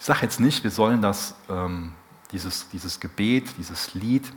Ich 0.00 0.06
sage 0.06 0.20
jetzt 0.22 0.40
nicht, 0.40 0.64
wir 0.64 0.72
sollen 0.72 1.00
das, 1.00 1.36
ähm, 1.48 1.92
dieses, 2.32 2.68
dieses 2.70 2.98
Gebet, 2.98 3.56
dieses 3.56 3.94
Lied 3.94 4.32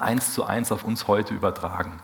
eins 0.00 0.34
zu 0.34 0.44
eins 0.44 0.72
auf 0.72 0.82
uns 0.82 1.06
heute 1.06 1.34
übertragen, 1.34 2.00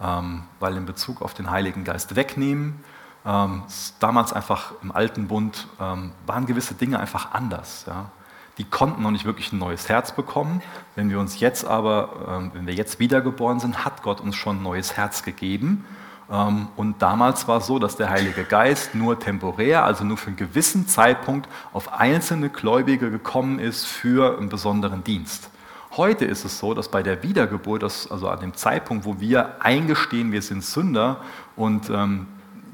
ähm, 0.00 0.42
weil 0.58 0.76
in 0.76 0.86
Bezug 0.86 1.22
auf 1.22 1.34
den 1.34 1.50
Heiligen 1.50 1.84
Geist 1.84 2.16
wegnehmen, 2.16 2.82
ähm, 3.24 3.62
damals 4.00 4.32
einfach 4.32 4.72
im 4.82 4.90
alten 4.90 5.28
Bund 5.28 5.68
ähm, 5.80 6.12
waren 6.26 6.46
gewisse 6.46 6.74
Dinge 6.74 6.98
einfach 6.98 7.30
anders. 7.30 7.84
Ja. 7.86 8.10
Die 8.56 8.64
konnten 8.64 9.02
noch 9.02 9.12
nicht 9.12 9.24
wirklich 9.24 9.52
ein 9.52 9.58
neues 9.58 9.88
Herz 9.88 10.10
bekommen. 10.10 10.62
Wenn 10.96 11.10
wir 11.10 11.20
uns 11.20 11.38
jetzt 11.38 11.64
aber, 11.64 12.40
ähm, 12.40 12.50
wenn 12.54 12.66
wir 12.66 12.74
jetzt 12.74 12.98
wiedergeboren 12.98 13.60
sind, 13.60 13.84
hat 13.84 14.02
Gott 14.02 14.20
uns 14.20 14.34
schon 14.34 14.56
ein 14.56 14.62
neues 14.64 14.96
Herz 14.96 15.22
gegeben 15.22 15.84
und 16.28 16.96
damals 16.98 17.48
war 17.48 17.58
es 17.58 17.66
so, 17.66 17.78
dass 17.78 17.96
der 17.96 18.10
Heilige 18.10 18.44
Geist 18.44 18.94
nur 18.94 19.18
temporär, 19.18 19.84
also 19.84 20.04
nur 20.04 20.18
für 20.18 20.26
einen 20.26 20.36
gewissen 20.36 20.86
Zeitpunkt 20.86 21.48
auf 21.72 21.94
einzelne 21.94 22.50
Gläubige 22.50 23.10
gekommen 23.10 23.58
ist 23.58 23.86
für 23.86 24.36
einen 24.36 24.50
besonderen 24.50 25.02
Dienst. 25.02 25.48
Heute 25.96 26.26
ist 26.26 26.44
es 26.44 26.58
so, 26.58 26.74
dass 26.74 26.90
bei 26.90 27.02
der 27.02 27.22
Wiedergeburt, 27.22 27.82
also 27.82 28.28
an 28.28 28.40
dem 28.40 28.54
Zeitpunkt, 28.54 29.06
wo 29.06 29.20
wir 29.20 29.64
eingestehen, 29.64 30.30
wir 30.30 30.42
sind 30.42 30.62
Sünder 30.62 31.22
und 31.56 31.88
ähm, 31.88 32.26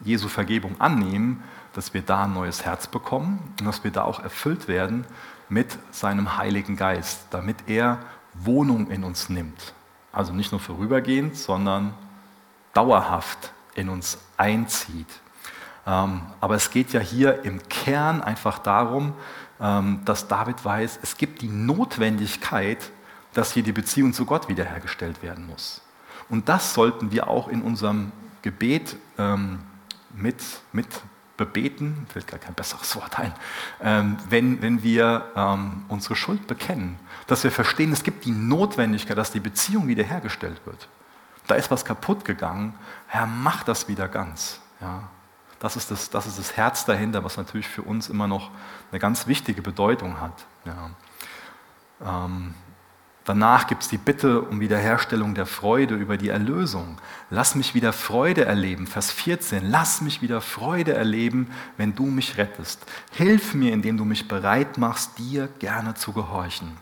Jesu 0.04 0.26
Vergebung 0.26 0.80
annehmen, 0.80 1.44
dass 1.74 1.94
wir 1.94 2.02
da 2.02 2.24
ein 2.24 2.34
neues 2.34 2.64
Herz 2.64 2.88
bekommen 2.88 3.38
und 3.60 3.66
dass 3.66 3.84
wir 3.84 3.92
da 3.92 4.02
auch 4.02 4.20
erfüllt 4.20 4.66
werden 4.66 5.06
mit 5.48 5.78
seinem 5.92 6.36
Heiligen 6.38 6.76
Geist, 6.76 7.28
damit 7.30 7.56
er 7.68 8.00
Wohnung 8.34 8.90
in 8.90 9.04
uns 9.04 9.28
nimmt. 9.28 9.74
Also 10.12 10.32
nicht 10.32 10.50
nur 10.50 10.60
vorübergehend, 10.60 11.36
sondern 11.36 11.94
dauerhaft 12.74 13.52
in 13.74 13.88
uns 13.88 14.18
einzieht. 14.36 15.08
Ähm, 15.86 16.22
aber 16.40 16.54
es 16.54 16.70
geht 16.70 16.92
ja 16.92 17.00
hier 17.00 17.44
im 17.44 17.68
Kern 17.68 18.22
einfach 18.22 18.58
darum, 18.58 19.14
ähm, 19.60 20.00
dass 20.04 20.28
David 20.28 20.64
weiß, 20.64 21.00
es 21.02 21.16
gibt 21.16 21.42
die 21.42 21.48
Notwendigkeit, 21.48 22.90
dass 23.32 23.52
hier 23.52 23.62
die 23.62 23.72
Beziehung 23.72 24.12
zu 24.12 24.24
Gott 24.24 24.48
wiederhergestellt 24.48 25.22
werden 25.22 25.46
muss. 25.46 25.82
Und 26.28 26.48
das 26.48 26.74
sollten 26.74 27.12
wir 27.12 27.28
auch 27.28 27.48
in 27.48 27.62
unserem 27.62 28.12
Gebet 28.42 28.96
ähm, 29.18 29.60
mit, 30.14 30.42
mit 30.72 30.86
bebeten, 31.36 32.06
fällt 32.12 32.28
gar 32.28 32.38
kein 32.38 32.54
besseres 32.54 32.94
Wort 32.94 33.18
ein, 33.18 33.34
wenn, 34.28 34.62
wenn 34.62 34.84
wir 34.84 35.82
unsere 35.88 36.14
Schuld 36.14 36.46
bekennen, 36.46 36.96
dass 37.26 37.42
wir 37.42 37.50
verstehen, 37.50 37.92
es 37.92 38.04
gibt 38.04 38.24
die 38.24 38.30
Notwendigkeit, 38.30 39.18
dass 39.18 39.32
die 39.32 39.40
Beziehung 39.40 39.88
wiederhergestellt 39.88 40.60
wird 40.64 40.88
da 41.46 41.54
ist 41.54 41.70
was 41.70 41.84
kaputt 41.84 42.24
gegangen. 42.24 42.74
Herr, 43.06 43.26
mach 43.26 43.64
das 43.64 43.88
wieder 43.88 44.08
ganz. 44.08 44.60
Ja, 44.80 45.04
das, 45.60 45.76
ist 45.76 45.90
das, 45.90 46.10
das 46.10 46.26
ist 46.26 46.38
das 46.38 46.56
Herz 46.56 46.84
dahinter, 46.84 47.24
was 47.24 47.36
natürlich 47.36 47.68
für 47.68 47.82
uns 47.82 48.08
immer 48.08 48.26
noch 48.26 48.50
eine 48.90 49.00
ganz 49.00 49.26
wichtige 49.26 49.62
Bedeutung 49.62 50.20
hat. 50.20 50.44
Ja. 50.64 50.90
Ähm, 52.04 52.54
danach 53.24 53.66
gibt 53.66 53.82
es 53.82 53.88
die 53.88 53.98
Bitte 53.98 54.42
um 54.42 54.60
Wiederherstellung 54.60 55.34
der 55.34 55.46
Freude 55.46 55.94
über 55.94 56.16
die 56.16 56.28
Erlösung. 56.28 56.98
Lass 57.30 57.54
mich 57.54 57.74
wieder 57.74 57.92
Freude 57.92 58.44
erleben. 58.44 58.86
Vers 58.86 59.10
14. 59.10 59.70
Lass 59.70 60.00
mich 60.00 60.22
wieder 60.22 60.40
Freude 60.40 60.94
erleben, 60.94 61.50
wenn 61.76 61.94
du 61.94 62.06
mich 62.06 62.36
rettest. 62.36 62.84
Hilf 63.12 63.54
mir, 63.54 63.72
indem 63.72 63.96
du 63.96 64.04
mich 64.04 64.28
bereit 64.28 64.78
machst, 64.78 65.18
dir 65.18 65.48
gerne 65.58 65.94
zu 65.94 66.12
gehorchen. 66.12 66.76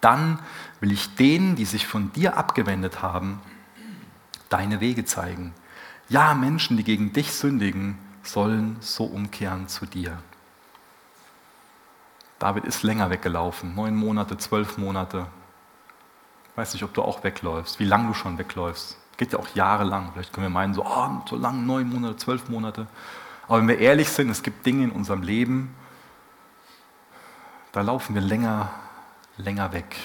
Dann 0.00 0.40
will 0.80 0.92
ich 0.92 1.14
denen, 1.14 1.54
die 1.54 1.64
sich 1.64 1.86
von 1.86 2.12
dir 2.12 2.36
abgewendet 2.36 3.02
haben, 3.02 3.40
deine 4.52 4.80
Wege 4.80 5.04
zeigen. 5.04 5.54
Ja, 6.08 6.34
Menschen, 6.34 6.76
die 6.76 6.84
gegen 6.84 7.12
dich 7.12 7.32
sündigen, 7.32 7.98
sollen 8.22 8.76
so 8.80 9.04
umkehren 9.04 9.66
zu 9.68 9.86
dir. 9.86 10.18
David 12.38 12.64
ist 12.64 12.82
länger 12.82 13.08
weggelaufen, 13.10 13.74
neun 13.74 13.96
Monate, 13.96 14.36
zwölf 14.36 14.76
Monate. 14.76 15.26
Ich 16.50 16.56
weiß 16.56 16.74
nicht, 16.74 16.82
ob 16.82 16.92
du 16.92 17.02
auch 17.02 17.24
wegläufst, 17.24 17.80
wie 17.80 17.84
lange 17.84 18.08
du 18.08 18.14
schon 18.14 18.36
wegläufst. 18.36 18.98
Geht 19.16 19.32
ja 19.32 19.38
auch 19.38 19.48
jahrelang. 19.54 20.10
Vielleicht 20.12 20.32
können 20.32 20.46
wir 20.46 20.50
meinen, 20.50 20.74
so, 20.74 20.84
oh, 20.84 21.08
so 21.28 21.36
lang, 21.36 21.64
neun 21.64 21.88
Monate, 21.88 22.16
zwölf 22.16 22.48
Monate. 22.48 22.86
Aber 23.46 23.58
wenn 23.58 23.68
wir 23.68 23.78
ehrlich 23.78 24.08
sind, 24.08 24.28
es 24.28 24.42
gibt 24.42 24.66
Dinge 24.66 24.84
in 24.84 24.90
unserem 24.90 25.22
Leben, 25.22 25.74
da 27.72 27.80
laufen 27.80 28.14
wir 28.14 28.22
länger, 28.22 28.70
länger 29.36 29.72
weg. 29.72 29.96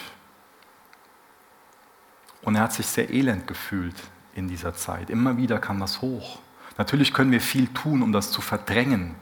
Und 2.43 2.55
er 2.55 2.61
hat 2.61 2.73
sich 2.73 2.87
sehr 2.87 3.09
elend 3.09 3.47
gefühlt 3.47 3.95
in 4.37 4.47
dieser 4.47 4.75
Zeit. 4.75 5.09
Immer 5.09 5.37
wieder 5.37 5.59
kam 5.59 5.79
das 5.79 6.01
hoch. 6.01 6.39
Natürlich 6.77 7.13
können 7.13 7.31
wir 7.31 7.41
viel 7.41 7.67
tun, 7.67 8.03
um 8.03 8.11
das 8.11 8.31
zu 8.31 8.41
verdrängen. 8.41 9.15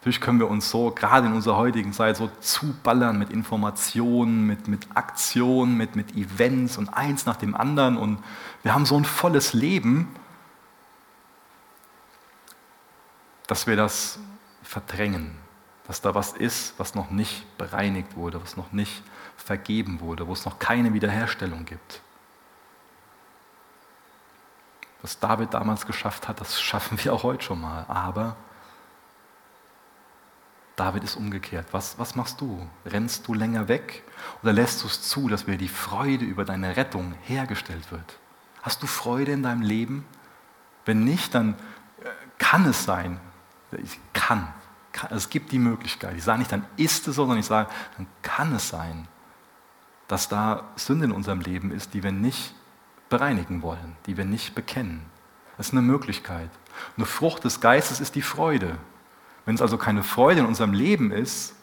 Natürlich 0.00 0.20
können 0.20 0.38
wir 0.38 0.48
uns 0.48 0.70
so, 0.70 0.92
gerade 0.92 1.26
in 1.26 1.34
unserer 1.34 1.56
heutigen 1.56 1.92
Zeit, 1.92 2.16
so 2.16 2.30
zuballern 2.40 3.18
mit 3.18 3.30
Informationen, 3.30 4.46
mit, 4.46 4.68
mit 4.68 4.86
Aktionen, 4.94 5.76
mit, 5.76 5.94
mit 5.96 6.16
Events 6.16 6.78
und 6.78 6.88
eins 6.88 7.26
nach 7.26 7.36
dem 7.36 7.54
anderen. 7.54 7.96
Und 7.96 8.22
wir 8.62 8.72
haben 8.72 8.86
so 8.86 8.96
ein 8.96 9.04
volles 9.04 9.52
Leben, 9.52 10.08
dass 13.46 13.66
wir 13.66 13.76
das 13.76 14.20
verdrängen, 14.62 15.32
dass 15.86 16.00
da 16.00 16.14
was 16.14 16.32
ist, 16.32 16.74
was 16.78 16.94
noch 16.94 17.10
nicht 17.10 17.58
bereinigt 17.58 18.16
wurde, 18.16 18.40
was 18.40 18.56
noch 18.56 18.72
nicht 18.72 19.02
vergeben 19.36 20.00
wurde, 20.00 20.28
wo 20.28 20.32
es 20.32 20.44
noch 20.44 20.60
keine 20.60 20.94
Wiederherstellung 20.94 21.64
gibt. 21.64 22.00
Was 25.02 25.18
David 25.18 25.54
damals 25.54 25.86
geschafft 25.86 26.28
hat, 26.28 26.40
das 26.40 26.60
schaffen 26.60 26.98
wir 27.02 27.12
auch 27.12 27.22
heute 27.22 27.44
schon 27.44 27.60
mal. 27.60 27.84
Aber 27.88 28.36
David 30.76 31.04
ist 31.04 31.16
umgekehrt. 31.16 31.66
Was, 31.72 31.98
was 31.98 32.16
machst 32.16 32.40
du? 32.40 32.66
Rennst 32.86 33.28
du 33.28 33.34
länger 33.34 33.68
weg 33.68 34.02
oder 34.42 34.52
lässt 34.52 34.82
du 34.82 34.86
es 34.86 35.02
zu, 35.02 35.28
dass 35.28 35.46
mir 35.46 35.58
die 35.58 35.68
Freude 35.68 36.24
über 36.24 36.44
deine 36.44 36.76
Rettung 36.76 37.14
hergestellt 37.22 37.90
wird? 37.92 38.18
Hast 38.62 38.82
du 38.82 38.86
Freude 38.86 39.32
in 39.32 39.42
deinem 39.42 39.62
Leben? 39.62 40.06
Wenn 40.84 41.04
nicht, 41.04 41.34
dann 41.34 41.54
äh, 42.02 42.08
kann 42.38 42.66
es 42.66 42.84
sein. 42.84 43.20
Ich 43.72 43.98
kann. 44.12 44.52
kann. 44.92 45.12
Es 45.12 45.30
gibt 45.30 45.52
die 45.52 45.58
Möglichkeit. 45.58 46.16
Ich 46.16 46.24
sage 46.24 46.38
nicht, 46.40 46.52
dann 46.52 46.66
ist 46.76 47.08
es 47.08 47.16
so, 47.16 47.22
sondern 47.22 47.38
ich 47.38 47.46
sage, 47.46 47.70
dann 47.96 48.06
kann 48.22 48.54
es 48.54 48.68
sein, 48.68 49.06
dass 50.08 50.28
da 50.28 50.64
Sünde 50.76 51.04
in 51.04 51.12
unserem 51.12 51.40
Leben 51.40 51.70
ist, 51.70 51.94
die 51.94 52.02
wir 52.02 52.12
nicht 52.12 52.54
bereinigen 53.10 53.60
wollen, 53.62 53.96
die 54.06 54.16
wir 54.16 54.24
nicht 54.24 54.54
bekennen. 54.54 55.02
Das 55.56 55.68
ist 55.68 55.72
eine 55.74 55.82
Möglichkeit. 55.82 56.48
Eine 56.96 57.04
Frucht 57.04 57.44
des 57.44 57.60
Geistes 57.60 58.00
ist 58.00 58.14
die 58.14 58.22
Freude. 58.22 58.78
Wenn 59.44 59.54
es 59.54 59.62
also 59.62 59.76
keine 59.76 60.02
Freude 60.02 60.40
in 60.40 60.46
unserem 60.46 60.72
Leben 60.72 61.10
ist, 61.10 61.54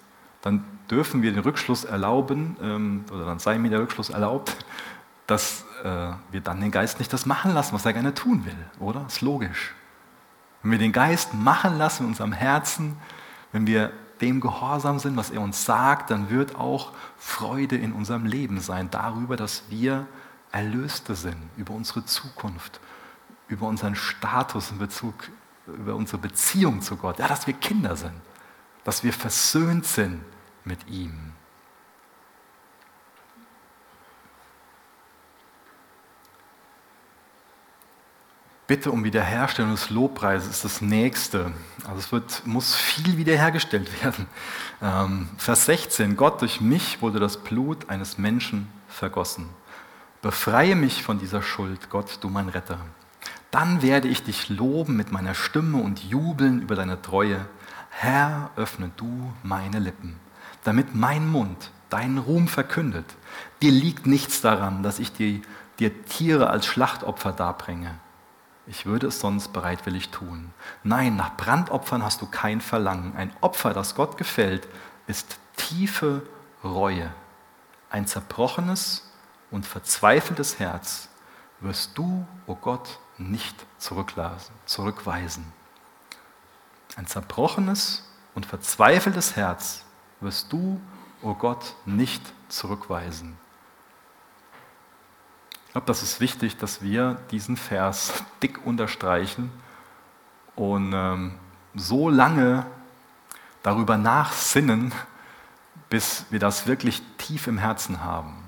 dann 0.42 0.64
dürfen 0.92 1.22
wir 1.24 1.32
den 1.32 1.42
Rückschluss 1.42 1.84
erlauben, 1.84 2.56
ähm, 2.62 3.06
oder 3.12 3.26
dann 3.26 3.40
sei 3.40 3.58
mir 3.58 3.70
der 3.70 3.80
Rückschluss 3.80 4.10
erlaubt, 4.10 4.56
dass 5.28 5.66
äh, 5.84 6.12
wir 6.32 6.42
dann 6.42 6.62
den 6.62 6.72
Geist 6.72 7.00
nicht 7.00 7.12
das 7.12 7.26
machen 7.26 7.54
lassen, 7.54 7.74
was 7.74 7.86
er 7.86 7.94
gerne 7.94 8.14
tun 8.14 8.46
will, 8.46 8.58
oder? 8.80 9.02
Das 9.02 9.16
ist 9.16 9.22
logisch. 9.22 9.74
Wenn 10.62 10.72
wir 10.72 10.80
den 10.80 10.92
Geist 10.92 11.34
machen 11.34 11.78
lassen 11.78 12.04
in 12.04 12.10
unserem 12.10 12.34
Herzen, 12.34 12.98
wenn 13.52 13.68
wir 13.68 13.92
dem 14.22 14.42
gehorsam 14.42 15.00
sind, 15.00 15.16
was 15.16 15.30
er 15.30 15.42
uns 15.42 15.66
sagt, 15.66 16.12
dann 16.12 16.30
wird 16.30 16.56
auch 16.56 16.92
Freude 17.18 17.78
in 17.78 17.94
unserem 17.94 18.26
Leben 18.26 18.60
sein 18.60 18.90
darüber, 18.90 19.38
dass 19.38 19.64
wir 19.70 20.08
Erlöste 20.52 21.16
sind, 21.16 21.38
über 21.58 21.74
unsere 21.74 22.06
Zukunft, 22.06 22.80
über 23.48 23.68
unseren 23.68 23.96
Status 23.96 24.72
in 24.72 24.78
Bezug 24.78 25.14
über 25.68 25.96
unsere 25.96 26.18
Beziehung 26.18 26.82
zu 26.82 26.96
Gott, 26.96 27.20
ja, 27.20 27.28
dass 27.28 27.48
wir 27.48 27.54
Kinder 27.54 27.96
sind, 27.96 28.14
dass 28.84 29.04
wir 29.04 29.14
versöhnt 29.14 29.86
sind 29.86 30.22
mit 30.64 30.88
ihm. 30.88 31.34
Bitte 38.66 38.92
um 38.92 39.06
Wiederherstellung 39.06 39.72
des 39.72 39.90
Lobpreises 39.90 40.50
ist 40.50 40.66
das 40.66 40.82
Nächste. 40.82 41.54
Also 41.86 42.00
es 42.00 42.12
wird, 42.12 42.46
muss 42.46 42.76
viel 42.76 43.16
wiederhergestellt 43.16 44.04
werden. 44.04 44.28
Ähm, 44.82 45.30
Vers 45.38 45.66
16, 45.68 46.18
Gott 46.18 46.42
durch 46.42 46.60
mich 46.60 47.02
wurde 47.02 47.20
das 47.20 47.38
Blut 47.38 47.90
eines 47.90 48.18
Menschen 48.18 48.68
vergossen. 48.90 49.50
Befreie 50.28 50.76
mich 50.76 51.04
von 51.04 51.20
dieser 51.20 51.42
Schuld, 51.42 51.90
Gott, 51.90 52.18
du 52.20 52.28
mein 52.28 52.50
Retter. 52.50 52.80
Dann 53.50 53.82
werde 53.82 54.10
ich 54.10 54.24
dich 54.24 54.50
loben 54.50 54.98
mit 54.98 55.10
meiner 55.10 55.34
Stimme 55.34 55.82
und 55.82 56.04
jubeln 56.04 56.62
über 56.62 56.76
deine 56.76 57.02
Treue. 57.02 57.46
Herr, 57.92 58.50
öffne 58.58 58.92
du 58.98 59.32
meine 59.42 59.80
Lippen, 59.80 60.20
damit 60.66 60.94
mein 60.94 61.30
Mund 61.30 61.72
deinen 61.90 62.18
Ruhm 62.18 62.50
verkündet. 62.50 63.06
Dir 63.62 63.72
liegt 63.72 64.06
nichts 64.06 64.42
daran, 64.42 64.84
dass 64.84 65.00
ich 65.00 65.14
dir, 65.14 65.40
dir 65.80 66.04
Tiere 66.04 66.50
als 66.50 66.66
Schlachtopfer 66.66 67.32
darbringe. 67.32 67.98
Ich 68.66 68.86
würde 68.86 69.08
es 69.08 69.22
sonst 69.22 69.54
bereitwillig 69.54 70.10
tun. 70.10 70.52
Nein, 70.84 71.16
nach 71.16 71.38
Brandopfern 71.38 72.04
hast 72.04 72.22
du 72.22 72.26
kein 72.26 72.60
Verlangen. 72.60 73.16
Ein 73.16 73.32
Opfer, 73.40 73.74
das 73.74 73.96
Gott 73.96 74.18
gefällt, 74.18 74.68
ist 75.08 75.40
tiefe 75.56 76.24
Reue. 76.66 77.14
Ein 77.90 78.08
zerbrochenes 78.08 79.07
und 79.52 79.66
verzweifeltes 79.66 80.60
Herz 80.60 81.10
wirst 81.60 81.98
du, 81.98 82.26
o 82.46 82.52
oh 82.52 82.56
Gott, 82.56 83.00
nicht 83.18 83.66
zurückweisen. 84.66 85.52
Ein 86.96 87.08
zerbrochenes 87.08 88.04
und 88.36 88.46
verzweifeltes 88.46 89.36
Herz 89.36 89.84
wirst 90.20 90.52
du, 90.54 90.80
o 91.22 91.30
oh 91.30 91.34
Gott, 91.34 91.76
nicht 91.86 92.22
zurückweisen. 92.50 93.38
Ich 95.66 95.72
glaube, 95.74 95.88
das 95.88 96.02
ist 96.04 96.20
wichtig, 96.20 96.58
dass 96.58 96.82
wir 96.82 97.16
diesen 97.32 97.58
Vers 97.58 98.24
dick 98.44 98.66
unterstreichen 98.66 99.52
und 100.56 100.92
ähm, 100.94 101.36
so 101.76 102.10
lange 102.10 102.66
darüber 103.64 103.98
nachsinnen, 103.98 104.92
bis 105.90 106.26
wir 106.30 106.40
das 106.40 106.68
wirklich 106.68 107.02
tief 107.18 107.48
im 107.48 107.58
Herzen 107.58 108.04
haben. 108.04 108.47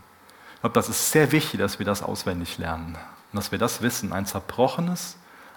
Ich 0.59 0.61
glaube, 0.61 0.73
das 0.73 0.89
ist 0.89 1.13
sehr 1.13 1.31
wichtig, 1.31 1.57
dass 1.61 1.79
wir 1.79 1.85
das 1.85 2.03
auswendig 2.03 2.57
lernen. 2.57 2.97
Und 3.31 3.37
dass 3.37 3.53
wir 3.53 3.57
das 3.57 3.81
wissen, 3.81 4.11
ein 4.11 4.25
zerbrochenes, 4.25 5.15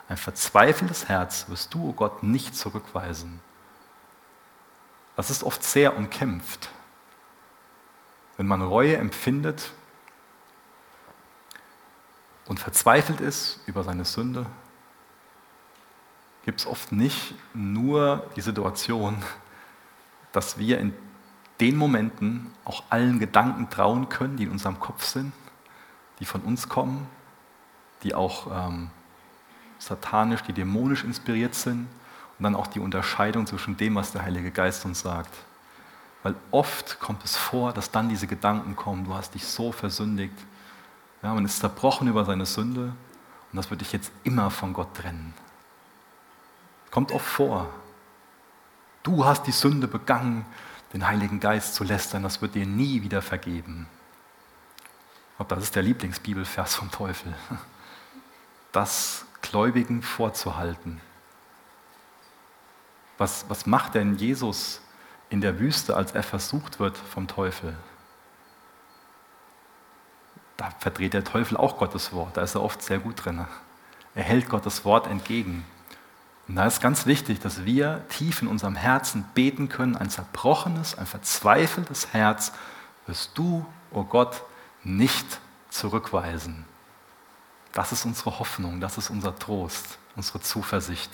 ein 0.09 0.17
verzweifeltes 0.17 1.09
Herz 1.09 1.49
wirst 1.49 1.75
du, 1.75 1.89
oh 1.89 1.93
Gott, 1.93 2.23
nicht 2.23 2.55
zurückweisen. 2.55 3.41
Das 5.17 5.29
ist 5.29 5.43
oft 5.43 5.65
sehr 5.65 5.97
umkämpft. 5.97 6.69
Wenn 8.37 8.47
man 8.47 8.63
Reue 8.63 8.97
empfindet 8.97 9.73
und 12.47 12.61
verzweifelt 12.61 13.21
ist 13.21 13.59
über 13.67 13.83
seine 13.83 14.05
Sünde, 14.05 14.47
gibt 16.45 16.61
es 16.61 16.67
oft 16.67 16.93
nicht 16.93 17.35
nur 17.55 18.31
die 18.37 18.41
Situation, 18.41 19.21
dass 20.31 20.59
wir 20.59 20.79
in 20.79 20.95
den 21.63 21.77
Momenten 21.77 22.53
auch 22.65 22.83
allen 22.91 23.21
Gedanken 23.21 23.71
trauen 23.71 24.09
können, 24.09 24.37
die 24.37 24.43
in 24.43 24.51
unserem 24.51 24.81
Kopf 24.81 25.05
sind, 25.05 25.33
die 26.19 26.25
von 26.25 26.41
uns 26.41 26.69
kommen, 26.69 27.07
die 28.03 28.17
auch 28.17 28.49
ähm, 28.67 28.91
satanisch, 29.79 30.43
die 30.43 30.53
dämonisch 30.53 31.05
inspiriert 31.05 31.55
sind 31.55 31.87
und 32.37 32.43
dann 32.43 32.57
auch 32.57 32.67
die 32.67 32.81
Unterscheidung 32.81 33.47
zwischen 33.47 33.77
dem, 33.77 33.95
was 33.95 34.11
der 34.11 34.23
Heilige 34.23 34.51
Geist 34.51 34.85
uns 34.85 35.03
sagt. 35.03 35.33
Weil 36.25 36.35
oft 36.51 36.99
kommt 36.99 37.23
es 37.25 37.37
vor, 37.37 37.73
dass 37.73 37.93
dann 37.93 38.09
diese 38.09 38.27
Gedanken 38.27 38.75
kommen, 38.75 39.05
du 39.05 39.15
hast 39.15 39.37
dich 39.37 39.47
so 39.47 39.71
versündigt, 39.71 40.35
ja, 41.23 41.33
man 41.33 41.45
ist 41.45 41.61
zerbrochen 41.61 42.09
über 42.09 42.25
seine 42.25 42.45
Sünde 42.45 42.93
und 43.53 43.57
das 43.57 43.71
wird 43.71 43.83
dich 43.83 43.93
jetzt 43.93 44.11
immer 44.25 44.51
von 44.51 44.73
Gott 44.73 44.97
trennen. 44.97 45.33
Kommt 46.91 47.13
oft 47.13 47.25
vor. 47.25 47.69
Du 49.05 49.25
hast 49.25 49.47
die 49.47 49.53
Sünde 49.53 49.87
begangen, 49.87 50.45
den 50.93 51.07
Heiligen 51.07 51.40
Geist 51.40 51.74
zu 51.74 51.84
lästern, 51.84 52.22
das 52.22 52.43
wird 52.43 52.55
dir 52.55 52.66
nie 52.66 53.03
wieder 53.03 53.22
vergeben. 53.22 53.88
Ich 55.30 55.36
glaube, 55.36 55.55
das 55.55 55.64
ist 55.64 55.76
der 55.76 55.82
Lieblingsbibelvers 55.82 56.74
vom 56.74 56.90
Teufel 56.90 57.34
das 58.72 59.24
Gläubigen 59.40 60.03
vorzuhalten. 60.03 61.01
Was, 63.18 63.47
was 63.49 63.66
macht 63.66 63.95
denn 63.95 64.16
Jesus 64.16 64.80
in 65.30 65.40
der 65.40 65.59
Wüste, 65.59 65.97
als 65.97 66.12
er 66.12 66.22
versucht 66.22 66.78
wird 66.78 66.97
vom 66.97 67.26
Teufel? 67.26 67.76
Da 70.57 70.70
verdreht 70.78 71.14
der 71.14 71.24
Teufel 71.24 71.57
auch 71.57 71.78
Gottes 71.78 72.12
Wort, 72.12 72.36
da 72.36 72.43
ist 72.43 72.55
er 72.55 72.62
oft 72.62 72.82
sehr 72.82 72.99
gut 72.99 73.24
drin. 73.24 73.47
Er 74.14 74.22
hält 74.22 74.49
Gottes 74.49 74.84
Wort 74.84 75.07
entgegen. 75.07 75.64
Und 76.49 76.57
da 76.57 76.66
ist 76.66 76.80
ganz 76.80 77.07
wichtig, 77.07 77.40
dass 77.40 77.64
wir 77.64 78.07
tief 78.09 78.43
in 78.43 78.49
unserem 78.49 78.74
Herzen 78.74 79.24
beten 79.34 79.68
können, 79.68 79.97
ein 79.97 80.11
zerbrochenes, 80.11 80.99
ein 80.99 81.07
verzweifeltes 81.07 82.12
Herz 82.12 82.53
wirst 83.07 83.36
du, 83.38 83.64
o 83.90 84.01
oh 84.01 84.05
Gott, 84.05 84.43
nicht 84.82 85.40
zurückweisen. 85.70 86.64
Das 87.72 87.93
ist 87.93 88.05
unsere 88.05 88.38
Hoffnung, 88.38 88.80
das 88.80 88.99
ist 88.99 89.11
unser 89.11 89.38
Trost, 89.38 89.99
unsere 90.16 90.40
Zuversicht. 90.40 91.11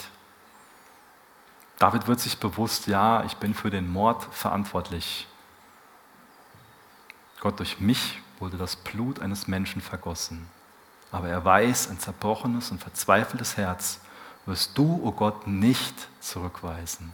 David 1.78 2.08
wird 2.08 2.18
sich 2.18 2.38
bewusst, 2.38 2.88
ja, 2.88 3.22
ich 3.24 3.36
bin 3.36 3.54
für 3.54 3.70
den 3.70 3.88
Mord 3.88 4.26
verantwortlich. 4.34 5.28
Gott, 7.40 7.60
durch 7.60 7.78
mich 7.78 8.20
wurde 8.40 8.56
das 8.56 8.74
Blut 8.74 9.20
eines 9.20 9.46
Menschen 9.46 9.80
vergossen. 9.80 10.48
Aber 11.12 11.28
er 11.28 11.44
weiß, 11.44 11.88
ein 11.90 12.00
zerbrochenes 12.00 12.72
und 12.72 12.82
verzweifeltes 12.82 13.56
Herz 13.56 14.00
wirst 14.48 14.76
du, 14.76 15.00
o 15.02 15.08
oh 15.08 15.12
Gott, 15.12 15.46
nicht 15.46 15.94
zurückweisen. 16.20 17.12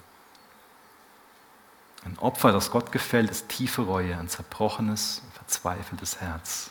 Ein 2.04 2.18
Opfer, 2.18 2.52
das 2.52 2.70
Gott 2.70 2.92
gefällt, 2.92 3.30
ist 3.30 3.48
tiefe 3.48 3.82
Reue, 3.82 4.16
ein 4.16 4.28
zerbrochenes, 4.28 5.22
verzweifeltes 5.34 6.20
Herz. 6.20 6.70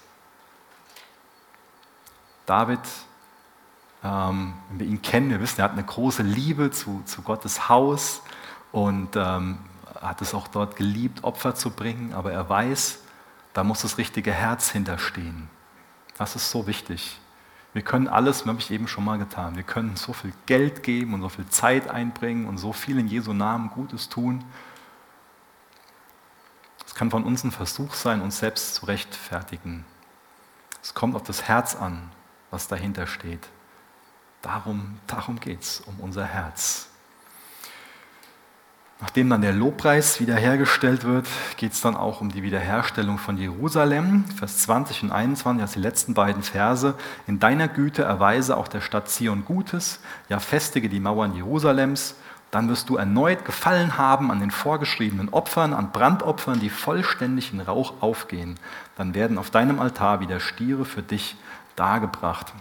David, 2.46 2.80
ähm, 4.04 4.54
wenn 4.70 4.80
wir 4.80 4.88
ihn 4.88 5.02
kennen, 5.02 5.30
wir 5.30 5.42
wissen, 5.42 5.60
er 5.60 5.66
hat 5.66 5.72
eine 5.72 5.84
große 5.84 6.24
Liebe 6.24 6.72
zu, 6.72 7.02
zu 7.06 7.22
Gottes 7.22 7.70
Haus 7.70 8.22
und 8.72 9.16
ähm, 9.16 9.60
hat 10.02 10.22
es 10.22 10.34
auch 10.34 10.48
dort 10.48 10.76
geliebt, 10.76 11.24
Opfer 11.24 11.56
zu 11.56 11.72
bringen, 11.72 12.14
aber 12.14 12.32
er 12.32 12.48
weiß, 12.48 13.00
da 13.54 13.64
muss 13.64 13.82
das 13.82 13.98
richtige 13.98 14.32
Herz 14.32 14.70
hinterstehen. 14.70 15.50
Das 16.18 16.36
ist 16.36 16.52
so 16.52 16.68
wichtig. 16.68 17.20
Wir 17.74 17.82
können 17.82 18.08
alles, 18.08 18.46
habe 18.46 18.60
ich 18.60 18.70
eben 18.70 18.88
schon 18.88 19.04
mal 19.04 19.18
getan, 19.18 19.56
wir 19.56 19.64
können 19.64 19.96
so 19.96 20.14
viel 20.14 20.32
Geld 20.46 20.84
geben 20.84 21.16
und 21.16 21.22
so 21.22 21.30
viel 21.30 21.48
Zeit 21.48 21.90
einbringen 21.90 22.46
und 22.46 22.60
so 22.60 22.72
viel 22.72 23.00
in 23.00 23.08
Jesu 23.08 23.34
Namen 23.34 23.70
Gutes 23.72 24.10
tun. 24.10 24.46
Es 26.86 26.94
kann 26.94 27.10
von 27.10 27.24
uns 27.24 27.44
ein 27.44 27.52
Versuch 27.52 27.96
sein, 27.96 28.22
uns 28.22 28.38
selbst 28.38 28.76
zu 28.76 28.86
rechtfertigen. 28.86 29.86
Es 30.84 30.94
kommt 30.94 31.16
auf 31.16 31.24
das 31.24 31.44
Herz 31.48 31.76
an, 31.76 32.12
was 32.52 32.68
dahinter 32.68 33.08
steht. 33.08 33.50
Darum, 34.44 35.00
darum 35.08 35.40
geht 35.40 35.62
es, 35.62 35.80
um 35.82 36.00
unser 36.00 36.26
Herz. 36.26 36.90
Nachdem 39.02 39.30
dann 39.30 39.42
der 39.42 39.54
Lobpreis 39.54 40.20
wiederhergestellt 40.20 41.04
wird, 41.04 41.28
geht 41.58 41.74
es 41.74 41.82
dann 41.82 41.96
auch 41.96 42.22
um 42.22 42.32
die 42.32 42.44
Wiederherstellung 42.44 43.18
von 43.18 43.38
Jerusalem. 43.38 44.24
Vers 44.38 44.60
20 44.60 45.04
und 45.04 45.12
21, 45.12 45.62
also 45.62 45.74
die 45.74 45.82
letzten 45.82 46.14
beiden 46.14 46.42
Verse. 46.42 46.96
In 47.28 47.40
deiner 47.40 47.68
Güte 47.68 48.04
erweise 48.04 48.56
auch 48.56 48.68
der 48.68 48.82
Stadt 48.82 49.10
Zion 49.10 49.44
Gutes, 49.46 50.00
ja 50.30 50.40
festige 50.40 50.88
die 50.90 51.00
Mauern 51.00 51.36
Jerusalems. 51.36 52.16
Dann 52.52 52.70
wirst 52.70 52.88
du 52.88 52.98
erneut 52.98 53.46
gefallen 53.46 53.98
haben 53.98 54.30
an 54.30 54.40
den 54.40 54.52
vorgeschriebenen 54.52 55.30
Opfern, 55.30 55.74
an 55.74 55.92
Brandopfern, 55.92 56.60
die 56.60 56.70
vollständig 56.70 57.52
in 57.52 57.62
Rauch 57.62 57.96
aufgehen. 58.00 58.60
Dann 58.96 59.16
werden 59.16 59.40
auf 59.40 59.50
deinem 59.50 59.80
Altar 59.80 60.20
wieder 60.20 60.40
Stiere 60.40 60.86
für 60.86 61.02
dich 61.02 61.36
dargebracht. 61.76 62.54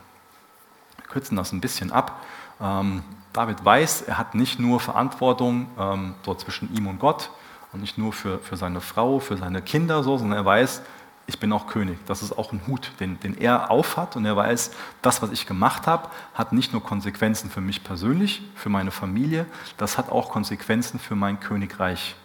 Wir 0.96 1.06
kürzen 1.08 1.36
das 1.36 1.52
ein 1.52 1.60
bisschen 1.60 1.92
ab. 1.92 2.24
Ähm, 2.58 3.02
David 3.32 3.64
weiß, 3.64 4.02
er 4.02 4.18
hat 4.18 4.34
nicht 4.34 4.58
nur 4.58 4.80
Verantwortung 4.80 5.68
ähm, 5.78 6.14
so 6.24 6.34
zwischen 6.34 6.74
ihm 6.76 6.86
und 6.86 6.98
Gott 6.98 7.30
und 7.72 7.80
nicht 7.80 7.96
nur 7.98 8.12
für, 8.12 8.38
für 8.38 8.56
seine 8.56 8.80
Frau, 8.80 9.18
für 9.18 9.36
seine 9.36 9.62
Kinder, 9.62 10.02
so, 10.02 10.18
sondern 10.18 10.38
er 10.38 10.44
weiß, 10.44 10.82
ich 11.26 11.38
bin 11.38 11.52
auch 11.52 11.66
König. 11.66 11.98
Das 12.06 12.22
ist 12.22 12.36
auch 12.36 12.52
ein 12.52 12.66
Hut, 12.66 12.92
den, 13.00 13.18
den 13.20 13.36
er 13.38 13.70
aufhat 13.70 14.16
und 14.16 14.24
er 14.24 14.36
weiß, 14.36 14.72
das, 15.00 15.22
was 15.22 15.30
ich 15.30 15.46
gemacht 15.46 15.86
habe, 15.86 16.08
hat 16.34 16.52
nicht 16.52 16.72
nur 16.72 16.82
Konsequenzen 16.82 17.48
für 17.48 17.60
mich 17.60 17.84
persönlich, 17.84 18.42
für 18.54 18.68
meine 18.68 18.90
Familie, 18.90 19.46
das 19.76 19.98
hat 19.98 20.10
auch 20.10 20.30
Konsequenzen 20.30 20.98
für 20.98 21.14
mein 21.14 21.40
Königreich. 21.40 22.16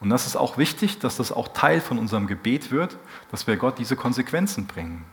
Und 0.00 0.10
das 0.10 0.26
ist 0.26 0.36
auch 0.36 0.58
wichtig, 0.58 0.98
dass 0.98 1.16
das 1.16 1.32
auch 1.32 1.48
Teil 1.48 1.80
von 1.80 1.98
unserem 1.98 2.26
Gebet 2.26 2.70
wird, 2.70 2.98
dass 3.30 3.46
wir 3.46 3.56
Gott 3.56 3.78
diese 3.78 3.96
Konsequenzen 3.96 4.66
bringen. 4.66 5.04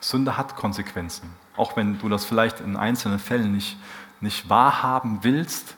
Sünde 0.00 0.36
hat 0.36 0.56
Konsequenzen. 0.56 1.30
Auch 1.56 1.76
wenn 1.76 1.98
du 1.98 2.08
das 2.08 2.24
vielleicht 2.24 2.60
in 2.60 2.76
einzelnen 2.76 3.18
Fällen 3.18 3.52
nicht, 3.52 3.76
nicht 4.20 4.48
wahrhaben 4.48 5.18
willst, 5.22 5.76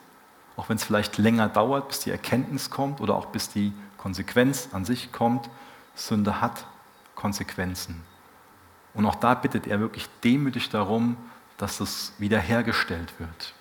auch 0.55 0.69
wenn 0.69 0.77
es 0.77 0.83
vielleicht 0.83 1.17
länger 1.17 1.49
dauert, 1.49 1.89
bis 1.89 1.99
die 1.99 2.11
Erkenntnis 2.11 2.69
kommt 2.69 3.01
oder 3.01 3.15
auch 3.15 3.27
bis 3.27 3.49
die 3.49 3.73
Konsequenz 3.97 4.69
an 4.71 4.85
sich 4.85 5.11
kommt, 5.11 5.49
Sünde 5.95 6.41
hat 6.41 6.65
Konsequenzen. 7.15 8.03
Und 8.93 9.05
auch 9.05 9.15
da 9.15 9.33
bittet 9.33 9.67
er 9.67 9.79
wirklich 9.79 10.07
demütig 10.23 10.69
darum, 10.69 11.17
dass 11.57 11.79
es 11.79 12.13
wiederhergestellt 12.17 13.13
wird. 13.19 13.53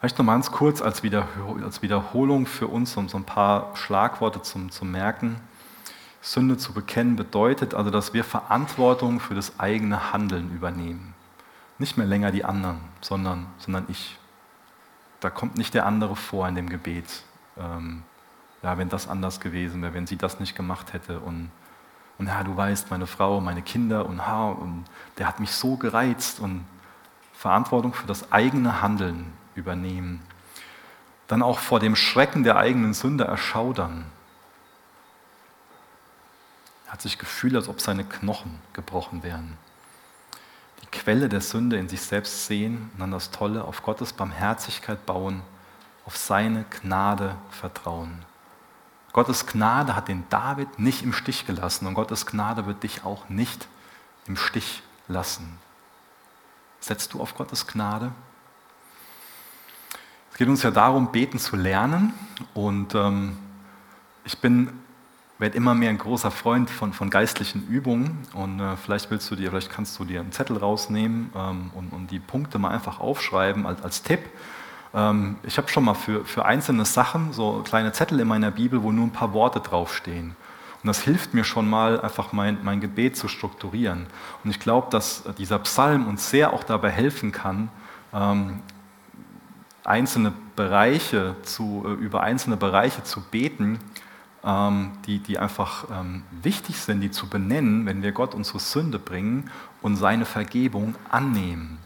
Vielleicht 0.00 0.18
noch 0.18 0.24
mal 0.24 0.32
ganz 0.32 0.50
kurz 0.50 0.82
als, 0.82 1.04
Wiederholung 1.04 2.46
für 2.46 2.66
uns, 2.66 2.96
um 2.96 3.08
so 3.08 3.16
ein 3.16 3.24
paar 3.24 3.76
Schlagworte 3.76 4.42
zum, 4.42 4.70
zum 4.72 4.90
Merken. 4.90 5.40
Sünde 6.24 6.56
zu 6.56 6.72
bekennen 6.72 7.16
bedeutet 7.16 7.74
also, 7.74 7.90
dass 7.90 8.14
wir 8.14 8.22
Verantwortung 8.22 9.18
für 9.18 9.34
das 9.34 9.58
eigene 9.58 10.12
Handeln 10.12 10.54
übernehmen. 10.54 11.14
Nicht 11.78 11.98
mehr 11.98 12.06
länger 12.06 12.30
die 12.30 12.44
anderen, 12.44 12.78
sondern, 13.00 13.48
sondern 13.58 13.86
ich. 13.88 14.18
Da 15.18 15.30
kommt 15.30 15.56
nicht 15.56 15.74
der 15.74 15.84
andere 15.84 16.14
vor 16.14 16.46
in 16.46 16.54
dem 16.54 16.68
Gebet. 16.68 17.24
Ähm, 17.58 18.04
ja, 18.62 18.78
wenn 18.78 18.88
das 18.88 19.08
anders 19.08 19.40
gewesen 19.40 19.82
wäre, 19.82 19.94
wenn 19.94 20.06
sie 20.06 20.16
das 20.16 20.38
nicht 20.38 20.54
gemacht 20.54 20.92
hätte 20.92 21.18
und, 21.18 21.50
und 22.18 22.28
ja, 22.28 22.44
du 22.44 22.56
weißt, 22.56 22.92
meine 22.92 23.08
Frau, 23.08 23.40
meine 23.40 23.62
Kinder 23.62 24.06
und, 24.06 24.24
ha, 24.24 24.50
und 24.50 24.84
der 25.18 25.26
hat 25.26 25.40
mich 25.40 25.50
so 25.50 25.76
gereizt 25.76 26.38
und 26.38 26.64
Verantwortung 27.32 27.94
für 27.94 28.06
das 28.06 28.30
eigene 28.30 28.80
Handeln 28.80 29.32
übernehmen. 29.56 30.22
Dann 31.26 31.42
auch 31.42 31.58
vor 31.58 31.80
dem 31.80 31.96
Schrecken 31.96 32.44
der 32.44 32.56
eigenen 32.56 32.94
Sünde 32.94 33.24
erschaudern 33.24 34.06
hat 36.92 37.00
sich 37.00 37.16
gefühlt, 37.16 37.56
als 37.56 37.68
ob 37.68 37.80
seine 37.80 38.04
Knochen 38.04 38.60
gebrochen 38.74 39.22
wären. 39.22 39.56
Die 40.82 40.86
Quelle 40.98 41.30
der 41.30 41.40
Sünde 41.40 41.78
in 41.78 41.88
sich 41.88 42.02
selbst 42.02 42.44
sehen 42.44 42.90
und 42.92 43.00
dann 43.00 43.12
das 43.12 43.30
Tolle 43.30 43.64
auf 43.64 43.82
Gottes 43.82 44.12
Barmherzigkeit 44.12 45.06
bauen, 45.06 45.40
auf 46.04 46.18
seine 46.18 46.66
Gnade 46.68 47.34
vertrauen. 47.50 48.26
Gottes 49.14 49.46
Gnade 49.46 49.96
hat 49.96 50.08
den 50.08 50.24
David 50.28 50.78
nicht 50.78 51.02
im 51.02 51.14
Stich 51.14 51.46
gelassen 51.46 51.86
und 51.86 51.94
Gottes 51.94 52.26
Gnade 52.26 52.66
wird 52.66 52.82
dich 52.82 53.06
auch 53.06 53.30
nicht 53.30 53.68
im 54.26 54.36
Stich 54.36 54.82
lassen. 55.08 55.58
Setzt 56.78 57.14
du 57.14 57.22
auf 57.22 57.34
Gottes 57.34 57.66
Gnade? 57.66 58.12
Es 60.30 60.36
geht 60.36 60.48
uns 60.48 60.62
ja 60.62 60.70
darum, 60.70 61.10
beten 61.10 61.38
zu 61.38 61.56
lernen 61.56 62.12
und 62.52 62.94
ähm, 62.94 63.38
ich 64.24 64.38
bin 64.38 64.81
werde 65.42 65.56
immer 65.56 65.74
mehr 65.74 65.90
ein 65.90 65.98
großer 65.98 66.30
Freund 66.30 66.70
von, 66.70 66.92
von 66.92 67.10
geistlichen 67.10 67.66
Übungen 67.68 68.16
und 68.32 68.60
äh, 68.60 68.76
vielleicht 68.76 69.10
willst 69.10 69.28
du 69.28 69.34
dir, 69.34 69.50
vielleicht 69.50 69.70
kannst 69.70 69.98
du 69.98 70.04
dir 70.04 70.20
einen 70.20 70.30
Zettel 70.30 70.56
rausnehmen 70.56 71.30
ähm, 71.36 71.70
und, 71.74 71.92
und, 71.92 72.10
die 72.12 72.20
Punkte 72.20 72.60
mal 72.60 72.70
einfach 72.70 73.00
aufschreiben 73.00 73.66
als, 73.66 73.82
als 73.82 74.02
Tipp. 74.04 74.20
Ähm, 74.94 75.36
ich 75.42 75.58
habe 75.58 75.68
schon 75.68 75.84
mal 75.84 75.94
für, 75.94 76.24
für 76.24 76.44
einzelne 76.44 76.84
Sachen 76.84 77.32
so 77.32 77.62
kleine 77.64 77.90
Zettel 77.90 78.20
in 78.20 78.28
meiner 78.28 78.52
Bibel, 78.52 78.84
wo 78.84 78.92
nur 78.92 79.04
ein 79.04 79.10
paar 79.10 79.32
Worte 79.34 79.58
draufstehen. 79.58 80.36
Und 80.82 80.86
das 80.86 81.02
hilft 81.02 81.34
mir 81.34 81.42
schon 81.42 81.68
mal, 81.68 82.00
einfach 82.00 82.32
mein, 82.32 82.58
mein 82.62 82.80
Gebet 82.80 83.16
zu 83.16 83.26
strukturieren. 83.26 84.06
Und 84.44 84.50
ich 84.50 84.60
glaube, 84.60 84.90
dass 84.90 85.24
dieser 85.38 85.58
Psalm 85.58 86.06
uns 86.06 86.30
sehr 86.30 86.52
auch 86.52 86.62
dabei 86.62 86.90
helfen 86.90 87.32
kann, 87.32 87.68
ähm, 88.14 88.60
einzelne 89.82 90.32
Bereiche 90.54 91.34
zu, 91.42 91.84
äh, 91.84 91.92
über 91.94 92.20
einzelne 92.20 92.56
Bereiche 92.56 93.02
zu 93.02 93.20
beten, 93.20 93.80
die, 94.44 95.20
die 95.20 95.38
einfach 95.38 95.84
ähm, 95.92 96.24
wichtig 96.42 96.76
sind, 96.80 97.00
die 97.00 97.12
zu 97.12 97.28
benennen, 97.28 97.86
wenn 97.86 98.02
wir 98.02 98.10
Gott 98.10 98.34
unsere 98.34 98.58
Sünde 98.58 98.98
bringen 98.98 99.50
und 99.82 99.94
seine 99.94 100.24
Vergebung 100.24 100.96
annehmen. 101.10 101.78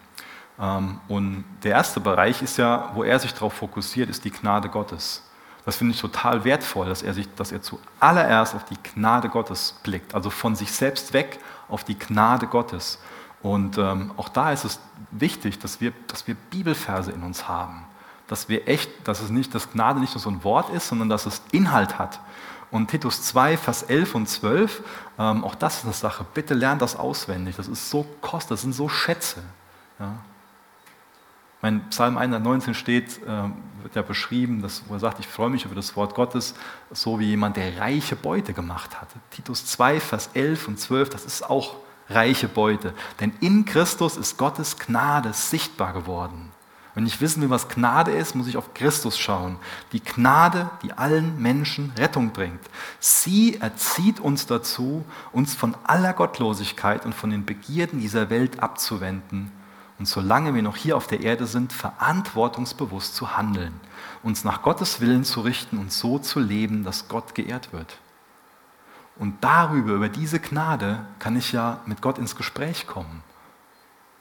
Ähm, 0.58 1.00
und 1.08 1.44
der 1.62 1.72
erste 1.72 2.00
Bereich 2.00 2.40
ist 2.42 2.56
ja, 2.56 2.90
wo 2.94 3.04
er 3.04 3.18
sich 3.18 3.34
darauf 3.34 3.52
fokussiert, 3.52 4.08
ist 4.08 4.24
die 4.24 4.30
Gnade 4.30 4.68
Gottes. 4.68 5.22
Das 5.66 5.76
finde 5.76 5.94
ich 5.94 6.00
total 6.00 6.44
wertvoll, 6.44 6.88
dass 6.88 7.02
er, 7.02 7.12
sich, 7.12 7.28
dass 7.34 7.50
er 7.50 7.60
zuallererst 7.60 8.54
auf 8.54 8.64
die 8.64 8.76
Gnade 8.82 9.28
Gottes 9.28 9.74
blickt, 9.82 10.14
also 10.14 10.30
von 10.30 10.54
sich 10.54 10.70
selbst 10.70 11.12
weg 11.12 11.40
auf 11.68 11.82
die 11.82 11.98
Gnade 11.98 12.46
Gottes. 12.46 13.00
Und 13.42 13.76
ähm, 13.76 14.12
auch 14.16 14.28
da 14.28 14.52
ist 14.52 14.64
es 14.64 14.80
wichtig, 15.10 15.58
dass 15.58 15.80
wir, 15.80 15.92
dass 16.06 16.26
wir 16.26 16.36
Bibelverse 16.36 17.10
in 17.10 17.22
uns 17.22 17.48
haben. 17.48 17.84
Dass 18.28 18.48
wir 18.48 18.66
echt, 18.68 18.90
dass 19.06 19.20
es 19.20 19.30
nicht, 19.30 19.54
dass 19.54 19.70
Gnade 19.72 20.00
nicht 20.00 20.14
nur 20.14 20.22
so 20.22 20.30
ein 20.30 20.42
Wort 20.44 20.70
ist, 20.70 20.88
sondern 20.88 21.08
dass 21.08 21.26
es 21.26 21.42
Inhalt 21.52 21.98
hat. 21.98 22.20
Und 22.70 22.90
Titus 22.90 23.22
2, 23.22 23.56
Vers 23.56 23.84
11 23.84 24.14
und 24.14 24.28
12, 24.28 24.82
ähm, 25.18 25.44
auch 25.44 25.54
das 25.54 25.78
ist 25.78 25.84
eine 25.84 25.92
Sache. 25.92 26.26
Bitte 26.34 26.54
lernt 26.54 26.82
das 26.82 26.96
auswendig. 26.96 27.56
Das 27.56 27.68
ist 27.68 27.90
so 27.90 28.06
kostbar, 28.20 28.54
das 28.56 28.62
sind 28.62 28.72
so 28.72 28.88
Schätze. 28.88 29.42
Ja. 29.98 30.14
Mein 31.62 31.88
Psalm 31.88 32.18
119 32.18 32.74
steht, 32.74 33.22
äh, 33.22 33.48
wird 33.82 33.94
ja 33.94 34.02
beschrieben, 34.02 34.62
dass, 34.62 34.82
wo 34.88 34.94
er 34.94 35.00
sagt, 35.00 35.20
ich 35.20 35.26
freue 35.26 35.50
mich 35.50 35.64
über 35.64 35.74
das 35.74 35.96
Wort 35.96 36.14
Gottes, 36.14 36.54
so 36.90 37.18
wie 37.18 37.24
jemand, 37.24 37.56
der 37.56 37.78
reiche 37.78 38.14
Beute 38.14 38.52
gemacht 38.52 39.00
hat. 39.00 39.08
Titus 39.30 39.64
2, 39.66 40.00
Vers 40.00 40.30
11 40.34 40.68
und 40.68 40.78
12, 40.78 41.08
das 41.08 41.24
ist 41.24 41.48
auch 41.48 41.76
reiche 42.08 42.48
Beute. 42.48 42.94
Denn 43.20 43.32
in 43.40 43.64
Christus 43.64 44.16
ist 44.16 44.36
Gottes 44.36 44.78
Gnade 44.78 45.32
sichtbar 45.32 45.92
geworden. 45.92 46.52
Wenn 46.96 47.06
ich 47.06 47.20
wissen 47.20 47.42
will, 47.42 47.50
was 47.50 47.68
Gnade 47.68 48.10
ist, 48.10 48.34
muss 48.34 48.48
ich 48.48 48.56
auf 48.56 48.74
Christus 48.74 49.16
schauen. 49.16 49.58
Die 49.92 50.02
Gnade, 50.02 50.70
die 50.82 50.92
allen 50.92 51.40
Menschen 51.40 51.92
Rettung 51.96 52.32
bringt. 52.32 52.60
Sie 52.98 53.60
erzieht 53.60 54.18
uns 54.18 54.46
dazu, 54.46 55.04
uns 55.30 55.54
von 55.54 55.76
aller 55.84 56.14
Gottlosigkeit 56.14 57.06
und 57.06 57.14
von 57.14 57.30
den 57.30 57.46
Begierden 57.46 58.00
dieser 58.00 58.30
Welt 58.30 58.60
abzuwenden 58.60 59.52
und 59.98 60.06
solange 60.06 60.54
wir 60.54 60.62
noch 60.62 60.76
hier 60.76 60.96
auf 60.96 61.06
der 61.06 61.22
Erde 61.22 61.46
sind, 61.46 61.72
verantwortungsbewusst 61.72 63.14
zu 63.14 63.36
handeln, 63.36 63.80
uns 64.22 64.44
nach 64.44 64.62
Gottes 64.62 65.00
Willen 65.00 65.24
zu 65.24 65.40
richten 65.40 65.78
und 65.78 65.90
so 65.90 66.18
zu 66.18 66.38
leben, 66.38 66.84
dass 66.84 67.08
Gott 67.08 67.34
geehrt 67.34 67.72
wird. 67.72 67.98
Und 69.18 69.42
darüber, 69.42 69.94
über 69.94 70.10
diese 70.10 70.38
Gnade, 70.38 71.06
kann 71.18 71.36
ich 71.36 71.52
ja 71.52 71.80
mit 71.86 72.02
Gott 72.02 72.18
ins 72.18 72.36
Gespräch 72.36 72.86
kommen. 72.86 73.22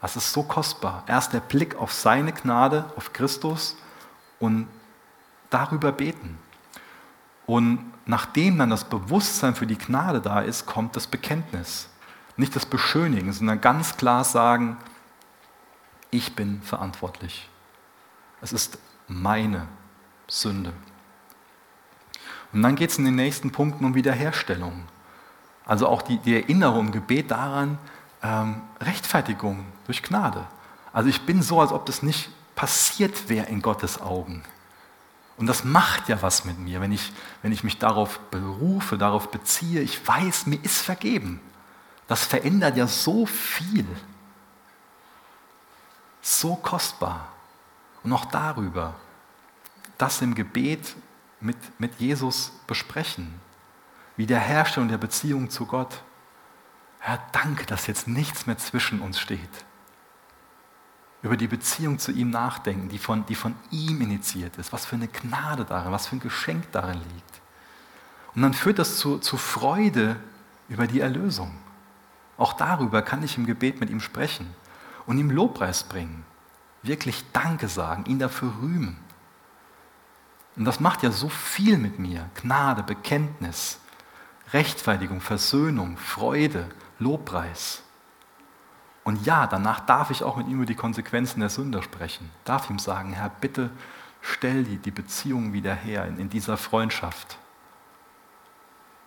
Das 0.02 0.16
ist 0.16 0.32
so 0.32 0.44
kostbar. 0.44 1.04
Erst 1.08 1.34
der 1.34 1.40
Blick 1.40 1.76
auf 1.76 1.92
seine 1.92 2.32
Gnade, 2.32 2.92
auf 2.96 3.14
Christus 3.14 3.76
und 4.40 4.68
darüber 5.50 5.92
beten. 5.92 6.38
Und 7.46 7.92
nachdem 8.06 8.58
dann 8.58 8.70
das 8.70 8.84
Bewusstsein 8.84 9.56
für 9.56 9.68
die 9.68 9.78
Gnade 9.78 10.22
da 10.22 10.42
ist, 10.42 10.66
kommt 10.66 10.96
das 10.96 11.08
Bekenntnis. 11.08 11.90
Nicht 12.38 12.56
das 12.56 12.66
Beschönigen, 12.66 13.32
sondern 13.32 13.62
ganz 13.62 13.98
klar 13.98 14.24
sagen, 14.24 14.78
ich 16.12 16.36
bin 16.36 16.62
verantwortlich. 16.62 17.50
Es 18.42 18.54
ist 18.54 18.78
meine 19.08 19.68
Sünde. 20.28 20.74
Und 22.52 22.62
dann 22.62 22.76
geht 22.76 22.90
es 22.90 22.98
in 22.98 23.06
den 23.06 23.16
nächsten 23.16 23.52
Punkten 23.52 23.86
um 23.86 23.96
Wiederherstellung. 23.96 24.84
Also 25.66 25.88
auch 25.88 26.02
die, 26.02 26.20
die 26.20 26.36
Erinnerung, 26.36 26.92
Gebet 26.92 27.32
daran, 27.32 27.78
ähm, 28.26 28.62
Rechtfertigung 28.82 29.66
durch 29.86 30.02
Gnade. 30.02 30.48
Also 30.92 31.10
ich 31.10 31.22
bin 31.26 31.42
so, 31.42 31.62
als 31.62 31.72
ob 31.72 31.86
das 31.86 32.02
nicht 32.02 32.30
passiert 32.56 33.30
wäre 33.30 33.48
in 33.48 33.62
Gottes 33.62 34.02
Augen. 34.02 34.44
Und 35.38 35.48
das 35.48 35.64
macht 35.64 36.08
ja 36.08 36.22
was 36.22 36.46
mit 36.46 36.58
mir, 36.58 36.80
wenn 36.80 36.92
ich, 36.92 37.12
wenn 37.42 37.52
ich 37.52 37.64
mich 37.64 37.78
darauf 37.78 38.20
berufe, 38.32 38.98
darauf 38.98 39.30
beziehe. 39.30 39.82
Ich 39.82 40.06
weiß, 40.08 40.46
mir 40.46 40.64
ist 40.64 40.82
vergeben. 40.82 41.42
Das 42.08 42.26
verändert 42.26 42.78
ja 42.78 42.88
so 42.88 43.26
viel. 43.26 43.86
So 46.22 46.56
kostbar. 46.56 47.28
Und 48.04 48.14
auch 48.14 48.26
darüber, 48.26 48.96
das 49.98 50.22
im 50.22 50.36
Gebet 50.36 50.96
mit, 51.42 51.58
mit 51.80 52.00
Jesus 52.00 52.54
besprechen. 52.66 53.40
Wiederherstellung 54.16 54.88
der 54.88 54.98
Beziehung 54.98 55.50
zu 55.50 55.66
Gott. 55.66 56.02
Herr, 57.06 57.20
danke, 57.34 57.68
dass 57.68 57.86
jetzt 57.86 58.08
nichts 58.08 58.48
mehr 58.48 58.58
zwischen 58.58 59.00
uns 59.00 59.20
steht. 59.20 59.40
Über 61.22 61.38
die 61.38 61.48
Beziehung 61.48 62.00
zu 62.00 62.12
ihm 62.12 62.32
nachdenken, 62.32 62.90
die 62.90 62.98
von, 62.98 63.28
die 63.28 63.36
von 63.36 63.54
ihm 63.70 64.02
initiiert 64.02 64.58
ist. 64.58 64.74
Was 64.74 64.88
für 64.88 64.96
eine 64.96 65.08
Gnade 65.08 65.66
darin, 65.66 65.92
was 65.92 66.08
für 66.08 66.16
ein 66.16 66.20
Geschenk 66.20 66.72
darin 66.72 66.98
liegt. 66.98 67.42
Und 68.34 68.42
dann 68.42 68.56
führt 68.56 68.80
das 68.80 68.98
zu, 68.98 69.20
zu 69.20 69.38
Freude 69.38 70.16
über 70.68 70.88
die 70.88 71.00
Erlösung. 71.00 71.56
Auch 72.40 72.54
darüber 72.54 73.04
kann 73.04 73.22
ich 73.22 73.38
im 73.38 73.46
Gebet 73.46 73.80
mit 73.80 73.92
ihm 73.92 74.00
sprechen 74.00 74.56
und 75.06 75.20
ihm 75.20 75.30
Lobpreis 75.30 75.84
bringen. 75.84 76.26
Wirklich 76.82 77.24
Danke 77.34 77.68
sagen, 77.68 78.06
ihn 78.08 78.18
dafür 78.18 78.52
rühmen. 78.64 78.98
Und 80.56 80.66
das 80.66 80.80
macht 80.80 81.04
ja 81.04 81.12
so 81.12 81.30
viel 81.30 81.78
mit 81.78 82.00
mir. 82.00 82.32
Gnade, 82.42 82.82
Bekenntnis, 82.82 83.80
Rechtfertigung, 84.54 85.22
Versöhnung, 85.22 85.98
Freude, 85.98 86.70
Lobpreis. 87.00 87.84
Und 89.04 89.26
ja, 89.26 89.48
danach 89.48 89.82
darf 89.82 90.10
ich 90.12 90.24
auch 90.24 90.38
mit 90.38 90.48
ihm 90.48 90.58
über 90.58 90.66
die 90.66 90.76
Konsequenzen 90.76 91.40
der 91.40 91.50
Sünder 91.50 91.84
sprechen. 91.84 92.32
Darf 92.44 92.70
ihm 92.70 92.80
sagen, 92.80 93.14
Herr, 93.14 93.30
bitte 93.30 93.70
stell 94.22 94.64
die, 94.64 94.78
die 94.78 94.92
Beziehung 94.92 95.54
wieder 95.54 95.76
her 95.76 96.06
in, 96.06 96.18
in 96.18 96.30
dieser 96.30 96.58
Freundschaft. 96.58 97.38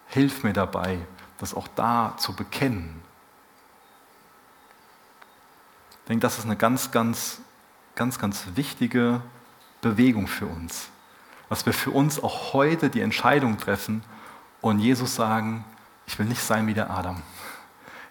Hilf 0.06 0.44
mir 0.44 0.52
dabei, 0.52 1.00
das 1.38 1.54
auch 1.54 1.68
da 1.74 2.14
zu 2.16 2.34
bekennen. 2.34 3.02
Ich 5.90 6.08
denke, 6.08 6.22
das 6.22 6.38
ist 6.38 6.44
eine 6.44 6.56
ganz, 6.56 6.90
ganz, 6.90 7.40
ganz, 7.94 8.18
ganz 8.18 8.46
wichtige 8.54 9.20
Bewegung 9.80 10.28
für 10.28 10.46
uns. 10.46 10.90
Dass 11.48 11.66
wir 11.66 11.72
für 11.72 11.90
uns 11.90 12.22
auch 12.22 12.52
heute 12.52 12.88
die 12.88 13.00
Entscheidung 13.00 13.58
treffen 13.58 14.02
und 14.60 14.80
Jesus 14.80 15.14
sagen, 15.14 15.64
ich 16.06 16.18
will 16.18 16.26
nicht 16.26 16.42
sein 16.42 16.66
wie 16.66 16.74
der 16.74 16.90
Adam. 16.90 17.22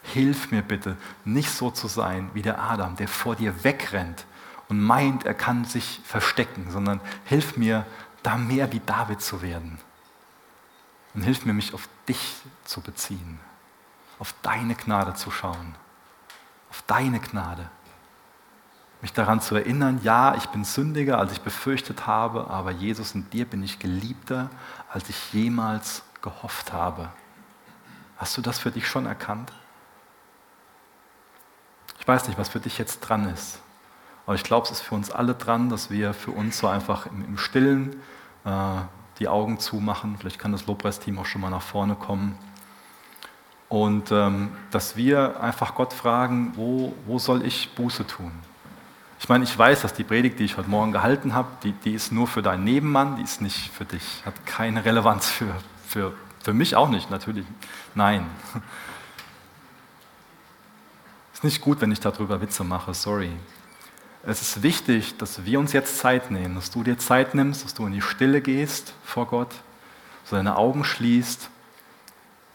Hilf 0.04 0.52
mir 0.52 0.62
bitte, 0.62 0.96
nicht 1.26 1.50
so 1.50 1.72
zu 1.72 1.88
sein 1.88 2.30
wie 2.34 2.42
der 2.42 2.62
Adam, 2.62 2.96
der 2.96 3.08
vor 3.08 3.36
dir 3.36 3.64
wegrennt 3.64 4.26
und 4.70 4.80
meint, 4.80 5.26
er 5.26 5.34
kann 5.34 5.66
sich 5.66 6.02
verstecken, 6.04 6.68
sondern 6.70 7.02
hilf 7.26 7.58
mir, 7.58 7.86
da 8.24 8.38
mehr 8.38 8.72
wie 8.72 8.82
David 8.86 9.22
zu 9.22 9.42
werden. 9.42 9.80
Und 11.14 11.24
hilf 11.24 11.46
mir, 11.46 11.54
mich 11.54 11.74
auf 11.74 11.90
dich 12.08 12.36
zu 12.66 12.82
beziehen, 12.82 13.40
auf 14.20 14.34
deine 14.42 14.76
Gnade 14.76 15.14
zu 15.14 15.32
schauen, 15.32 15.76
auf 16.70 16.84
deine 16.88 17.20
Gnade. 17.20 17.70
Mich 19.02 19.14
daran 19.14 19.42
zu 19.42 19.56
erinnern, 19.56 20.00
ja, 20.04 20.36
ich 20.36 20.48
bin 20.48 20.64
sündiger, 20.64 21.20
als 21.20 21.32
ich 21.32 21.42
befürchtet 21.42 22.08
habe, 22.08 22.50
aber 22.50 22.72
Jesus, 22.72 23.14
in 23.14 23.30
dir 23.30 23.46
bin 23.46 23.64
ich 23.64 23.80
geliebter, 23.80 24.50
als 24.92 25.08
ich 25.10 25.34
jemals 25.34 26.04
gehofft 26.22 26.74
habe. 26.74 27.10
Hast 28.18 28.36
du 28.38 28.42
das 28.42 28.60
für 28.60 28.72
dich 28.72 28.88
schon 28.88 29.06
erkannt? 29.06 29.52
Ich 32.00 32.08
weiß 32.08 32.28
nicht, 32.28 32.38
was 32.38 32.50
für 32.50 32.60
dich 32.60 32.78
jetzt 32.78 33.02
dran 33.02 33.30
ist. 33.30 33.60
Aber 34.26 34.36
ich 34.36 34.44
glaube, 34.44 34.66
es 34.66 34.72
ist 34.72 34.82
für 34.82 34.96
uns 34.96 35.12
alle 35.12 35.36
dran, 35.36 35.70
dass 35.70 35.90
wir 35.90 36.14
für 36.14 36.32
uns 36.32 36.58
so 36.58 36.68
einfach 36.68 37.06
im, 37.06 37.38
Stillen 37.38 38.02
äh, 38.44 38.52
die 39.20 39.28
Augen 39.28 39.60
zumachen. 39.60 40.18
Vielleicht 40.20 40.40
kann 40.40 40.52
das 40.52 40.66
Lobpreisteam 40.66 41.18
auch 41.20 41.26
schon 41.26 41.42
mal 41.42 41.50
nach 41.50 41.62
vorne 41.62 41.96
kommen. 41.96 42.38
Und 43.70 44.12
ähm, 44.12 44.52
dass 44.72 44.96
wir 44.96 45.42
einfach 45.42 45.76
Gott 45.76 45.94
fragen, 45.94 46.54
wo, 46.56 46.94
wo 47.06 47.20
soll 47.20 47.46
ich 47.46 47.74
Buße 47.76 48.08
tun? 48.08 48.32
Ich 49.20 49.30
meine, 49.30 49.44
ich 49.44 49.58
weiß, 49.58 49.82
dass 49.82 49.94
die 49.94 50.04
Predigt, 50.04 50.40
die 50.40 50.46
ich 50.46 50.58
heute 50.58 50.70
Morgen 50.70 50.92
gehalten 50.92 51.34
habe, 51.34 51.50
die, 51.64 51.72
die 51.72 51.94
ist 51.94 52.12
nur 52.12 52.28
für 52.28 52.42
deinen 52.42 52.64
Nebenmann, 52.64 53.18
die 53.18 53.24
ist 53.24 53.42
nicht 53.42 53.72
für 53.72 53.86
dich, 53.86 54.22
hat 54.26 54.46
keine 54.46 54.86
Relevanz 54.86 55.28
für, 55.30 55.54
für, 55.88 56.14
für 56.44 56.54
mich 56.54 56.76
auch 56.76 56.90
nicht, 56.90 57.10
natürlich. 57.10 57.46
Nein. 57.96 58.26
Ist 61.34 61.44
nicht 61.44 61.62
gut, 61.62 61.82
wenn 61.82 61.92
ich 61.92 62.00
darüber 62.00 62.42
Witze 62.42 62.64
mache, 62.64 62.94
sorry. 62.94 63.32
Es 64.24 64.42
ist 64.42 64.64
wichtig, 64.64 65.16
dass 65.18 65.46
wir 65.46 65.60
uns 65.60 65.72
jetzt 65.72 66.00
Zeit 66.00 66.32
nehmen, 66.32 66.56
dass 66.56 66.72
du 66.72 66.84
dir 66.84 66.98
Zeit 66.98 67.36
nimmst, 67.36 67.64
dass 67.64 67.76
du 67.76 67.86
in 67.86 67.94
die 67.94 68.02
Stille 68.02 68.42
gehst 68.42 68.96
vor 69.06 69.28
Gott, 69.28 69.52
dass 69.52 70.32
du 70.32 70.36
deine 70.36 70.58
Augen 70.58 70.84
schließt 70.84 71.50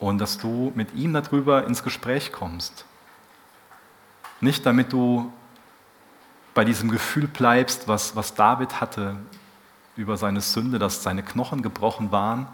und 0.00 0.18
dass 0.18 0.36
du 0.36 0.72
mit 0.74 0.94
ihm 0.94 1.12
darüber 1.12 1.64
ins 1.64 1.84
Gespräch 1.84 2.32
kommst. 2.32 2.84
Nicht 4.40 4.66
damit 4.66 4.92
du 4.92 5.32
bei 6.54 6.64
diesem 6.64 6.90
Gefühl 6.90 7.28
bleibst, 7.28 7.86
was, 7.86 8.16
was 8.16 8.34
David 8.34 8.80
hatte 8.80 9.16
über 9.96 10.16
seine 10.16 10.40
Sünde, 10.40 10.78
dass 10.80 11.02
seine 11.02 11.22
Knochen 11.22 11.62
gebrochen 11.62 12.10
waren. 12.10 12.48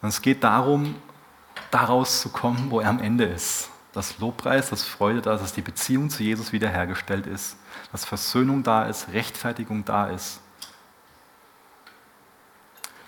Und 0.00 0.08
es 0.08 0.22
geht 0.22 0.44
darum, 0.44 0.94
daraus 1.70 2.20
zu 2.20 2.28
kommen, 2.28 2.70
wo 2.70 2.80
er 2.80 2.88
am 2.88 3.00
Ende 3.00 3.24
ist 3.24 3.70
dass 3.92 4.18
Lobpreis, 4.18 4.70
dass 4.70 4.84
Freude 4.84 5.22
da 5.22 5.34
ist, 5.34 5.42
dass 5.42 5.52
die 5.52 5.60
Beziehung 5.60 6.08
zu 6.08 6.22
Jesus 6.22 6.52
wiederhergestellt 6.52 7.26
ist, 7.26 7.56
dass 7.90 8.04
Versöhnung 8.04 8.62
da 8.62 8.84
ist, 8.84 9.08
Rechtfertigung 9.12 9.84
da 9.84 10.06
ist. 10.06 10.40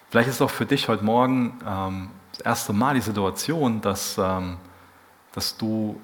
Vielleicht 0.08 0.28
ist 0.28 0.42
auch 0.42 0.50
für 0.50 0.66
dich 0.66 0.88
heute 0.88 1.04
Morgen 1.04 1.60
ähm, 1.64 2.10
das 2.32 2.40
erste 2.40 2.72
Mal 2.72 2.94
die 2.94 3.00
Situation, 3.00 3.80
dass, 3.80 4.18
ähm, 4.18 4.56
dass 5.32 5.56
du, 5.56 6.00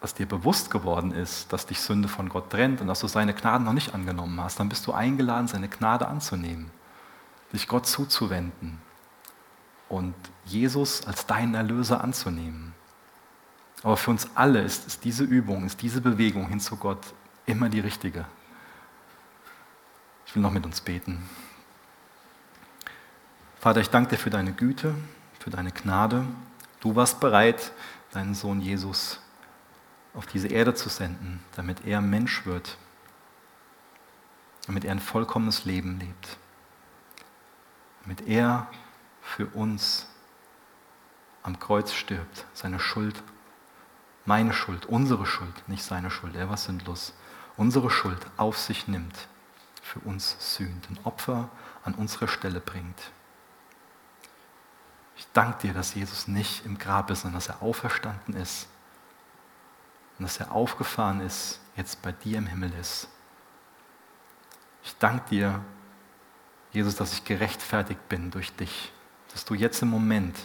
dass 0.00 0.14
dir 0.14 0.26
bewusst 0.26 0.70
geworden 0.70 1.10
ist, 1.10 1.52
dass 1.52 1.66
dich 1.66 1.80
Sünde 1.80 2.06
von 2.06 2.28
Gott 2.28 2.50
trennt 2.50 2.80
und 2.80 2.86
dass 2.86 3.00
du 3.00 3.08
seine 3.08 3.34
Gnade 3.34 3.64
noch 3.64 3.72
nicht 3.72 3.92
angenommen 3.92 4.40
hast. 4.40 4.60
Dann 4.60 4.68
bist 4.68 4.86
du 4.86 4.92
eingeladen, 4.92 5.48
seine 5.48 5.68
Gnade 5.68 6.06
anzunehmen, 6.06 6.70
dich 7.52 7.66
Gott 7.66 7.86
zuzuwenden 7.86 8.80
und 9.90 10.14
Jesus 10.46 11.06
als 11.06 11.26
deinen 11.26 11.54
Erlöser 11.54 12.02
anzunehmen. 12.02 12.74
Aber 13.82 13.96
für 13.96 14.10
uns 14.10 14.28
alle 14.34 14.62
ist, 14.62 14.86
ist 14.86 15.04
diese 15.04 15.24
Übung, 15.24 15.66
ist 15.66 15.82
diese 15.82 16.00
Bewegung 16.00 16.48
hin 16.48 16.60
zu 16.60 16.76
Gott 16.76 17.12
immer 17.44 17.68
die 17.68 17.80
richtige. 17.80 18.24
Ich 20.26 20.34
will 20.34 20.42
noch 20.42 20.52
mit 20.52 20.64
uns 20.64 20.80
beten. 20.80 21.28
Vater, 23.58 23.80
ich 23.80 23.90
danke 23.90 24.10
dir 24.10 24.16
für 24.16 24.30
deine 24.30 24.52
Güte, 24.52 24.94
für 25.40 25.50
deine 25.50 25.72
Gnade. 25.72 26.24
Du 26.78 26.94
warst 26.94 27.20
bereit, 27.20 27.72
deinen 28.12 28.34
Sohn 28.34 28.60
Jesus 28.60 29.20
auf 30.14 30.26
diese 30.26 30.48
Erde 30.48 30.74
zu 30.74 30.88
senden, 30.88 31.42
damit 31.56 31.84
er 31.84 32.00
Mensch 32.00 32.46
wird, 32.46 32.78
damit 34.66 34.84
er 34.84 34.92
ein 34.92 35.00
vollkommenes 35.00 35.64
Leben 35.64 35.98
lebt, 35.98 36.36
damit 38.02 38.26
er 38.28 38.68
für 39.36 39.46
uns 39.46 40.06
am 41.42 41.58
Kreuz 41.58 41.92
stirbt, 41.92 42.46
seine 42.52 42.78
Schuld 42.78 43.22
meine 44.26 44.52
Schuld, 44.52 44.86
unsere 44.86 45.26
Schuld, 45.26 45.68
nicht 45.68 45.82
seine 45.82 46.10
Schuld, 46.10 46.36
er 46.36 46.48
war 46.48 46.56
sündlos, 46.56 47.14
unsere 47.56 47.90
Schuld 47.90 48.24
auf 48.36 48.58
sich 48.58 48.86
nimmt, 48.86 49.28
für 49.82 49.98
uns 50.00 50.54
sühnt, 50.54 50.88
ein 50.90 50.98
Opfer 51.04 51.48
an 51.82 51.94
unsere 51.94 52.28
Stelle 52.28 52.60
bringt. 52.60 53.10
Ich 55.16 55.26
danke 55.32 55.62
dir, 55.62 55.74
dass 55.74 55.94
Jesus 55.94 56.28
nicht 56.28 56.64
im 56.64 56.78
Grab 56.78 57.10
ist, 57.10 57.22
sondern 57.22 57.40
dass 57.40 57.48
er 57.48 57.62
auferstanden 57.62 58.34
ist 58.36 58.68
und 60.18 60.24
dass 60.24 60.38
er 60.38 60.52
aufgefahren 60.52 61.20
ist, 61.20 61.60
jetzt 61.76 62.00
bei 62.02 62.12
dir 62.12 62.38
im 62.38 62.46
Himmel 62.46 62.72
ist. 62.74 63.08
Ich 64.84 64.96
danke 64.98 65.28
dir, 65.30 65.64
Jesus, 66.72 66.94
dass 66.94 67.14
ich 67.14 67.24
gerechtfertigt 67.24 68.08
bin 68.08 68.30
durch 68.30 68.54
dich, 68.54 68.92
dass 69.32 69.44
du 69.44 69.54
jetzt 69.54 69.82
im 69.82 69.90
Moment 69.90 70.36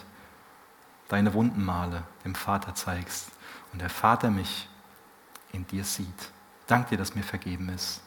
deine 1.08 1.34
Wundenmale 1.34 2.04
dem 2.24 2.34
Vater 2.34 2.74
zeigst 2.74 3.30
und 3.72 3.80
der 3.80 3.90
Vater 3.90 4.30
mich 4.30 4.68
in 5.52 5.66
dir 5.66 5.84
sieht. 5.84 6.30
Dank 6.66 6.88
dir, 6.88 6.98
dass 6.98 7.14
mir 7.14 7.22
vergeben 7.22 7.68
ist. 7.68 8.02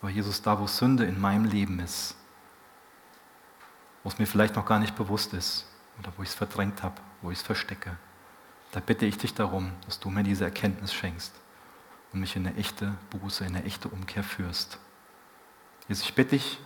Aber 0.00 0.10
Jesus, 0.10 0.42
da 0.42 0.58
wo 0.58 0.66
Sünde 0.66 1.04
in 1.04 1.20
meinem 1.20 1.44
Leben 1.44 1.78
ist, 1.78 2.16
wo 4.02 4.08
es 4.08 4.18
mir 4.18 4.26
vielleicht 4.26 4.56
noch 4.56 4.66
gar 4.66 4.80
nicht 4.80 4.96
bewusst 4.96 5.32
ist 5.32 5.66
oder 5.98 6.12
wo 6.16 6.22
ich 6.22 6.30
es 6.30 6.34
verdrängt 6.34 6.82
habe, 6.82 6.96
wo 7.22 7.30
ich 7.30 7.38
es 7.38 7.44
verstecke, 7.44 7.96
da 8.72 8.80
bitte 8.80 9.06
ich 9.06 9.16
dich 9.18 9.34
darum, 9.34 9.72
dass 9.86 10.00
du 10.00 10.10
mir 10.10 10.24
diese 10.24 10.44
Erkenntnis 10.44 10.92
schenkst 10.92 11.32
und 12.12 12.20
mich 12.20 12.34
in 12.36 12.46
eine 12.46 12.56
echte 12.56 12.94
Buße, 13.10 13.44
in 13.44 13.54
eine 13.54 13.64
echte 13.64 13.88
Umkehr 13.88 14.24
führst. 14.24 14.78
Jesus, 15.88 16.04
ich 16.04 16.14
bitte 16.14 16.30
dich, 16.30 16.58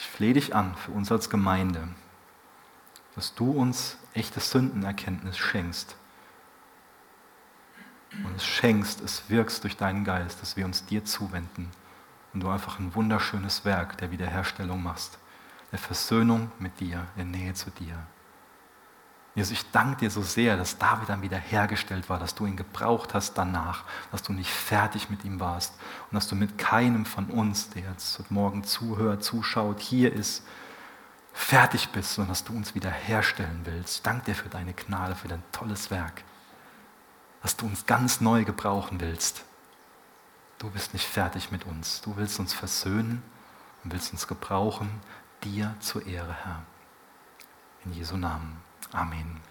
ich 0.00 0.06
flehe 0.06 0.32
dich 0.32 0.54
an 0.54 0.74
für 0.76 0.92
uns 0.92 1.12
als 1.12 1.28
Gemeinde, 1.28 1.86
dass 3.14 3.34
du 3.34 3.50
uns 3.50 3.98
echte 4.14 4.40
Sündenerkenntnis 4.40 5.36
schenkst. 5.36 5.94
Und 8.24 8.34
es 8.34 8.46
schenkst, 8.46 9.02
es 9.02 9.28
wirkst 9.28 9.62
durch 9.62 9.76
deinen 9.76 10.04
Geist, 10.04 10.40
dass 10.40 10.56
wir 10.56 10.64
uns 10.64 10.86
dir 10.86 11.04
zuwenden 11.04 11.70
und 12.32 12.40
du 12.40 12.48
einfach 12.48 12.78
ein 12.78 12.94
wunderschönes 12.94 13.66
Werk 13.66 13.98
der 13.98 14.10
Wiederherstellung 14.10 14.82
machst, 14.82 15.18
der 15.70 15.78
Versöhnung 15.78 16.50
mit 16.58 16.80
dir, 16.80 17.06
der 17.18 17.26
Nähe 17.26 17.52
zu 17.52 17.70
dir. 17.70 17.98
Jesus, 19.40 19.52
ich 19.52 19.70
danke 19.70 20.00
dir 20.00 20.10
so 20.10 20.20
sehr, 20.20 20.58
dass 20.58 20.76
David 20.76 21.08
dann 21.08 21.22
wiederhergestellt 21.22 22.10
war, 22.10 22.18
dass 22.18 22.34
du 22.34 22.44
ihn 22.44 22.56
gebraucht 22.56 23.14
hast 23.14 23.38
danach, 23.38 23.84
dass 24.12 24.22
du 24.22 24.34
nicht 24.34 24.50
fertig 24.50 25.08
mit 25.08 25.24
ihm 25.24 25.40
warst 25.40 25.72
und 26.10 26.14
dass 26.14 26.28
du 26.28 26.34
mit 26.36 26.58
keinem 26.58 27.06
von 27.06 27.24
uns, 27.30 27.70
der 27.70 27.84
jetzt 27.84 28.18
heute 28.18 28.34
Morgen 28.34 28.64
zuhört, 28.64 29.24
zuschaut, 29.24 29.80
hier 29.80 30.12
ist, 30.12 30.44
fertig 31.32 31.88
bist, 31.88 32.12
sondern 32.12 32.32
dass 32.32 32.44
du 32.44 32.52
uns 32.52 32.74
wiederherstellen 32.74 33.62
willst. 33.64 33.96
Ich 33.96 34.02
danke 34.02 34.26
dir 34.26 34.34
für 34.34 34.50
deine 34.50 34.74
Gnade, 34.74 35.14
für 35.14 35.28
dein 35.28 35.42
tolles 35.52 35.90
Werk, 35.90 36.22
dass 37.40 37.56
du 37.56 37.64
uns 37.64 37.86
ganz 37.86 38.20
neu 38.20 38.44
gebrauchen 38.44 39.00
willst. 39.00 39.46
Du 40.58 40.68
bist 40.68 40.92
nicht 40.92 41.06
fertig 41.06 41.50
mit 41.50 41.64
uns. 41.64 42.02
Du 42.02 42.14
willst 42.18 42.38
uns 42.38 42.52
versöhnen 42.52 43.22
und 43.84 43.92
willst 43.94 44.12
uns 44.12 44.28
gebrauchen, 44.28 45.00
dir 45.44 45.74
zur 45.80 46.04
Ehre, 46.04 46.36
Herr. 46.44 46.62
In 47.86 47.94
Jesu 47.94 48.18
Namen. 48.18 48.69
Amen. 48.94 49.49